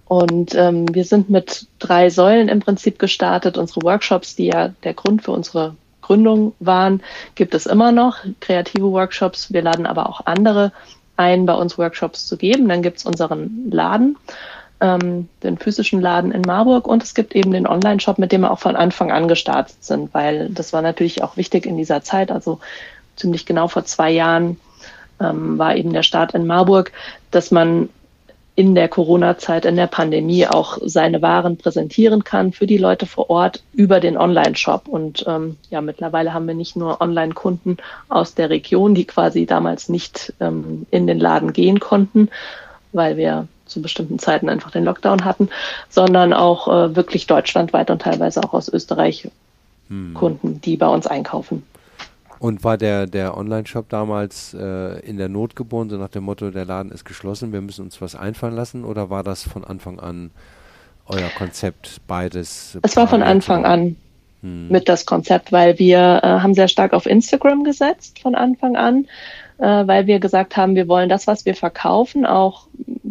Und 0.03 0.53
ähm, 0.53 0.93
wir 0.93 1.05
sind 1.05 1.29
mit 1.29 1.65
drei 1.79 2.09
Säulen 2.09 2.49
im 2.49 2.59
Prinzip 2.59 2.99
gestartet. 2.99 3.57
Unsere 3.57 3.83
Workshops, 3.83 4.35
die 4.35 4.47
ja 4.47 4.73
der 4.83 4.95
Grund 4.95 5.23
für 5.23 5.31
unsere 5.31 5.77
Gründung 6.01 6.53
waren, 6.59 7.01
gibt 7.35 7.55
es 7.55 7.65
immer 7.65 7.93
noch. 7.93 8.17
Kreative 8.41 8.91
Workshops. 8.91 9.53
Wir 9.53 9.61
laden 9.61 9.85
aber 9.85 10.09
auch 10.09 10.25
andere 10.25 10.73
ein, 11.17 11.45
bei 11.45 11.53
uns 11.53 11.77
Workshops 11.77 12.27
zu 12.27 12.37
geben. 12.37 12.67
Dann 12.67 12.81
gibt 12.81 12.97
es 12.97 13.05
unseren 13.05 13.69
Laden, 13.71 14.17
ähm, 14.81 15.29
den 15.43 15.57
physischen 15.57 16.01
Laden 16.01 16.31
in 16.31 16.41
Marburg 16.41 16.87
und 16.87 17.03
es 17.03 17.13
gibt 17.13 17.35
eben 17.35 17.51
den 17.51 17.67
Online-Shop, 17.67 18.17
mit 18.17 18.31
dem 18.31 18.41
wir 18.41 18.51
auch 18.51 18.59
von 18.59 18.75
Anfang 18.75 19.11
an 19.11 19.27
gestartet 19.27 19.77
sind, 19.83 20.13
weil 20.13 20.49
das 20.49 20.73
war 20.73 20.81
natürlich 20.81 21.23
auch 21.23 21.37
wichtig 21.37 21.65
in 21.65 21.77
dieser 21.77 22.03
Zeit. 22.03 22.31
Also 22.31 22.59
ziemlich 23.15 23.45
genau 23.45 23.67
vor 23.67 23.85
zwei 23.85 24.11
Jahren 24.11 24.59
ähm, 25.19 25.57
war 25.57 25.75
eben 25.75 25.93
der 25.93 26.03
Start 26.03 26.33
in 26.33 26.45
Marburg, 26.45 26.91
dass 27.31 27.51
man 27.51 27.89
in 28.55 28.73
der 28.73 28.87
Corona-Zeit, 28.87 29.65
in 29.65 29.75
der 29.75 29.87
Pandemie 29.87 30.47
auch 30.47 30.77
seine 30.81 31.21
Waren 31.21 31.57
präsentieren 31.57 32.23
kann 32.23 32.53
für 32.53 32.67
die 32.67 32.77
Leute 32.77 33.05
vor 33.05 33.29
Ort 33.29 33.61
über 33.73 33.99
den 33.99 34.17
Online-Shop. 34.17 34.87
Und 34.87 35.25
ähm, 35.27 35.57
ja, 35.69 35.81
mittlerweile 35.81 36.33
haben 36.33 36.47
wir 36.47 36.55
nicht 36.55 36.77
nur 36.77 37.01
Online-Kunden 37.01 37.77
aus 38.07 38.33
der 38.33 38.49
Region, 38.49 38.95
die 38.95 39.05
quasi 39.05 39.45
damals 39.45 39.89
nicht 39.89 40.33
ähm, 40.39 40.85
in 40.89 41.05
den 41.05 41.19
Laden 41.19 41.51
gehen 41.51 41.81
konnten, 41.81 42.29
weil 42.93 43.17
wir 43.17 43.47
zu 43.65 43.81
bestimmten 43.81 44.19
Zeiten 44.19 44.47
einfach 44.47 44.71
den 44.71 44.85
Lockdown 44.85 45.25
hatten, 45.25 45.49
sondern 45.89 46.31
auch 46.31 46.67
äh, 46.67 46.95
wirklich 46.95 47.27
deutschlandweit 47.27 47.89
und 47.89 48.03
teilweise 48.03 48.41
auch 48.41 48.53
aus 48.53 48.69
Österreich 48.69 49.29
hm. 49.89 50.13
Kunden, 50.13 50.61
die 50.61 50.77
bei 50.77 50.87
uns 50.87 51.07
einkaufen. 51.07 51.63
Und 52.45 52.63
war 52.63 52.77
der, 52.77 53.07
der 53.07 53.35
Online-Shop 53.35 53.89
damals 53.89 54.53
äh, 54.53 54.99
in 54.99 55.17
der 55.17 55.29
Not 55.29 55.55
geboren, 55.55 55.89
so 55.89 55.97
nach 55.97 56.09
dem 56.09 56.25
Motto, 56.25 56.51
der 56.51 56.63
Laden 56.63 56.91
ist 56.91 57.03
geschlossen, 57.03 57.51
wir 57.51 57.59
müssen 57.59 57.83
uns 57.83 57.99
was 58.01 58.15
einfallen 58.15 58.55
lassen? 58.55 58.85
Oder 58.85 59.09
war 59.09 59.23
das 59.23 59.41
von 59.41 59.63
Anfang 59.63 59.99
an 59.99 60.29
euer 61.07 61.29
Konzept, 61.35 62.01
beides? 62.05 62.77
Es 62.83 62.95
war 62.95 63.07
von 63.07 63.23
Anfang 63.23 63.65
an 63.65 63.95
hm. 64.41 64.67
mit 64.67 64.87
das 64.87 65.07
Konzept, 65.07 65.51
weil 65.51 65.79
wir 65.79 66.19
äh, 66.21 66.27
haben 66.27 66.53
sehr 66.53 66.67
stark 66.67 66.93
auf 66.93 67.07
Instagram 67.07 67.63
gesetzt 67.63 68.19
von 68.19 68.35
Anfang 68.35 68.75
an, 68.75 69.07
äh, 69.57 69.87
weil 69.87 70.07
wir 70.07 70.19
gesagt 70.19 70.57
haben, 70.57 70.75
wir 70.75 70.87
wollen 70.87 71.09
das, 71.09 71.27
was 71.27 71.45
wir 71.45 71.55
verkaufen, 71.55 72.25
auch 72.25 72.67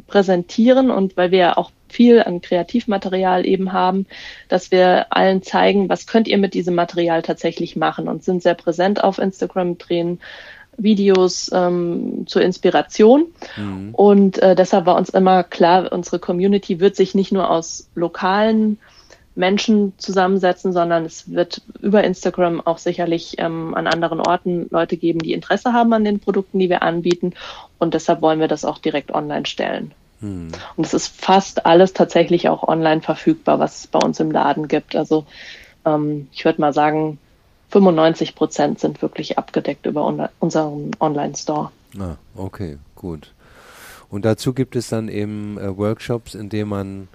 präsentieren 0.06 0.90
und 0.90 1.16
weil 1.16 1.30
wir 1.30 1.58
auch 1.58 1.70
viel 1.88 2.22
an 2.22 2.40
Kreativmaterial 2.40 3.46
eben 3.46 3.72
haben, 3.72 4.06
dass 4.48 4.70
wir 4.70 5.06
allen 5.10 5.42
zeigen, 5.42 5.88
was 5.88 6.06
könnt 6.06 6.28
ihr 6.28 6.38
mit 6.38 6.54
diesem 6.54 6.74
Material 6.74 7.22
tatsächlich 7.22 7.76
machen 7.76 8.08
und 8.08 8.24
sind 8.24 8.42
sehr 8.42 8.54
präsent 8.54 9.02
auf 9.02 9.18
Instagram, 9.18 9.78
drehen 9.78 10.20
Videos 10.76 11.50
ähm, 11.52 12.26
zur 12.26 12.42
Inspiration. 12.42 13.26
Mhm. 13.56 13.94
Und 13.94 14.38
äh, 14.38 14.54
deshalb 14.56 14.86
war 14.86 14.96
uns 14.96 15.08
immer 15.10 15.44
klar, 15.44 15.92
unsere 15.92 16.18
Community 16.18 16.80
wird 16.80 16.96
sich 16.96 17.14
nicht 17.14 17.32
nur 17.32 17.48
aus 17.50 17.88
lokalen 17.94 18.78
Menschen 19.34 19.92
zusammensetzen, 19.98 20.72
sondern 20.72 21.04
es 21.04 21.30
wird 21.32 21.62
über 21.80 22.04
Instagram 22.04 22.60
auch 22.60 22.78
sicherlich 22.78 23.34
ähm, 23.38 23.74
an 23.74 23.86
anderen 23.86 24.20
Orten 24.20 24.68
Leute 24.70 24.96
geben, 24.96 25.18
die 25.18 25.32
Interesse 25.32 25.72
haben 25.72 25.92
an 25.92 26.04
den 26.04 26.20
Produkten, 26.20 26.58
die 26.58 26.68
wir 26.68 26.82
anbieten. 26.82 27.32
Und 27.78 27.94
deshalb 27.94 28.22
wollen 28.22 28.40
wir 28.40 28.48
das 28.48 28.64
auch 28.64 28.78
direkt 28.78 29.12
online 29.12 29.46
stellen. 29.46 29.92
Hm. 30.20 30.48
Und 30.76 30.86
es 30.86 30.94
ist 30.94 31.08
fast 31.08 31.66
alles 31.66 31.92
tatsächlich 31.92 32.48
auch 32.48 32.66
online 32.66 33.00
verfügbar, 33.00 33.58
was 33.58 33.80
es 33.80 33.86
bei 33.88 33.98
uns 33.98 34.20
im 34.20 34.30
Laden 34.30 34.68
gibt. 34.68 34.94
Also 34.94 35.26
ähm, 35.84 36.28
ich 36.32 36.44
würde 36.44 36.60
mal 36.60 36.72
sagen, 36.72 37.18
95 37.70 38.36
Prozent 38.36 38.78
sind 38.78 39.02
wirklich 39.02 39.36
abgedeckt 39.36 39.86
über 39.86 40.06
un 40.06 40.28
unseren 40.38 40.92
Online-Store. 41.00 41.70
Ah, 41.98 42.16
okay, 42.36 42.78
gut. 42.94 43.32
Und 44.08 44.24
dazu 44.24 44.52
gibt 44.52 44.76
es 44.76 44.88
dann 44.88 45.08
eben 45.08 45.58
äh, 45.58 45.76
Workshops, 45.76 46.34
in 46.34 46.48
denen 46.48 46.68
man, 46.68 47.08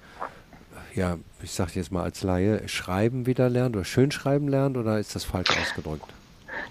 ja, 0.94 1.18
ich 1.42 1.52
sage 1.52 1.72
jetzt 1.74 1.92
mal 1.92 2.02
als 2.02 2.22
Laie, 2.22 2.68
Schreiben 2.68 3.26
wieder 3.26 3.48
lernt 3.48 3.76
oder 3.76 3.84
Schönschreiben 3.84 4.48
lernt 4.48 4.76
oder 4.76 4.98
ist 4.98 5.14
das 5.14 5.24
falsch 5.24 5.50
ausgedrückt? 5.50 6.06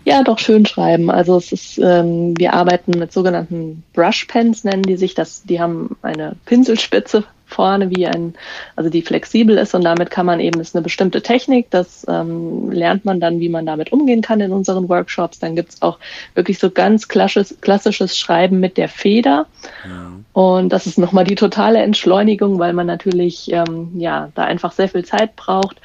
Ja, 0.05 0.24
doch 0.24 0.39
schön 0.39 0.65
schreiben. 0.65 1.09
Also 1.09 1.38
es 1.38 1.51
ist, 1.51 1.78
ähm, 1.80 2.38
wir 2.38 2.53
arbeiten 2.53 2.97
mit 2.97 3.11
sogenannten 3.11 3.84
Brush 3.93 4.26
Pens, 4.26 4.63
nennen 4.63 4.84
die 4.84 4.97
sich 4.97 5.15
das. 5.15 5.43
Die 5.43 5.59
haben 5.59 5.97
eine 6.01 6.36
Pinselspitze 6.45 7.24
vorne, 7.49 7.89
wie 7.89 8.07
ein, 8.07 8.33
also 8.75 8.89
die 8.89 9.01
flexibel 9.01 9.57
ist 9.57 9.73
und 9.75 9.83
damit 9.83 10.11
kann 10.11 10.25
man 10.25 10.39
eben, 10.39 10.59
ist 10.59 10.75
eine 10.75 10.83
bestimmte 10.83 11.21
Technik, 11.21 11.69
das 11.71 12.05
ähm, 12.07 12.71
lernt 12.71 13.05
man 13.05 13.19
dann, 13.19 13.39
wie 13.39 13.49
man 13.49 13.65
damit 13.65 13.91
umgehen 13.91 14.21
kann 14.21 14.39
in 14.39 14.51
unseren 14.51 14.87
Workshops. 14.87 15.39
Dann 15.39 15.55
gibt's 15.55 15.81
auch 15.81 15.99
wirklich 16.35 16.59
so 16.59 16.69
ganz 16.69 17.07
klassisches, 17.07 17.59
klassisches 17.61 18.17
Schreiben 18.17 18.59
mit 18.59 18.77
der 18.77 18.89
Feder. 18.89 19.47
Mhm. 19.85 20.25
Und 20.33 20.69
das 20.69 20.87
ist 20.87 20.97
nochmal 20.97 21.25
die 21.25 21.35
totale 21.35 21.79
Entschleunigung, 21.79 22.59
weil 22.59 22.73
man 22.73 22.87
natürlich 22.87 23.51
ähm, 23.51 23.91
ja 23.95 24.29
da 24.35 24.43
einfach 24.43 24.71
sehr 24.71 24.89
viel 24.89 25.05
Zeit 25.05 25.35
braucht. 25.35 25.81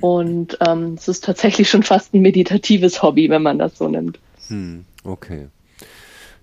Und 0.00 0.58
ähm, 0.66 0.94
es 0.96 1.08
ist 1.08 1.24
tatsächlich 1.24 1.68
schon 1.70 1.82
fast 1.82 2.14
ein 2.14 2.20
meditatives 2.20 3.02
Hobby, 3.02 3.30
wenn 3.30 3.42
man 3.42 3.58
das 3.58 3.78
so 3.78 3.88
nimmt. 3.88 4.18
Hm, 4.48 4.84
okay. 5.04 5.48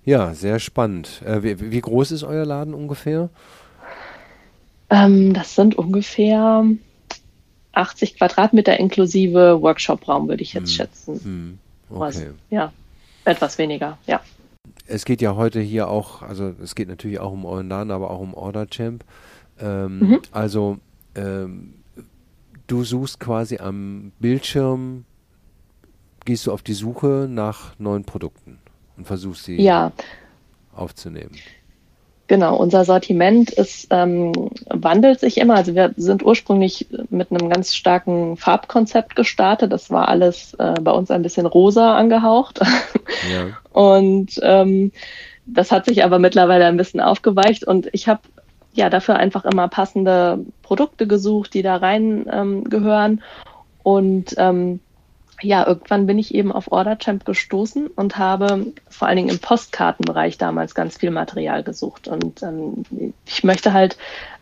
Ja, 0.04 0.34
sehr 0.34 0.58
spannend. 0.58 1.22
Äh, 1.24 1.42
wie, 1.42 1.70
wie, 1.70 1.80
groß 1.80 2.10
ist 2.10 2.24
euer 2.24 2.44
Laden 2.44 2.74
ungefähr? 2.74 3.30
Ähm, 4.92 5.32
das 5.32 5.54
sind 5.54 5.74
ungefähr 5.74 6.66
80 7.72 8.18
Quadratmeter 8.18 8.78
inklusive 8.78 9.62
Workshopraum, 9.62 10.28
würde 10.28 10.42
ich 10.42 10.52
jetzt 10.52 10.68
hm. 10.68 10.76
schätzen. 10.76 11.20
Hm. 11.24 11.58
Okay. 11.88 12.00
Was, 12.00 12.26
ja, 12.50 12.72
etwas 13.24 13.56
weniger, 13.56 13.96
ja. 14.06 14.20
Es 14.86 15.04
geht 15.06 15.22
ja 15.22 15.34
heute 15.34 15.60
hier 15.60 15.88
auch, 15.88 16.22
also 16.22 16.54
es 16.62 16.74
geht 16.74 16.88
natürlich 16.88 17.20
auch 17.20 17.32
um 17.32 17.68
Laden, 17.68 17.90
aber 17.90 18.10
auch 18.10 18.20
um 18.20 18.34
Order 18.34 18.66
Champ. 18.66 19.04
Ähm, 19.58 19.98
mhm. 19.98 20.22
Also 20.30 20.78
ähm, 21.14 21.74
du 22.66 22.84
suchst 22.84 23.18
quasi 23.18 23.58
am 23.58 24.12
Bildschirm, 24.18 25.04
gehst 26.24 26.46
du 26.46 26.52
auf 26.52 26.62
die 26.62 26.74
Suche 26.74 27.26
nach 27.30 27.78
neuen 27.78 28.04
Produkten 28.04 28.58
und 28.96 29.06
versuchst 29.06 29.44
sie 29.44 29.60
ja. 29.60 29.92
aufzunehmen. 30.74 31.32
Genau, 32.32 32.56
unser 32.56 32.86
Sortiment 32.86 33.50
ist, 33.50 33.88
ähm, 33.90 34.32
wandelt 34.70 35.20
sich 35.20 35.36
immer. 35.36 35.56
Also 35.56 35.74
wir 35.74 35.92
sind 35.98 36.24
ursprünglich 36.24 36.86
mit 37.10 37.30
einem 37.30 37.50
ganz 37.50 37.74
starken 37.74 38.38
Farbkonzept 38.38 39.16
gestartet. 39.16 39.70
Das 39.70 39.90
war 39.90 40.08
alles 40.08 40.54
äh, 40.54 40.80
bei 40.80 40.92
uns 40.92 41.10
ein 41.10 41.20
bisschen 41.20 41.44
rosa 41.44 41.94
angehaucht. 41.94 42.60
Ja. 43.30 43.48
Und 43.78 44.40
ähm, 44.42 44.92
das 45.44 45.70
hat 45.70 45.84
sich 45.84 46.04
aber 46.04 46.18
mittlerweile 46.18 46.64
ein 46.64 46.78
bisschen 46.78 47.00
aufgeweicht 47.00 47.64
und 47.64 47.90
ich 47.92 48.08
habe 48.08 48.22
ja 48.72 48.88
dafür 48.88 49.16
einfach 49.16 49.44
immer 49.44 49.68
passende 49.68 50.38
Produkte 50.62 51.06
gesucht, 51.06 51.52
die 51.52 51.62
da 51.62 51.76
rein 51.76 52.24
ähm, 52.32 52.64
gehören. 52.64 53.22
Und 53.82 54.34
ähm, 54.38 54.80
ja, 55.42 55.66
irgendwann 55.66 56.06
bin 56.06 56.18
ich 56.18 56.34
eben 56.34 56.52
auf 56.52 56.70
OrderChamp 56.70 57.24
gestoßen 57.24 57.88
und 57.88 58.18
habe 58.18 58.72
vor 58.88 59.08
allen 59.08 59.16
Dingen 59.16 59.28
im 59.28 59.38
Postkartenbereich 59.38 60.38
damals 60.38 60.74
ganz 60.74 60.98
viel 60.98 61.10
Material 61.10 61.62
gesucht. 61.62 62.08
Und 62.08 62.42
ähm, 62.42 62.84
ich 63.26 63.44
möchte 63.44 63.72
halt 63.72 63.96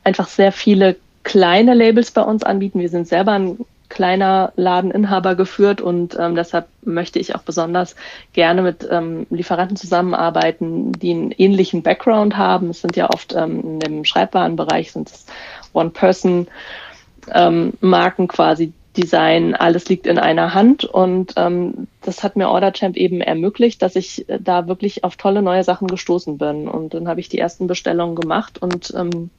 einfach 0.05 0.29
sehr 0.29 0.53
viele 0.53 0.97
kleine 1.23 1.75
Labels 1.75 2.11
bei 2.11 2.23
uns 2.23 2.43
anbieten. 2.43 2.81
Wir 2.81 2.89
sind 2.89 3.09
selber 3.09 3.33
ein 3.33 3.59
kleiner 3.91 4.55
Ladeninhaber 4.57 5.35
geführt 5.35 5.83
und 5.83 6.17
ähm, 6.19 6.35
deshalb 6.37 6.69
möchte 6.83 7.19
ich 7.19 7.35
auch 7.35 7.43
besonders 7.43 7.97
gerne 8.33 8.63
mit 8.63 8.89
ähm, 8.89 9.27
Lieferanten 9.31 9.77
zusammenarbeiten, 9.77 10.93
die 10.93 11.11
einen 11.11 11.33
ähnlichen 11.33 11.83
Background 11.83 12.37
haben. 12.37 12.71
Es 12.71 12.81
sind 12.81 12.95
ja 12.97 13.11
oft 13.11 13.35
ähm, 13.35 13.61
in 13.61 13.81
dem 13.81 14.05
Schreibwarenbereich 14.05 14.93
sind 14.93 15.11
es 15.11 15.27
One-Person-Marken 15.73 18.23
ähm, 18.23 18.29
quasi, 18.29 18.73
Design, 18.97 19.55
alles 19.55 19.89
liegt 19.89 20.07
in 20.07 20.19
einer 20.19 20.53
Hand 20.53 20.85
und 20.85 21.35
ähm, 21.37 21.87
das 22.01 22.25
hat 22.25 22.35
mir 22.37 22.49
OrderChamp 22.49 22.97
eben 22.97 23.21
ermöglicht, 23.21 23.83
dass 23.83 23.95
ich 23.95 24.29
äh, 24.29 24.39
da 24.41 24.67
wirklich 24.67 25.05
auf 25.05 25.17
tolle 25.17 25.43
neue 25.43 25.63
Sachen 25.63 25.87
gestoßen 25.87 26.39
bin 26.39 26.67
und 26.67 26.93
dann 26.95 27.07
habe 27.07 27.21
ich 27.21 27.29
die 27.29 27.39
ersten 27.39 27.69
Bestellungen 27.69 28.17
gemacht 28.17 28.61
und 28.61 28.93
ähm, 28.97 29.31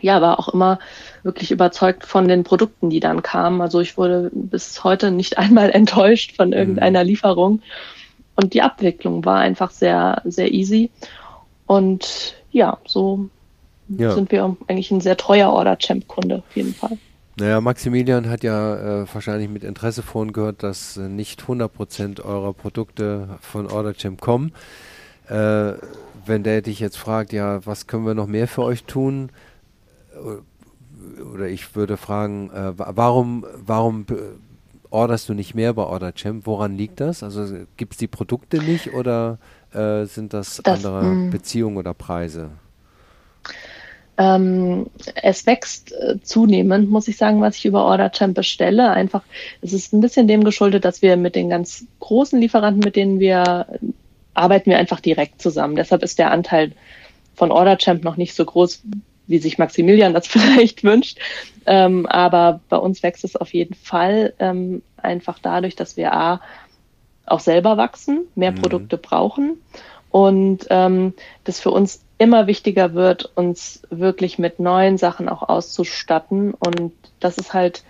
ja, 0.00 0.20
war 0.22 0.38
auch 0.38 0.48
immer 0.48 0.78
wirklich 1.24 1.50
überzeugt 1.50 2.04
von 2.04 2.28
den 2.28 2.44
Produkten, 2.44 2.90
die 2.90 3.00
dann 3.00 3.22
kamen. 3.22 3.60
Also 3.60 3.80
ich 3.80 3.96
wurde 3.96 4.30
bis 4.32 4.84
heute 4.84 5.10
nicht 5.10 5.38
einmal 5.38 5.70
enttäuscht 5.70 6.36
von 6.36 6.48
mhm. 6.48 6.54
irgendeiner 6.54 7.02
Lieferung 7.02 7.62
und 8.36 8.54
die 8.54 8.62
Abwicklung 8.62 9.24
war 9.24 9.38
einfach 9.38 9.72
sehr, 9.72 10.22
sehr 10.24 10.52
easy 10.52 10.90
und 11.66 12.36
ja, 12.52 12.78
so 12.86 13.28
ja. 13.88 14.12
sind 14.12 14.30
wir 14.30 14.56
eigentlich 14.68 14.92
ein 14.92 15.00
sehr 15.00 15.16
treuer 15.16 15.52
OrderChamp-Kunde 15.52 16.44
auf 16.46 16.56
jeden 16.56 16.74
Fall. 16.74 16.96
Naja, 17.36 17.60
Maximilian 17.60 18.28
hat 18.28 18.44
ja 18.44 19.02
äh, 19.02 19.06
wahrscheinlich 19.12 19.48
mit 19.48 19.64
Interesse 19.64 20.02
vorhin 20.02 20.32
gehört, 20.32 20.62
dass 20.62 20.96
äh, 20.96 21.08
nicht 21.08 21.42
100% 21.42 22.22
eurer 22.22 22.52
Produkte 22.52 23.38
von 23.40 23.66
OrderChamp 23.66 24.20
kommen. 24.20 24.52
Äh, 25.28 25.72
wenn 26.26 26.42
der 26.44 26.62
dich 26.62 26.78
jetzt 26.78 26.96
fragt, 26.96 27.32
ja, 27.32 27.64
was 27.66 27.86
können 27.86 28.06
wir 28.06 28.14
noch 28.14 28.28
mehr 28.28 28.46
für 28.46 28.62
euch 28.62 28.84
tun? 28.84 29.30
Äh, 30.12 31.22
oder 31.22 31.48
ich 31.48 31.74
würde 31.74 31.96
fragen, 31.96 32.50
äh, 32.50 32.72
warum, 32.76 33.44
warum 33.64 34.06
orderst 34.90 35.28
du 35.28 35.34
nicht 35.34 35.54
mehr 35.54 35.74
bei 35.74 35.82
OrderChamp? 35.82 36.46
Woran 36.46 36.76
liegt 36.76 37.00
das? 37.00 37.22
Also 37.24 37.66
gibt 37.76 37.94
es 37.94 37.98
die 37.98 38.06
Produkte 38.06 38.58
nicht 38.58 38.94
oder 38.94 39.38
äh, 39.72 40.04
sind 40.04 40.32
das, 40.32 40.60
das 40.62 40.76
andere 40.76 41.02
mm. 41.04 41.30
Beziehungen 41.30 41.76
oder 41.76 41.94
Preise? 41.94 42.50
Ähm, 44.16 44.86
es 45.22 45.46
wächst 45.46 45.92
äh, 45.92 46.20
zunehmend, 46.22 46.88
muss 46.88 47.08
ich 47.08 47.16
sagen, 47.16 47.40
was 47.40 47.56
ich 47.56 47.66
über 47.66 47.84
OrderChamp 47.84 48.34
bestelle. 48.34 48.90
Einfach, 48.90 49.22
es 49.60 49.72
ist 49.72 49.92
ein 49.92 50.00
bisschen 50.00 50.28
dem 50.28 50.44
geschuldet, 50.44 50.84
dass 50.84 51.02
wir 51.02 51.16
mit 51.16 51.34
den 51.34 51.48
ganz 51.48 51.86
großen 52.00 52.40
Lieferanten, 52.40 52.82
mit 52.84 52.96
denen 52.96 53.18
wir 53.18 53.66
arbeiten, 54.34 54.70
wir 54.70 54.78
einfach 54.78 55.00
direkt 55.00 55.42
zusammen. 55.42 55.76
Deshalb 55.76 56.02
ist 56.02 56.18
der 56.18 56.30
Anteil 56.30 56.72
von 57.34 57.50
OrderChamp 57.50 58.04
noch 58.04 58.16
nicht 58.16 58.34
so 58.34 58.44
groß, 58.44 58.82
wie 59.26 59.38
sich 59.38 59.58
Maximilian 59.58 60.14
das 60.14 60.26
vielleicht 60.28 60.84
wünscht. 60.84 61.18
Ähm, 61.66 62.06
aber 62.06 62.60
bei 62.68 62.76
uns 62.76 63.02
wächst 63.02 63.24
es 63.24 63.36
auf 63.36 63.52
jeden 63.52 63.74
Fall 63.74 64.34
ähm, 64.38 64.82
einfach 64.96 65.38
dadurch, 65.40 65.74
dass 65.74 65.96
wir 65.96 66.12
A, 66.12 66.40
auch 67.26 67.40
selber 67.40 67.76
wachsen, 67.76 68.26
mehr 68.34 68.52
mhm. 68.52 68.56
Produkte 68.56 68.98
brauchen 68.98 69.56
und 70.14 70.68
ähm, 70.70 71.12
das 71.42 71.58
für 71.58 71.72
uns 71.72 72.04
immer 72.18 72.46
wichtiger 72.46 72.94
wird, 72.94 73.32
uns 73.34 73.82
wirklich 73.90 74.38
mit 74.38 74.60
neuen 74.60 74.96
Sachen 74.96 75.28
auch 75.28 75.42
auszustatten. 75.42 76.54
Und 76.54 76.92
das 77.18 77.36
ist 77.36 77.52
halt 77.52 77.82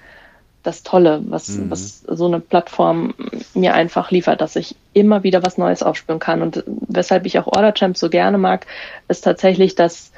das 0.63 0.85
Tolle, 0.85 1.23
was, 1.27 1.51
mhm. 1.51 1.71
was 1.71 2.01
so 2.01 2.25
eine 2.25 2.41
Plattform 2.41 3.13
mir 3.53 3.75
einfach 3.75 4.11
liefert, 4.11 4.41
dass 4.41 4.57
ich 4.57 4.75
immer 4.95 5.23
wieder 5.23 5.43
was 5.43 5.59
Neues 5.59 5.83
aufspüren 5.83 6.19
kann. 6.19 6.41
Und 6.41 6.65
weshalb 6.67 7.27
ich 7.27 7.39
auch 7.39 7.47
OrderChamp 7.47 7.95
so 7.95 8.09
gerne 8.09 8.39
mag, 8.39 8.65
ist 9.07 9.21
tatsächlich 9.21 9.75
das, 9.75 10.11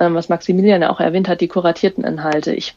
ähm, 0.00 0.16
was 0.16 0.28
Maximilian 0.28 0.82
ja 0.82 0.90
auch 0.90 0.98
erwähnt 0.98 1.28
hat, 1.28 1.40
die 1.40 1.46
kuratierten 1.46 2.02
Inhalte. 2.02 2.52
Ich 2.52 2.74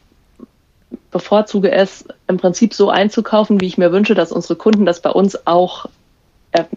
bevorzuge 1.10 1.72
es 1.72 2.04
im 2.28 2.36
Prinzip 2.36 2.72
so 2.72 2.88
einzukaufen, 2.88 3.60
wie 3.60 3.66
ich 3.66 3.78
mir 3.78 3.90
wünsche, 3.90 4.14
dass 4.14 4.30
unsere 4.30 4.54
Kunden 4.54 4.86
das 4.86 5.00
bei 5.00 5.10
uns 5.10 5.44
auch 5.44 5.86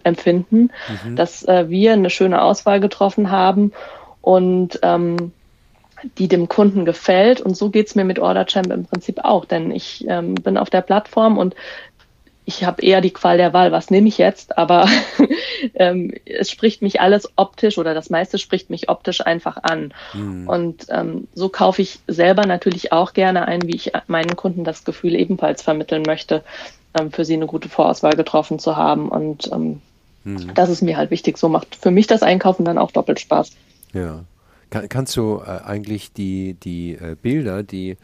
empfinden, 0.04 0.72
mhm. 1.04 1.16
dass 1.16 1.44
äh, 1.48 1.70
wir 1.70 1.94
eine 1.94 2.10
schöne 2.10 2.42
Auswahl 2.42 2.80
getroffen 2.80 3.32
haben 3.32 3.72
und 4.22 4.80
ähm, 4.84 5.32
die 6.18 6.28
dem 6.28 6.48
Kunden 6.48 6.86
gefällt. 6.86 7.42
Und 7.42 7.56
so 7.58 7.70
geht's 7.70 7.96
mir 7.96 8.06
mit 8.06 8.20
OrderChamp 8.20 8.72
im 8.72 8.86
Prinzip 8.86 9.20
auch, 9.24 9.46
denn 9.46 9.72
ich 9.72 10.06
ähm, 10.08 10.36
bin 10.36 10.58
auf 10.58 10.70
der 10.70 10.82
Plattform 10.82 11.38
und 11.38 11.56
ich 12.50 12.64
habe 12.64 12.82
eher 12.82 13.00
die 13.00 13.12
Qual 13.12 13.38
der 13.38 13.54
Wahl, 13.54 13.72
was 13.72 13.92
nehme 13.92 14.08
ich 14.08 14.18
jetzt, 14.18 14.58
aber 14.58 14.88
ähm, 15.76 16.12
es 16.26 16.50
spricht 16.50 16.82
mich 16.82 17.00
alles 17.00 17.32
optisch 17.36 17.78
oder 17.78 17.94
das 17.94 18.10
meiste 18.10 18.40
spricht 18.40 18.72
mich 18.72 18.90
optisch 18.90 19.24
einfach 19.24 19.58
an. 19.62 19.94
Mhm. 20.16 20.50
Und 20.50 20.88
ähm, 20.90 21.28
so 21.36 21.50
kaufe 21.50 21.84
ich 21.84 22.00
selber 22.08 22.48
natürlich 22.48 22.92
auch 22.92 23.14
gerne 23.14 23.48
ein, 23.48 23.62
wie 23.68 23.76
ich 23.76 23.92
meinen 24.08 24.36
Kunden 24.36 24.64
das 24.64 24.84
Gefühl 24.84 25.14
ebenfalls 25.16 25.62
vermitteln 25.62 26.02
möchte, 26.02 26.44
ähm, 26.98 27.12
für 27.12 27.26
sie 27.26 27.34
eine 27.34 27.48
gute 27.48 27.70
Vorauswahl 27.70 28.16
getroffen 28.16 28.60
zu 28.60 28.76
haben. 28.76 29.10
Und 29.10 29.50
ähm, 29.52 29.82
mhm. 30.24 30.54
das 30.54 30.70
ist 30.70 30.82
mir 30.82 30.98
halt 30.98 31.12
wichtig. 31.12 31.38
So 31.38 31.50
macht 31.50 31.76
für 31.76 31.92
mich 31.92 32.08
das 32.08 32.24
Einkaufen 32.24 32.66
dann 32.66 32.78
auch 32.78 32.92
doppelt 32.92 33.20
Spaß. 33.20 33.52
Ja. 33.94 34.24
Kann, 34.70 34.90
kannst 34.90 35.16
du 35.16 35.42
äh, 35.46 35.64
eigentlich 35.66 36.14
die, 36.14 36.54
die 36.54 36.94
äh, 36.94 37.16
Bilder, 37.22 37.64
die 37.64 37.98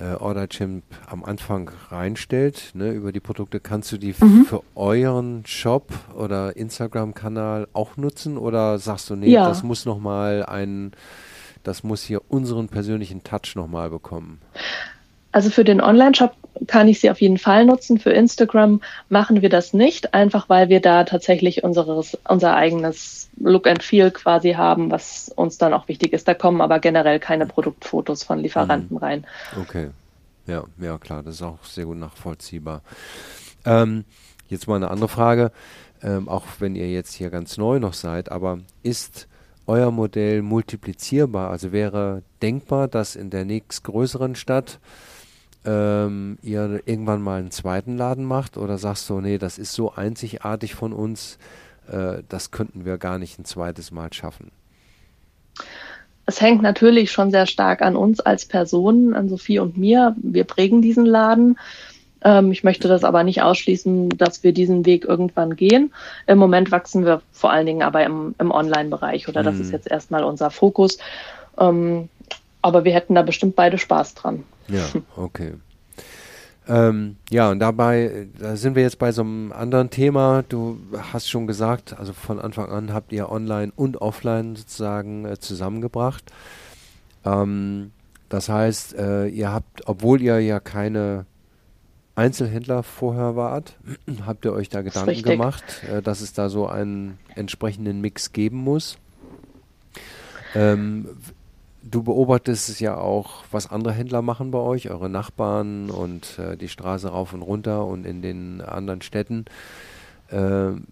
äh, 0.00 0.14
OrderChimp 0.14 0.84
am 1.08 1.24
Anfang 1.24 1.70
reinstellt, 1.90 2.72
ne, 2.74 2.90
über 2.90 3.12
die 3.12 3.20
Produkte, 3.20 3.60
kannst 3.60 3.92
du 3.92 3.96
die 3.96 4.14
mhm. 4.18 4.44
für 4.44 4.62
euren 4.74 5.44
Shop 5.46 5.92
oder 6.14 6.56
Instagram-Kanal 6.56 7.68
auch 7.72 7.96
nutzen 7.96 8.36
oder 8.36 8.78
sagst 8.78 9.10
du, 9.10 9.16
nee, 9.16 9.30
ja. 9.30 9.48
das 9.48 9.62
muss 9.62 9.86
nochmal 9.86 10.44
ein, 10.44 10.92
das 11.62 11.82
muss 11.82 12.02
hier 12.02 12.20
unseren 12.28 12.68
persönlichen 12.68 13.24
Touch 13.24 13.54
nochmal 13.54 13.90
bekommen? 13.90 14.40
Also 15.32 15.50
für 15.50 15.64
den 15.64 15.80
Online-Shop 15.80 16.34
kann 16.66 16.88
ich 16.88 17.00
sie 17.00 17.10
auf 17.10 17.20
jeden 17.20 17.38
Fall 17.38 17.64
nutzen. 17.64 17.98
Für 17.98 18.10
Instagram 18.10 18.80
machen 19.08 19.42
wir 19.42 19.48
das 19.48 19.72
nicht, 19.72 20.14
einfach 20.14 20.48
weil 20.48 20.68
wir 20.68 20.80
da 20.80 21.04
tatsächlich 21.04 21.64
unseres, 21.64 22.18
unser 22.28 22.54
eigenes 22.54 23.28
Look 23.38 23.66
and 23.66 23.82
Feel 23.82 24.10
quasi 24.10 24.52
haben, 24.52 24.90
was 24.90 25.32
uns 25.34 25.58
dann 25.58 25.74
auch 25.74 25.88
wichtig 25.88 26.12
ist. 26.12 26.26
Da 26.28 26.34
kommen 26.34 26.60
aber 26.60 26.78
generell 26.78 27.18
keine 27.20 27.46
Produktfotos 27.46 28.22
von 28.22 28.38
Lieferanten 28.38 28.96
mhm. 28.96 29.02
rein. 29.02 29.26
Okay. 29.60 29.90
Ja, 30.46 30.64
ja, 30.78 30.96
klar, 30.98 31.22
das 31.22 31.36
ist 31.36 31.42
auch 31.42 31.64
sehr 31.64 31.86
gut 31.86 31.98
nachvollziehbar. 31.98 32.82
Ähm, 33.64 34.04
jetzt 34.48 34.68
mal 34.68 34.76
eine 34.76 34.90
andere 34.90 35.08
Frage, 35.08 35.50
ähm, 36.02 36.28
auch 36.28 36.44
wenn 36.60 36.76
ihr 36.76 36.90
jetzt 36.90 37.14
hier 37.14 37.30
ganz 37.30 37.56
neu 37.56 37.80
noch 37.80 37.94
seid, 37.94 38.30
aber 38.30 38.60
ist 38.82 39.26
euer 39.66 39.90
Modell 39.90 40.42
multiplizierbar? 40.42 41.50
Also 41.50 41.72
wäre 41.72 42.22
denkbar, 42.42 42.86
dass 42.86 43.16
in 43.16 43.30
der 43.30 43.44
nächstgrößeren 43.44 44.36
Stadt 44.36 44.78
ähm, 45.66 46.38
ihr 46.42 46.80
irgendwann 46.86 47.20
mal 47.20 47.40
einen 47.40 47.50
zweiten 47.50 47.96
Laden 47.96 48.24
macht 48.24 48.56
oder 48.56 48.78
sagst 48.78 49.10
du, 49.10 49.20
nee, 49.20 49.38
das 49.38 49.58
ist 49.58 49.72
so 49.72 49.92
einzigartig 49.92 50.74
von 50.74 50.92
uns, 50.92 51.38
äh, 51.90 52.22
das 52.28 52.50
könnten 52.52 52.84
wir 52.84 52.98
gar 52.98 53.18
nicht 53.18 53.38
ein 53.38 53.44
zweites 53.44 53.90
Mal 53.90 54.12
schaffen? 54.12 54.50
Es 56.26 56.40
hängt 56.40 56.62
natürlich 56.62 57.12
schon 57.12 57.30
sehr 57.30 57.46
stark 57.46 57.82
an 57.82 57.96
uns 57.96 58.20
als 58.20 58.46
Personen, 58.46 59.14
an 59.14 59.28
Sophie 59.28 59.58
und 59.58 59.76
mir. 59.76 60.16
Wir 60.20 60.44
prägen 60.44 60.82
diesen 60.82 61.06
Laden. 61.06 61.56
Ähm, 62.22 62.50
ich 62.50 62.64
möchte 62.64 62.88
das 62.88 63.04
aber 63.04 63.22
nicht 63.22 63.42
ausschließen, 63.42 64.08
dass 64.10 64.42
wir 64.42 64.52
diesen 64.52 64.86
Weg 64.86 65.04
irgendwann 65.04 65.54
gehen. 65.54 65.92
Im 66.26 66.38
Moment 66.38 66.72
wachsen 66.72 67.04
wir 67.04 67.22
vor 67.30 67.52
allen 67.52 67.66
Dingen 67.66 67.82
aber 67.82 68.04
im, 68.04 68.34
im 68.38 68.50
Online-Bereich 68.50 69.28
oder 69.28 69.42
das 69.44 69.60
ist 69.60 69.68
Mhm. 69.68 69.74
jetzt 69.74 69.90
erstmal 69.90 70.24
unser 70.24 70.50
Fokus. 70.50 70.98
Ähm, 71.58 72.08
aber 72.66 72.84
wir 72.84 72.92
hätten 72.92 73.14
da 73.14 73.22
bestimmt 73.22 73.54
beide 73.54 73.78
Spaß 73.78 74.14
dran. 74.14 74.42
Ja, 74.66 74.84
okay. 75.16 75.54
Ähm, 76.68 77.16
ja, 77.30 77.50
und 77.50 77.60
dabei, 77.60 78.26
da 78.40 78.56
sind 78.56 78.74
wir 78.74 78.82
jetzt 78.82 78.98
bei 78.98 79.12
so 79.12 79.22
einem 79.22 79.52
anderen 79.52 79.88
Thema. 79.88 80.42
Du 80.48 80.80
hast 81.12 81.30
schon 81.30 81.46
gesagt, 81.46 81.96
also 81.96 82.12
von 82.12 82.40
Anfang 82.40 82.68
an 82.70 82.92
habt 82.92 83.12
ihr 83.12 83.30
online 83.30 83.72
und 83.76 84.00
offline 84.00 84.56
sozusagen 84.56 85.26
äh, 85.26 85.38
zusammengebracht. 85.38 86.24
Ähm, 87.24 87.92
das 88.28 88.48
heißt, 88.48 88.96
äh, 88.96 89.28
ihr 89.28 89.52
habt, 89.52 89.86
obwohl 89.86 90.20
ihr 90.20 90.40
ja 90.40 90.58
keine 90.58 91.26
Einzelhändler 92.16 92.82
vorher 92.82 93.36
wart, 93.36 93.76
habt 94.26 94.44
ihr 94.44 94.52
euch 94.52 94.68
da 94.68 94.82
Gedanken 94.82 95.10
richtig. 95.10 95.26
gemacht, 95.32 95.84
äh, 95.88 96.02
dass 96.02 96.20
es 96.20 96.32
da 96.32 96.48
so 96.48 96.66
einen 96.66 97.18
entsprechenden 97.36 98.00
Mix 98.00 98.32
geben 98.32 98.56
muss. 98.56 98.98
Ähm, 100.56 101.08
du 101.90 102.02
beobachtest 102.02 102.68
es 102.68 102.80
ja 102.80 102.96
auch, 102.96 103.44
was 103.50 103.70
andere 103.70 103.92
Händler 103.92 104.22
machen 104.22 104.50
bei 104.50 104.58
euch, 104.58 104.90
eure 104.90 105.08
Nachbarn 105.08 105.90
und 105.90 106.38
äh, 106.38 106.56
die 106.56 106.68
Straße 106.68 107.08
rauf 107.08 107.32
und 107.32 107.42
runter 107.42 107.86
und 107.86 108.04
in 108.04 108.22
den 108.22 108.60
anderen 108.60 109.02
Städten. 109.02 109.44
Ähm, 110.30 110.86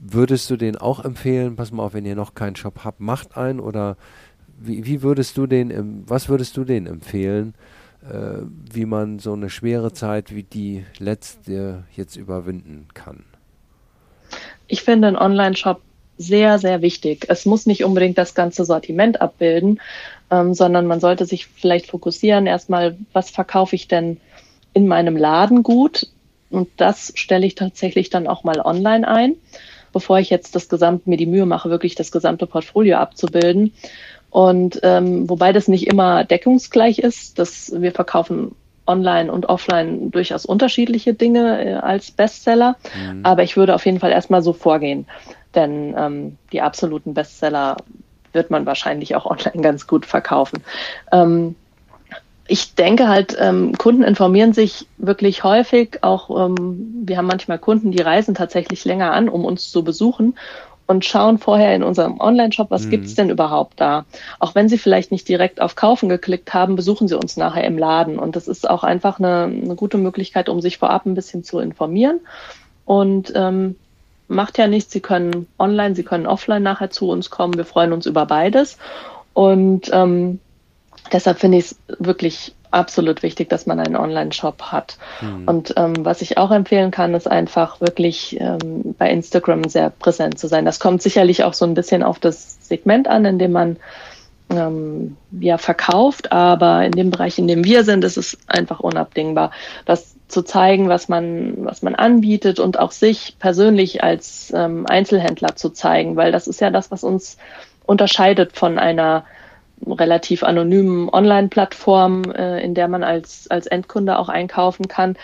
würdest 0.00 0.48
du 0.50 0.56
den 0.56 0.76
auch 0.76 1.04
empfehlen, 1.04 1.56
pass 1.56 1.72
mal 1.72 1.82
auf, 1.82 1.94
wenn 1.94 2.06
ihr 2.06 2.16
noch 2.16 2.34
keinen 2.34 2.56
Shop 2.56 2.80
habt, 2.84 3.00
macht 3.00 3.36
einen 3.36 3.60
oder 3.60 3.96
wie, 4.58 4.84
wie 4.86 5.02
würdest 5.02 5.36
du 5.36 5.46
den, 5.46 6.04
was 6.08 6.28
würdest 6.28 6.56
du 6.56 6.64
denen 6.64 6.86
empfehlen, 6.86 7.54
äh, 8.02 8.42
wie 8.72 8.86
man 8.86 9.18
so 9.18 9.34
eine 9.34 9.50
schwere 9.50 9.92
Zeit 9.92 10.34
wie 10.34 10.42
die 10.42 10.84
letzte 10.98 11.84
jetzt 11.94 12.16
überwinden 12.16 12.88
kann? 12.94 13.24
Ich 14.66 14.82
finde 14.82 15.08
einen 15.08 15.16
Online-Shop 15.16 15.80
sehr, 16.18 16.58
sehr 16.58 16.82
wichtig. 16.82 17.26
Es 17.28 17.46
muss 17.46 17.66
nicht 17.66 17.84
unbedingt 17.84 18.18
das 18.18 18.34
ganze 18.34 18.64
Sortiment 18.64 19.20
abbilden, 19.20 19.80
ähm, 20.30 20.52
sondern 20.52 20.86
man 20.86 21.00
sollte 21.00 21.24
sich 21.24 21.46
vielleicht 21.46 21.86
fokussieren, 21.86 22.46
erstmal, 22.46 22.96
was 23.12 23.30
verkaufe 23.30 23.76
ich 23.76 23.88
denn 23.88 24.18
in 24.74 24.86
meinem 24.86 25.16
Laden 25.16 25.62
gut? 25.62 26.08
Und 26.50 26.68
das 26.76 27.12
stelle 27.14 27.46
ich 27.46 27.54
tatsächlich 27.54 28.10
dann 28.10 28.26
auch 28.26 28.44
mal 28.44 28.60
online 28.60 29.06
ein, 29.06 29.36
bevor 29.92 30.18
ich 30.18 30.30
jetzt 30.30 30.54
das 30.54 30.68
gesamte, 30.68 31.08
mir 31.08 31.16
die 31.16 31.26
Mühe 31.26 31.46
mache, 31.46 31.70
wirklich 31.70 31.94
das 31.94 32.10
gesamte 32.10 32.46
Portfolio 32.46 32.98
abzubilden. 32.98 33.72
Und 34.30 34.80
ähm, 34.82 35.28
wobei 35.28 35.52
das 35.52 35.68
nicht 35.68 35.86
immer 35.86 36.24
deckungsgleich 36.24 36.98
ist, 36.98 37.38
dass 37.38 37.72
wir 37.74 37.92
verkaufen 37.92 38.54
online 38.86 39.30
und 39.30 39.46
offline 39.46 40.10
durchaus 40.10 40.46
unterschiedliche 40.46 41.14
Dinge 41.14 41.64
äh, 41.64 41.74
als 41.74 42.10
Bestseller. 42.10 42.76
Aber 43.22 43.42
ich 43.42 43.56
würde 43.56 43.74
auf 43.74 43.86
jeden 43.86 44.00
Fall 44.00 44.10
erstmal 44.10 44.42
so 44.42 44.52
vorgehen. 44.52 45.06
Denn 45.58 45.96
ähm, 45.98 46.38
die 46.52 46.62
absoluten 46.62 47.14
Bestseller 47.14 47.78
wird 48.32 48.50
man 48.50 48.64
wahrscheinlich 48.64 49.16
auch 49.16 49.26
online 49.26 49.60
ganz 49.60 49.88
gut 49.88 50.06
verkaufen. 50.06 50.62
Ähm, 51.10 51.56
ich 52.46 52.76
denke 52.76 53.08
halt, 53.08 53.36
ähm, 53.40 53.72
Kunden 53.76 54.04
informieren 54.04 54.52
sich 54.52 54.86
wirklich 54.98 55.42
häufig. 55.42 55.98
Auch 56.02 56.30
ähm, 56.46 57.02
wir 57.04 57.16
haben 57.16 57.26
manchmal 57.26 57.58
Kunden, 57.58 57.90
die 57.90 58.00
reisen 58.00 58.36
tatsächlich 58.36 58.84
länger 58.84 59.12
an, 59.12 59.28
um 59.28 59.44
uns 59.44 59.68
zu 59.70 59.82
besuchen 59.82 60.38
und 60.86 61.04
schauen 61.04 61.38
vorher 61.38 61.74
in 61.74 61.82
unserem 61.82 62.20
Online-Shop, 62.20 62.70
was 62.70 62.86
Mhm. 62.86 62.90
gibt's 62.90 63.16
denn 63.16 63.28
überhaupt 63.28 63.80
da. 63.80 64.06
Auch 64.38 64.54
wenn 64.54 64.68
sie 64.68 64.78
vielleicht 64.78 65.10
nicht 65.10 65.28
direkt 65.28 65.60
auf 65.60 65.74
Kaufen 65.74 66.08
geklickt 66.08 66.54
haben, 66.54 66.76
besuchen 66.76 67.08
sie 67.08 67.18
uns 67.18 67.36
nachher 67.36 67.64
im 67.64 67.76
Laden. 67.76 68.18
Und 68.20 68.36
das 68.36 68.46
ist 68.46 68.70
auch 68.70 68.84
einfach 68.84 69.18
eine, 69.18 69.42
eine 69.42 69.74
gute 69.74 69.98
Möglichkeit, 69.98 70.48
um 70.48 70.60
sich 70.60 70.78
vorab 70.78 71.04
ein 71.04 71.14
bisschen 71.14 71.42
zu 71.42 71.58
informieren. 71.58 72.20
Und 72.84 73.32
ähm, 73.34 73.74
macht 74.28 74.58
ja 74.58 74.66
nichts. 74.66 74.92
Sie 74.92 75.00
können 75.00 75.48
online, 75.58 75.94
Sie 75.94 76.04
können 76.04 76.26
offline 76.26 76.62
nachher 76.62 76.90
zu 76.90 77.10
uns 77.10 77.30
kommen. 77.30 77.54
Wir 77.56 77.64
freuen 77.64 77.92
uns 77.92 78.06
über 78.06 78.26
beides. 78.26 78.78
Und 79.32 79.90
ähm, 79.92 80.40
deshalb 81.12 81.38
finde 81.38 81.58
ich 81.58 81.66
es 81.66 81.76
wirklich 81.98 82.54
absolut 82.70 83.22
wichtig, 83.22 83.48
dass 83.48 83.66
man 83.66 83.80
einen 83.80 83.96
Online-Shop 83.96 84.60
hat. 84.64 84.98
Und 85.46 85.72
ähm, 85.76 85.94
was 86.04 86.20
ich 86.20 86.36
auch 86.36 86.50
empfehlen 86.50 86.90
kann, 86.90 87.14
ist 87.14 87.30
einfach 87.30 87.80
wirklich 87.80 88.38
ähm, 88.40 88.94
bei 88.98 89.10
Instagram 89.10 89.68
sehr 89.68 89.90
präsent 89.90 90.38
zu 90.38 90.48
sein. 90.48 90.64
Das 90.64 90.78
kommt 90.78 91.00
sicherlich 91.00 91.44
auch 91.44 91.54
so 91.54 91.64
ein 91.64 91.74
bisschen 91.74 92.02
auf 92.02 92.18
das 92.18 92.58
Segment 92.68 93.08
an, 93.08 93.24
in 93.24 93.38
dem 93.38 93.52
man 93.52 93.76
ähm, 94.50 95.16
ja 95.40 95.58
verkauft, 95.58 96.32
aber 96.32 96.84
in 96.84 96.92
dem 96.92 97.10
Bereich, 97.10 97.38
in 97.38 97.48
dem 97.48 97.64
wir 97.64 97.84
sind, 97.84 98.04
ist 98.04 98.16
es 98.16 98.38
einfach 98.46 98.80
unabdingbar, 98.80 99.50
das 99.84 100.14
zu 100.28 100.42
zeigen, 100.42 100.88
was 100.88 101.08
man, 101.08 101.64
was 101.64 101.82
man 101.82 101.94
anbietet 101.94 102.60
und 102.60 102.78
auch 102.78 102.92
sich 102.92 103.36
persönlich 103.38 104.02
als 104.02 104.52
ähm, 104.54 104.86
Einzelhändler 104.86 105.56
zu 105.56 105.70
zeigen, 105.70 106.16
weil 106.16 106.32
das 106.32 106.46
ist 106.46 106.60
ja 106.60 106.70
das, 106.70 106.90
was 106.90 107.02
uns 107.02 107.38
unterscheidet 107.86 108.56
von 108.56 108.78
einer 108.78 109.24
relativ 109.86 110.42
anonymen 110.42 111.08
Online-Plattform, 111.08 112.30
äh, 112.32 112.62
in 112.62 112.74
der 112.74 112.88
man 112.88 113.02
als, 113.02 113.50
als 113.50 113.66
Endkunde 113.66 114.18
auch 114.18 114.28
einkaufen 114.28 114.88
kann. 114.88 115.16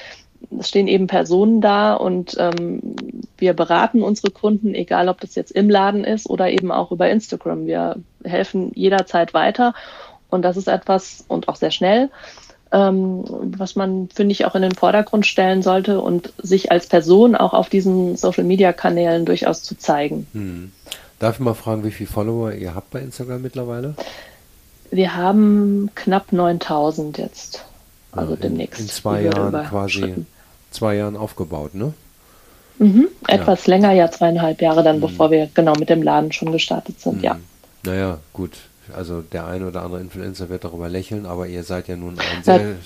Es 0.59 0.69
stehen 0.69 0.89
eben 0.89 1.07
Personen 1.07 1.61
da 1.61 1.95
und 1.95 2.37
ähm, 2.39 2.97
wir 3.37 3.55
beraten 3.55 4.03
unsere 4.03 4.31
Kunden, 4.31 4.75
egal 4.75 5.09
ob 5.09 5.21
das 5.21 5.35
jetzt 5.35 5.51
im 5.51 5.69
Laden 5.69 6.05
ist 6.05 6.29
oder 6.29 6.51
eben 6.51 6.71
auch 6.71 6.93
über 6.93 7.11
Instagram. 7.11 7.67
Wir 7.67 7.97
helfen 8.25 8.73
jederzeit 8.75 9.35
weiter 9.35 9.75
und 10.31 10.43
das 10.43 10.57
ist 10.57 10.69
etwas 10.69 11.25
und 11.29 11.49
auch 11.49 11.57
sehr 11.57 11.71
schnell, 11.71 12.11
ähm, 12.75 13.25
was 13.57 13.77
man, 13.77 14.09
finde 14.13 14.33
ich, 14.33 14.45
auch 14.45 14.57
in 14.57 14.63
den 14.63 14.75
Vordergrund 14.75 15.27
stellen 15.27 15.63
sollte 15.63 16.01
und 16.01 16.33
sich 16.43 16.73
als 16.73 16.87
Person 16.89 17.37
auch 17.37 17.55
auf 17.55 17.69
diesen 17.69 18.17
Social-Media-Kanälen 18.17 19.25
durchaus 19.25 19.63
zu 19.63 19.79
zeigen. 19.79 20.27
Hm. 20.33 20.73
Darf 21.21 21.37
ich 21.37 21.41
mal 21.41 21.55
fragen, 21.55 21.85
wie 21.85 21.93
viele 21.93 22.11
Follower 22.11 22.53
ihr 22.53 22.75
habt 22.75 22.91
bei 22.91 22.99
Instagram 22.99 23.43
mittlerweile? 23.43 23.95
Wir 24.91 25.15
haben 25.15 25.91
knapp 25.95 26.33
9000 26.33 27.19
jetzt. 27.19 27.65
Also 28.11 28.35
in, 28.35 28.41
demnächst. 28.41 28.81
In 28.81 28.89
zwei 28.89 29.23
Jahren 29.23 29.67
quasi, 29.67 30.15
zwei 30.73 30.97
Jahren 30.97 31.17
aufgebaut, 31.17 31.75
ne? 31.75 31.95
Mhm. 32.79 33.07
Etwas 33.29 33.69
länger, 33.69 33.93
ja 33.93 34.11
zweieinhalb 34.11 34.61
Jahre 34.61 34.83
dann, 34.83 35.01
bevor 35.01 35.31
wir 35.31 35.49
genau 35.55 35.75
mit 35.79 35.91
dem 35.91 36.03
Laden 36.03 36.33
schon 36.33 36.51
gestartet 36.51 37.01
sind, 37.01 37.23
ja. 37.23 37.35
Hm. 37.35 37.45
Naja, 37.85 38.19
gut. 38.33 38.53
Also 38.93 39.23
der 39.23 39.47
eine 39.47 39.69
oder 39.69 39.83
andere 39.83 40.01
Influencer 40.01 40.49
wird 40.49 40.65
darüber 40.65 40.89
lächeln, 40.89 41.27
aber 41.27 41.47
ihr 41.47 41.65
seid 41.65 41.89
ja 41.89 41.97
nun 41.97 42.19
ein 42.19 42.43
Ja. 42.45 42.59
sehr, 42.59 42.77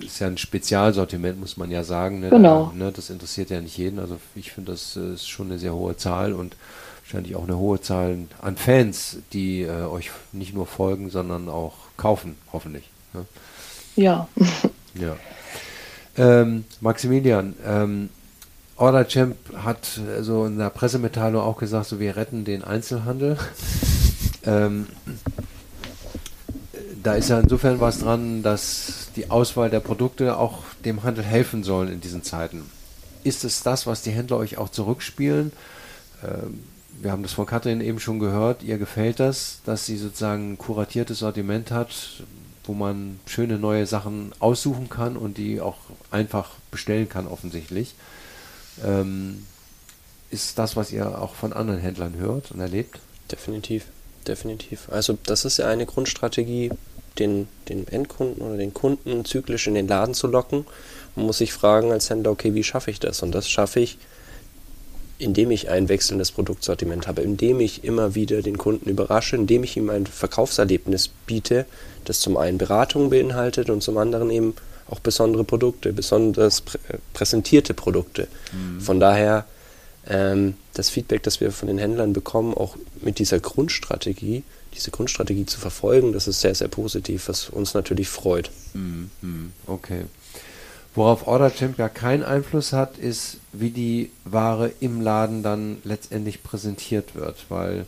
ist 0.00 0.20
ja 0.20 0.26
ein 0.28 0.38
Spezialsortiment, 0.38 1.40
muss 1.40 1.56
man 1.56 1.70
ja 1.70 1.82
sagen. 1.84 2.20
Ne? 2.20 2.30
Genau. 2.30 2.72
Da, 2.72 2.84
ne? 2.84 2.92
Das 2.92 3.10
interessiert 3.10 3.50
ja 3.50 3.60
nicht 3.60 3.76
jeden. 3.76 3.98
Also 3.98 4.18
ich 4.34 4.52
finde, 4.52 4.72
das 4.72 4.96
äh, 4.96 5.14
ist 5.14 5.28
schon 5.28 5.46
eine 5.50 5.58
sehr 5.58 5.74
hohe 5.74 5.96
Zahl 5.96 6.32
und 6.32 6.56
wahrscheinlich 7.02 7.36
auch 7.36 7.44
eine 7.44 7.56
hohe 7.56 7.80
Zahl 7.80 8.18
an 8.40 8.56
Fans, 8.56 9.18
die 9.32 9.62
äh, 9.62 9.84
euch 9.84 10.10
nicht 10.32 10.54
nur 10.54 10.66
folgen, 10.66 11.10
sondern 11.10 11.48
auch 11.48 11.74
kaufen, 11.96 12.36
hoffentlich. 12.52 12.88
Ne? 13.12 13.24
Ja. 13.96 14.28
Ja. 14.94 15.16
Ähm, 16.16 16.64
Maximilian, 16.80 17.54
ähm, 17.64 18.08
Order 18.76 19.06
Champ 19.06 19.36
hat 19.62 20.00
äh, 20.18 20.22
so 20.24 20.46
in 20.46 20.58
der 20.58 20.70
Pressemitteilung 20.70 21.40
auch 21.40 21.58
gesagt, 21.58 21.86
so 21.86 22.00
wir 22.00 22.16
retten 22.16 22.44
den 22.44 22.64
Einzelhandel. 22.64 23.36
ähm, 24.44 24.86
da 27.08 27.14
ist 27.14 27.30
ja 27.30 27.40
insofern 27.40 27.80
was 27.80 28.00
dran, 28.00 28.42
dass 28.42 29.08
die 29.16 29.30
Auswahl 29.30 29.70
der 29.70 29.80
Produkte 29.80 30.36
auch 30.36 30.64
dem 30.84 31.04
Handel 31.04 31.24
helfen 31.24 31.64
sollen 31.64 31.90
in 31.90 32.02
diesen 32.02 32.22
Zeiten. 32.22 32.70
Ist 33.24 33.44
es 33.44 33.62
das, 33.62 33.86
was 33.86 34.02
die 34.02 34.10
Händler 34.10 34.36
euch 34.36 34.58
auch 34.58 34.68
zurückspielen? 34.68 35.52
Ähm, 36.22 36.64
wir 37.00 37.10
haben 37.10 37.22
das 37.22 37.32
von 37.32 37.46
Katrin 37.46 37.80
eben 37.80 37.98
schon 37.98 38.18
gehört. 38.18 38.62
Ihr 38.62 38.76
gefällt 38.76 39.20
das, 39.20 39.60
dass 39.64 39.86
sie 39.86 39.96
sozusagen 39.96 40.52
ein 40.52 40.58
kuratiertes 40.58 41.20
Sortiment 41.20 41.70
hat, 41.70 41.88
wo 42.64 42.74
man 42.74 43.18
schöne 43.24 43.58
neue 43.58 43.86
Sachen 43.86 44.32
aussuchen 44.38 44.90
kann 44.90 45.16
und 45.16 45.38
die 45.38 45.62
auch 45.62 45.78
einfach 46.10 46.56
bestellen 46.70 47.08
kann, 47.08 47.26
offensichtlich. 47.26 47.94
Ähm, 48.84 49.46
ist 50.30 50.58
das, 50.58 50.76
was 50.76 50.92
ihr 50.92 51.18
auch 51.18 51.34
von 51.34 51.54
anderen 51.54 51.80
Händlern 51.80 52.16
hört 52.18 52.50
und 52.50 52.60
erlebt? 52.60 52.98
Definitiv, 53.32 53.86
definitiv. 54.26 54.90
Also 54.90 55.16
das 55.24 55.46
ist 55.46 55.56
ja 55.56 55.68
eine 55.68 55.86
Grundstrategie, 55.86 56.70
den, 57.18 57.48
den 57.68 57.86
Endkunden 57.88 58.42
oder 58.42 58.56
den 58.56 58.74
Kunden 58.74 59.24
zyklisch 59.24 59.66
in 59.66 59.74
den 59.74 59.88
Laden 59.88 60.14
zu 60.14 60.26
locken. 60.26 60.66
Man 61.16 61.26
muss 61.26 61.38
sich 61.38 61.52
fragen 61.52 61.92
als 61.92 62.10
Händler, 62.10 62.30
okay, 62.30 62.54
wie 62.54 62.64
schaffe 62.64 62.90
ich 62.90 63.00
das? 63.00 63.22
Und 63.22 63.32
das 63.32 63.48
schaffe 63.48 63.80
ich, 63.80 63.98
indem 65.18 65.50
ich 65.50 65.68
ein 65.68 65.88
wechselndes 65.88 66.30
Produktsortiment 66.30 67.08
habe, 67.08 67.22
indem 67.22 67.60
ich 67.60 67.82
immer 67.82 68.14
wieder 68.14 68.40
den 68.40 68.56
Kunden 68.56 68.88
überrasche, 68.88 69.36
indem 69.36 69.64
ich 69.64 69.76
ihm 69.76 69.90
ein 69.90 70.06
Verkaufserlebnis 70.06 71.08
biete, 71.26 71.66
das 72.04 72.20
zum 72.20 72.36
einen 72.36 72.58
Beratung 72.58 73.10
beinhaltet 73.10 73.68
und 73.68 73.82
zum 73.82 73.98
anderen 73.98 74.30
eben 74.30 74.54
auch 74.88 75.00
besondere 75.00 75.44
Produkte, 75.44 75.92
besonders 75.92 76.60
prä 76.62 76.78
präsentierte 77.12 77.74
Produkte. 77.74 78.28
Von 78.80 79.00
daher 79.00 79.44
ähm, 80.08 80.54
das 80.74 80.88
Feedback, 80.88 81.22
das 81.24 81.40
wir 81.40 81.52
von 81.52 81.68
den 81.68 81.78
Händlern 81.78 82.12
bekommen, 82.12 82.54
auch 82.54 82.76
mit 83.02 83.18
dieser 83.18 83.40
Grundstrategie, 83.40 84.44
diese 84.78 84.90
Grundstrategie 84.90 85.46
zu 85.46 85.58
verfolgen, 85.58 86.12
das 86.12 86.28
ist 86.28 86.40
sehr, 86.40 86.54
sehr 86.54 86.68
positiv, 86.68 87.28
was 87.28 87.48
uns 87.48 87.74
natürlich 87.74 88.08
freut. 88.08 88.50
Mhm, 88.74 89.10
Okay. 89.66 90.04
Worauf 90.94 91.28
OrderChamp 91.28 91.78
ja 91.78 91.88
keinen 91.88 92.24
Einfluss 92.24 92.72
hat, 92.72 92.98
ist, 92.98 93.36
wie 93.52 93.70
die 93.70 94.10
Ware 94.24 94.72
im 94.80 95.00
Laden 95.00 95.44
dann 95.44 95.78
letztendlich 95.84 96.42
präsentiert 96.42 97.14
wird, 97.14 97.46
weil 97.50 97.86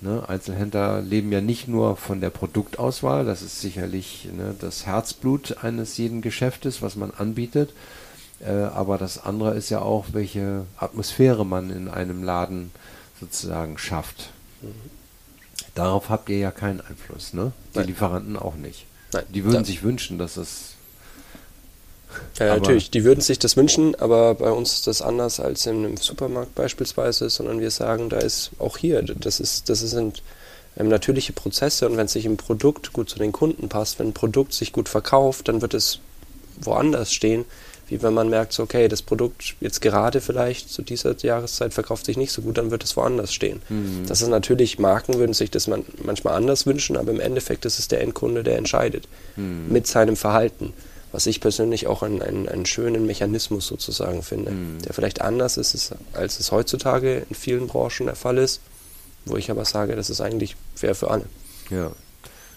ne, 0.00 0.28
Einzelhändler 0.28 1.02
leben 1.02 1.30
ja 1.30 1.40
nicht 1.40 1.68
nur 1.68 1.96
von 1.96 2.20
der 2.20 2.30
Produktauswahl, 2.30 3.24
das 3.24 3.42
ist 3.42 3.60
sicherlich 3.60 4.28
ne, 4.36 4.56
das 4.58 4.86
Herzblut 4.86 5.62
eines 5.62 5.96
jeden 5.98 6.20
Geschäftes, 6.20 6.82
was 6.82 6.96
man 6.96 7.12
anbietet, 7.12 7.72
äh, 8.40 8.50
aber 8.50 8.98
das 8.98 9.22
andere 9.22 9.54
ist 9.54 9.70
ja 9.70 9.80
auch, 9.80 10.06
welche 10.12 10.64
Atmosphäre 10.78 11.46
man 11.46 11.70
in 11.70 11.88
einem 11.88 12.24
Laden 12.24 12.72
sozusagen 13.20 13.78
schafft. 13.78 14.30
Mhm. 14.62 14.97
Darauf 15.78 16.08
habt 16.08 16.28
ihr 16.28 16.38
ja 16.38 16.50
keinen 16.50 16.80
Einfluss, 16.80 17.34
ne? 17.34 17.52
Die 17.72 17.78
Nein. 17.78 17.86
Lieferanten 17.86 18.36
auch 18.36 18.56
nicht. 18.56 18.84
Nein, 19.12 19.22
die 19.28 19.44
würden 19.44 19.64
sich 19.64 19.84
wünschen, 19.84 20.18
dass 20.18 20.36
es. 20.36 20.74
Ja, 22.36 22.56
natürlich, 22.56 22.90
die 22.90 23.04
würden 23.04 23.20
sich 23.20 23.38
das 23.38 23.56
wünschen, 23.56 23.94
aber 23.94 24.34
bei 24.34 24.50
uns 24.50 24.72
ist 24.72 24.88
das 24.88 25.02
anders 25.02 25.38
als 25.38 25.66
in 25.66 25.84
einem 25.84 25.96
Supermarkt 25.96 26.56
beispielsweise, 26.56 27.30
sondern 27.30 27.60
wir 27.60 27.70
sagen, 27.70 28.08
da 28.08 28.18
ist 28.18 28.50
auch 28.58 28.76
hier, 28.76 29.02
das 29.02 29.38
ist, 29.38 29.68
das 29.68 29.78
sind 29.78 30.24
ähm, 30.76 30.88
natürliche 30.88 31.32
Prozesse 31.32 31.88
und 31.88 31.96
wenn 31.96 32.06
es 32.06 32.12
sich 32.12 32.24
im 32.24 32.38
Produkt 32.38 32.92
gut 32.92 33.08
zu 33.08 33.20
den 33.20 33.30
Kunden 33.30 33.68
passt, 33.68 34.00
wenn 34.00 34.08
ein 34.08 34.14
Produkt 34.14 34.54
sich 34.54 34.72
gut 34.72 34.88
verkauft, 34.88 35.46
dann 35.46 35.62
wird 35.62 35.74
es 35.74 36.00
woanders 36.60 37.12
stehen, 37.12 37.44
wie 37.88 38.02
wenn 38.02 38.14
man 38.14 38.28
merkt, 38.28 38.52
so, 38.52 38.62
okay, 38.62 38.88
das 38.88 39.02
Produkt 39.02 39.56
jetzt 39.60 39.80
gerade 39.80 40.20
vielleicht 40.20 40.70
zu 40.70 40.82
dieser 40.82 41.16
Jahreszeit 41.16 41.74
verkauft 41.74 42.06
sich 42.06 42.16
nicht 42.16 42.32
so 42.32 42.42
gut, 42.42 42.58
dann 42.58 42.70
wird 42.70 42.84
es 42.84 42.96
woanders 42.96 43.32
stehen. 43.32 43.62
Mhm. 43.68 44.06
Das 44.06 44.22
ist 44.22 44.28
natürlich, 44.28 44.78
Marken 44.78 45.14
würden 45.14 45.32
sich 45.32 45.50
das 45.50 45.66
man, 45.66 45.84
manchmal 46.02 46.34
anders 46.34 46.66
wünschen, 46.66 46.96
aber 46.96 47.10
im 47.10 47.20
Endeffekt 47.20 47.64
ist 47.64 47.78
es 47.78 47.88
der 47.88 48.02
Endkunde, 48.02 48.42
der 48.42 48.58
entscheidet 48.58 49.08
mhm. 49.36 49.66
mit 49.68 49.86
seinem 49.86 50.16
Verhalten. 50.16 50.72
Was 51.10 51.26
ich 51.26 51.40
persönlich 51.40 51.86
auch 51.86 52.02
einen, 52.02 52.20
einen, 52.20 52.48
einen 52.48 52.66
schönen 52.66 53.06
Mechanismus 53.06 53.66
sozusagen 53.66 54.22
finde, 54.22 54.50
mhm. 54.50 54.82
der 54.84 54.92
vielleicht 54.92 55.22
anders 55.22 55.56
ist, 55.56 55.94
als 56.12 56.38
es 56.38 56.52
heutzutage 56.52 57.24
in 57.28 57.34
vielen 57.34 57.66
Branchen 57.66 58.06
der 58.06 58.14
Fall 58.14 58.36
ist, 58.36 58.60
wo 59.24 59.36
ich 59.36 59.50
aber 59.50 59.64
sage, 59.64 59.96
das 59.96 60.10
ist 60.10 60.20
eigentlich 60.20 60.56
fair 60.74 60.94
für 60.94 61.10
alle. 61.10 61.24
Ja. 61.70 61.92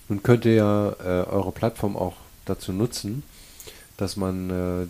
Nun 0.10 0.24
könnt 0.24 0.44
ihr 0.44 0.56
ja 0.56 0.96
äh, 1.00 1.26
eure 1.30 1.54
Plattform 1.54 1.96
auch 1.96 2.16
dazu 2.46 2.74
nutzen, 2.74 3.24
dass 3.96 4.18
man 4.18 4.50
äh, 4.50 4.88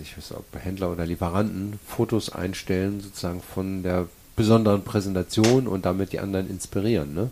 ich 0.00 0.16
weiß 0.16 0.32
auch, 0.32 0.44
Händler 0.58 0.90
oder 0.90 1.04
Lieferanten 1.04 1.78
Fotos 1.86 2.30
einstellen, 2.30 3.00
sozusagen 3.00 3.42
von 3.42 3.82
der 3.82 4.06
besonderen 4.36 4.82
Präsentation 4.82 5.66
und 5.66 5.84
damit 5.84 6.12
die 6.12 6.20
anderen 6.20 6.48
inspirieren, 6.48 7.14
ne? 7.14 7.30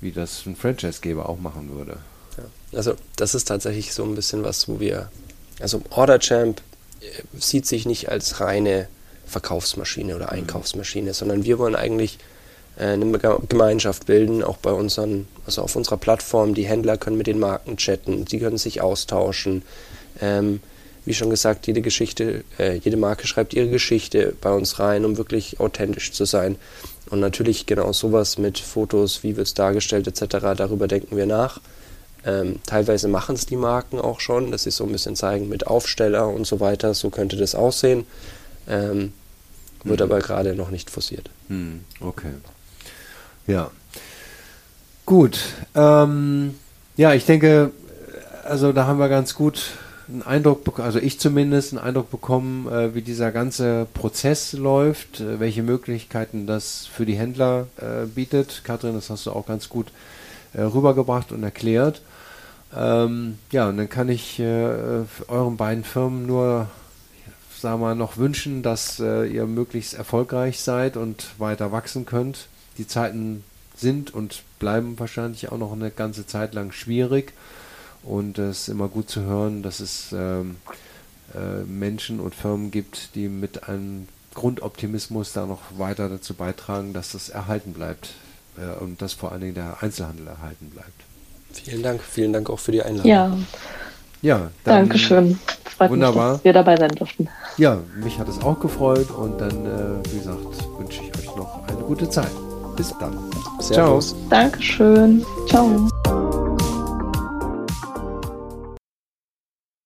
wie 0.00 0.12
das 0.12 0.44
ein 0.46 0.56
Franchisegeber 0.56 1.28
auch 1.28 1.38
machen 1.38 1.70
würde. 1.74 1.98
Ja. 2.36 2.76
Also 2.76 2.94
das 3.16 3.34
ist 3.34 3.44
tatsächlich 3.44 3.94
so 3.94 4.04
ein 4.04 4.14
bisschen 4.14 4.42
was, 4.42 4.68
wo 4.68 4.80
wir, 4.80 5.10
also 5.60 5.82
OrderChamp 5.90 6.60
äh, 7.00 7.04
sieht 7.38 7.66
sich 7.66 7.86
nicht 7.86 8.08
als 8.10 8.40
reine 8.40 8.88
Verkaufsmaschine 9.26 10.16
oder 10.16 10.26
mhm. 10.26 10.40
Einkaufsmaschine, 10.40 11.10
mhm. 11.10 11.14
sondern 11.14 11.44
wir 11.44 11.58
wollen 11.58 11.76
eigentlich 11.76 12.18
äh, 12.76 12.88
eine 12.88 13.18
Gemeinschaft 13.48 14.06
bilden, 14.06 14.42
auch 14.42 14.58
bei 14.58 14.72
unseren, 14.72 15.28
also 15.46 15.62
auf 15.62 15.76
unserer 15.76 15.96
Plattform. 15.96 16.54
Die 16.54 16.66
Händler 16.66 16.98
können 16.98 17.16
mit 17.16 17.26
den 17.26 17.38
Marken 17.38 17.76
chatten, 17.76 18.26
sie 18.26 18.38
können 18.38 18.58
sich 18.58 18.80
austauschen. 18.80 19.62
Ähm, 20.20 20.60
wie 21.04 21.14
schon 21.14 21.30
gesagt, 21.30 21.66
jede 21.66 21.82
Geschichte, 21.82 22.44
äh, 22.58 22.76
jede 22.76 22.96
Marke 22.96 23.26
schreibt 23.26 23.54
ihre 23.54 23.68
Geschichte 23.68 24.34
bei 24.40 24.52
uns 24.52 24.78
rein, 24.78 25.04
um 25.04 25.16
wirklich 25.16 25.58
authentisch 25.60 26.12
zu 26.12 26.24
sein. 26.24 26.56
Und 27.10 27.20
natürlich 27.20 27.66
genau 27.66 27.92
sowas 27.92 28.38
mit 28.38 28.58
Fotos, 28.58 29.22
wie 29.22 29.36
wird 29.36 29.46
es 29.46 29.54
dargestellt 29.54 30.06
etc., 30.06 30.54
darüber 30.56 30.88
denken 30.88 31.16
wir 31.16 31.26
nach. 31.26 31.60
Ähm, 32.24 32.60
teilweise 32.66 33.08
machen 33.08 33.34
es 33.34 33.46
die 33.46 33.56
Marken 33.56 33.98
auch 33.98 34.20
schon, 34.20 34.52
dass 34.52 34.62
sie 34.62 34.70
so 34.70 34.84
ein 34.84 34.92
bisschen 34.92 35.16
zeigen 35.16 35.48
mit 35.48 35.66
Aufsteller 35.66 36.28
und 36.28 36.46
so 36.46 36.60
weiter, 36.60 36.94
so 36.94 37.10
könnte 37.10 37.36
das 37.36 37.54
aussehen. 37.54 38.06
Ähm, 38.68 39.12
wird 39.84 39.98
mhm. 39.98 40.04
aber 40.04 40.20
gerade 40.20 40.54
noch 40.54 40.70
nicht 40.70 40.90
forciert. 40.90 41.30
Mhm. 41.48 41.80
Okay. 42.00 42.30
Ja. 43.48 43.70
Gut. 45.04 45.40
Ähm, 45.74 46.54
ja, 46.96 47.12
ich 47.12 47.26
denke, 47.26 47.72
also 48.44 48.72
da 48.72 48.86
haben 48.86 49.00
wir 49.00 49.08
ganz 49.08 49.34
gut 49.34 49.72
einen 50.12 50.22
Eindruck, 50.22 50.78
also 50.78 50.98
ich 50.98 51.18
zumindest, 51.18 51.72
einen 51.72 51.82
Eindruck 51.82 52.10
bekommen, 52.10 52.68
äh, 52.68 52.94
wie 52.94 53.02
dieser 53.02 53.32
ganze 53.32 53.86
Prozess 53.94 54.52
läuft, 54.52 55.20
äh, 55.20 55.40
welche 55.40 55.62
Möglichkeiten 55.62 56.46
das 56.46 56.86
für 56.86 57.06
die 57.06 57.16
Händler 57.16 57.66
äh, 57.76 58.06
bietet. 58.06 58.62
Katrin, 58.64 58.94
das 58.94 59.10
hast 59.10 59.26
du 59.26 59.32
auch 59.32 59.46
ganz 59.46 59.68
gut 59.68 59.88
äh, 60.54 60.62
rübergebracht 60.62 61.32
und 61.32 61.42
erklärt. 61.42 62.02
Ähm, 62.74 63.38
ja, 63.50 63.68
und 63.68 63.76
dann 63.76 63.88
kann 63.88 64.08
ich 64.08 64.38
äh, 64.38 65.04
euren 65.28 65.56
beiden 65.56 65.84
Firmen 65.84 66.26
nur, 66.26 66.68
wir 67.60 67.76
mal, 67.76 67.94
noch 67.94 68.16
wünschen, 68.16 68.62
dass 68.62 68.98
äh, 68.98 69.24
ihr 69.26 69.46
möglichst 69.46 69.94
erfolgreich 69.94 70.60
seid 70.60 70.96
und 70.96 71.26
weiter 71.38 71.72
wachsen 71.72 72.06
könnt. 72.06 72.46
Die 72.78 72.86
Zeiten 72.86 73.44
sind 73.76 74.14
und 74.14 74.42
bleiben 74.58 74.98
wahrscheinlich 74.98 75.52
auch 75.52 75.58
noch 75.58 75.72
eine 75.72 75.90
ganze 75.90 76.26
Zeit 76.26 76.54
lang 76.54 76.72
schwierig. 76.72 77.32
Und 78.02 78.38
es 78.38 78.62
ist 78.62 78.68
immer 78.68 78.88
gut 78.88 79.08
zu 79.08 79.22
hören, 79.22 79.62
dass 79.62 79.80
es 79.80 80.12
ähm, 80.12 80.56
äh, 81.34 81.62
Menschen 81.64 82.20
und 82.20 82.34
Firmen 82.34 82.70
gibt, 82.70 83.14
die 83.14 83.28
mit 83.28 83.68
einem 83.68 84.08
Grundoptimismus 84.34 85.32
da 85.32 85.46
noch 85.46 85.60
weiter 85.76 86.08
dazu 86.08 86.34
beitragen, 86.34 86.92
dass 86.92 87.12
das 87.12 87.28
erhalten 87.28 87.72
bleibt 87.72 88.10
äh, 88.56 88.82
und 88.82 89.02
dass 89.02 89.12
vor 89.12 89.32
allen 89.32 89.42
Dingen 89.42 89.54
der 89.54 89.82
Einzelhandel 89.82 90.26
erhalten 90.26 90.70
bleibt. 90.70 91.02
Vielen 91.52 91.82
Dank, 91.82 92.02
vielen 92.02 92.32
Dank 92.32 92.48
auch 92.50 92.58
für 92.58 92.72
die 92.72 92.82
Einladung. 92.82 93.10
Ja. 93.10 93.36
Ja, 94.22 94.50
Dankeschön. 94.62 95.38
Freut 95.76 95.90
wunderbar. 95.90 96.32
mich, 96.32 96.36
dass 96.38 96.44
wir 96.44 96.52
dabei 96.52 96.76
sein 96.76 96.90
durften. 96.90 97.28
Ja, 97.58 97.78
mich 97.96 98.18
hat 98.18 98.28
es 98.28 98.40
auch 98.40 98.58
gefreut 98.60 99.10
und 99.10 99.40
dann, 99.40 99.66
äh, 99.66 100.12
wie 100.12 100.18
gesagt, 100.18 100.78
wünsche 100.78 101.02
ich 101.02 101.18
euch 101.18 101.36
noch 101.36 101.66
eine 101.66 101.82
gute 101.82 102.08
Zeit. 102.08 102.30
Bis 102.76 102.94
dann. 103.00 103.18
Servus. 103.60 104.10
Ciao. 104.10 104.28
Dankeschön. 104.30 105.24
Ciao. 105.48 105.91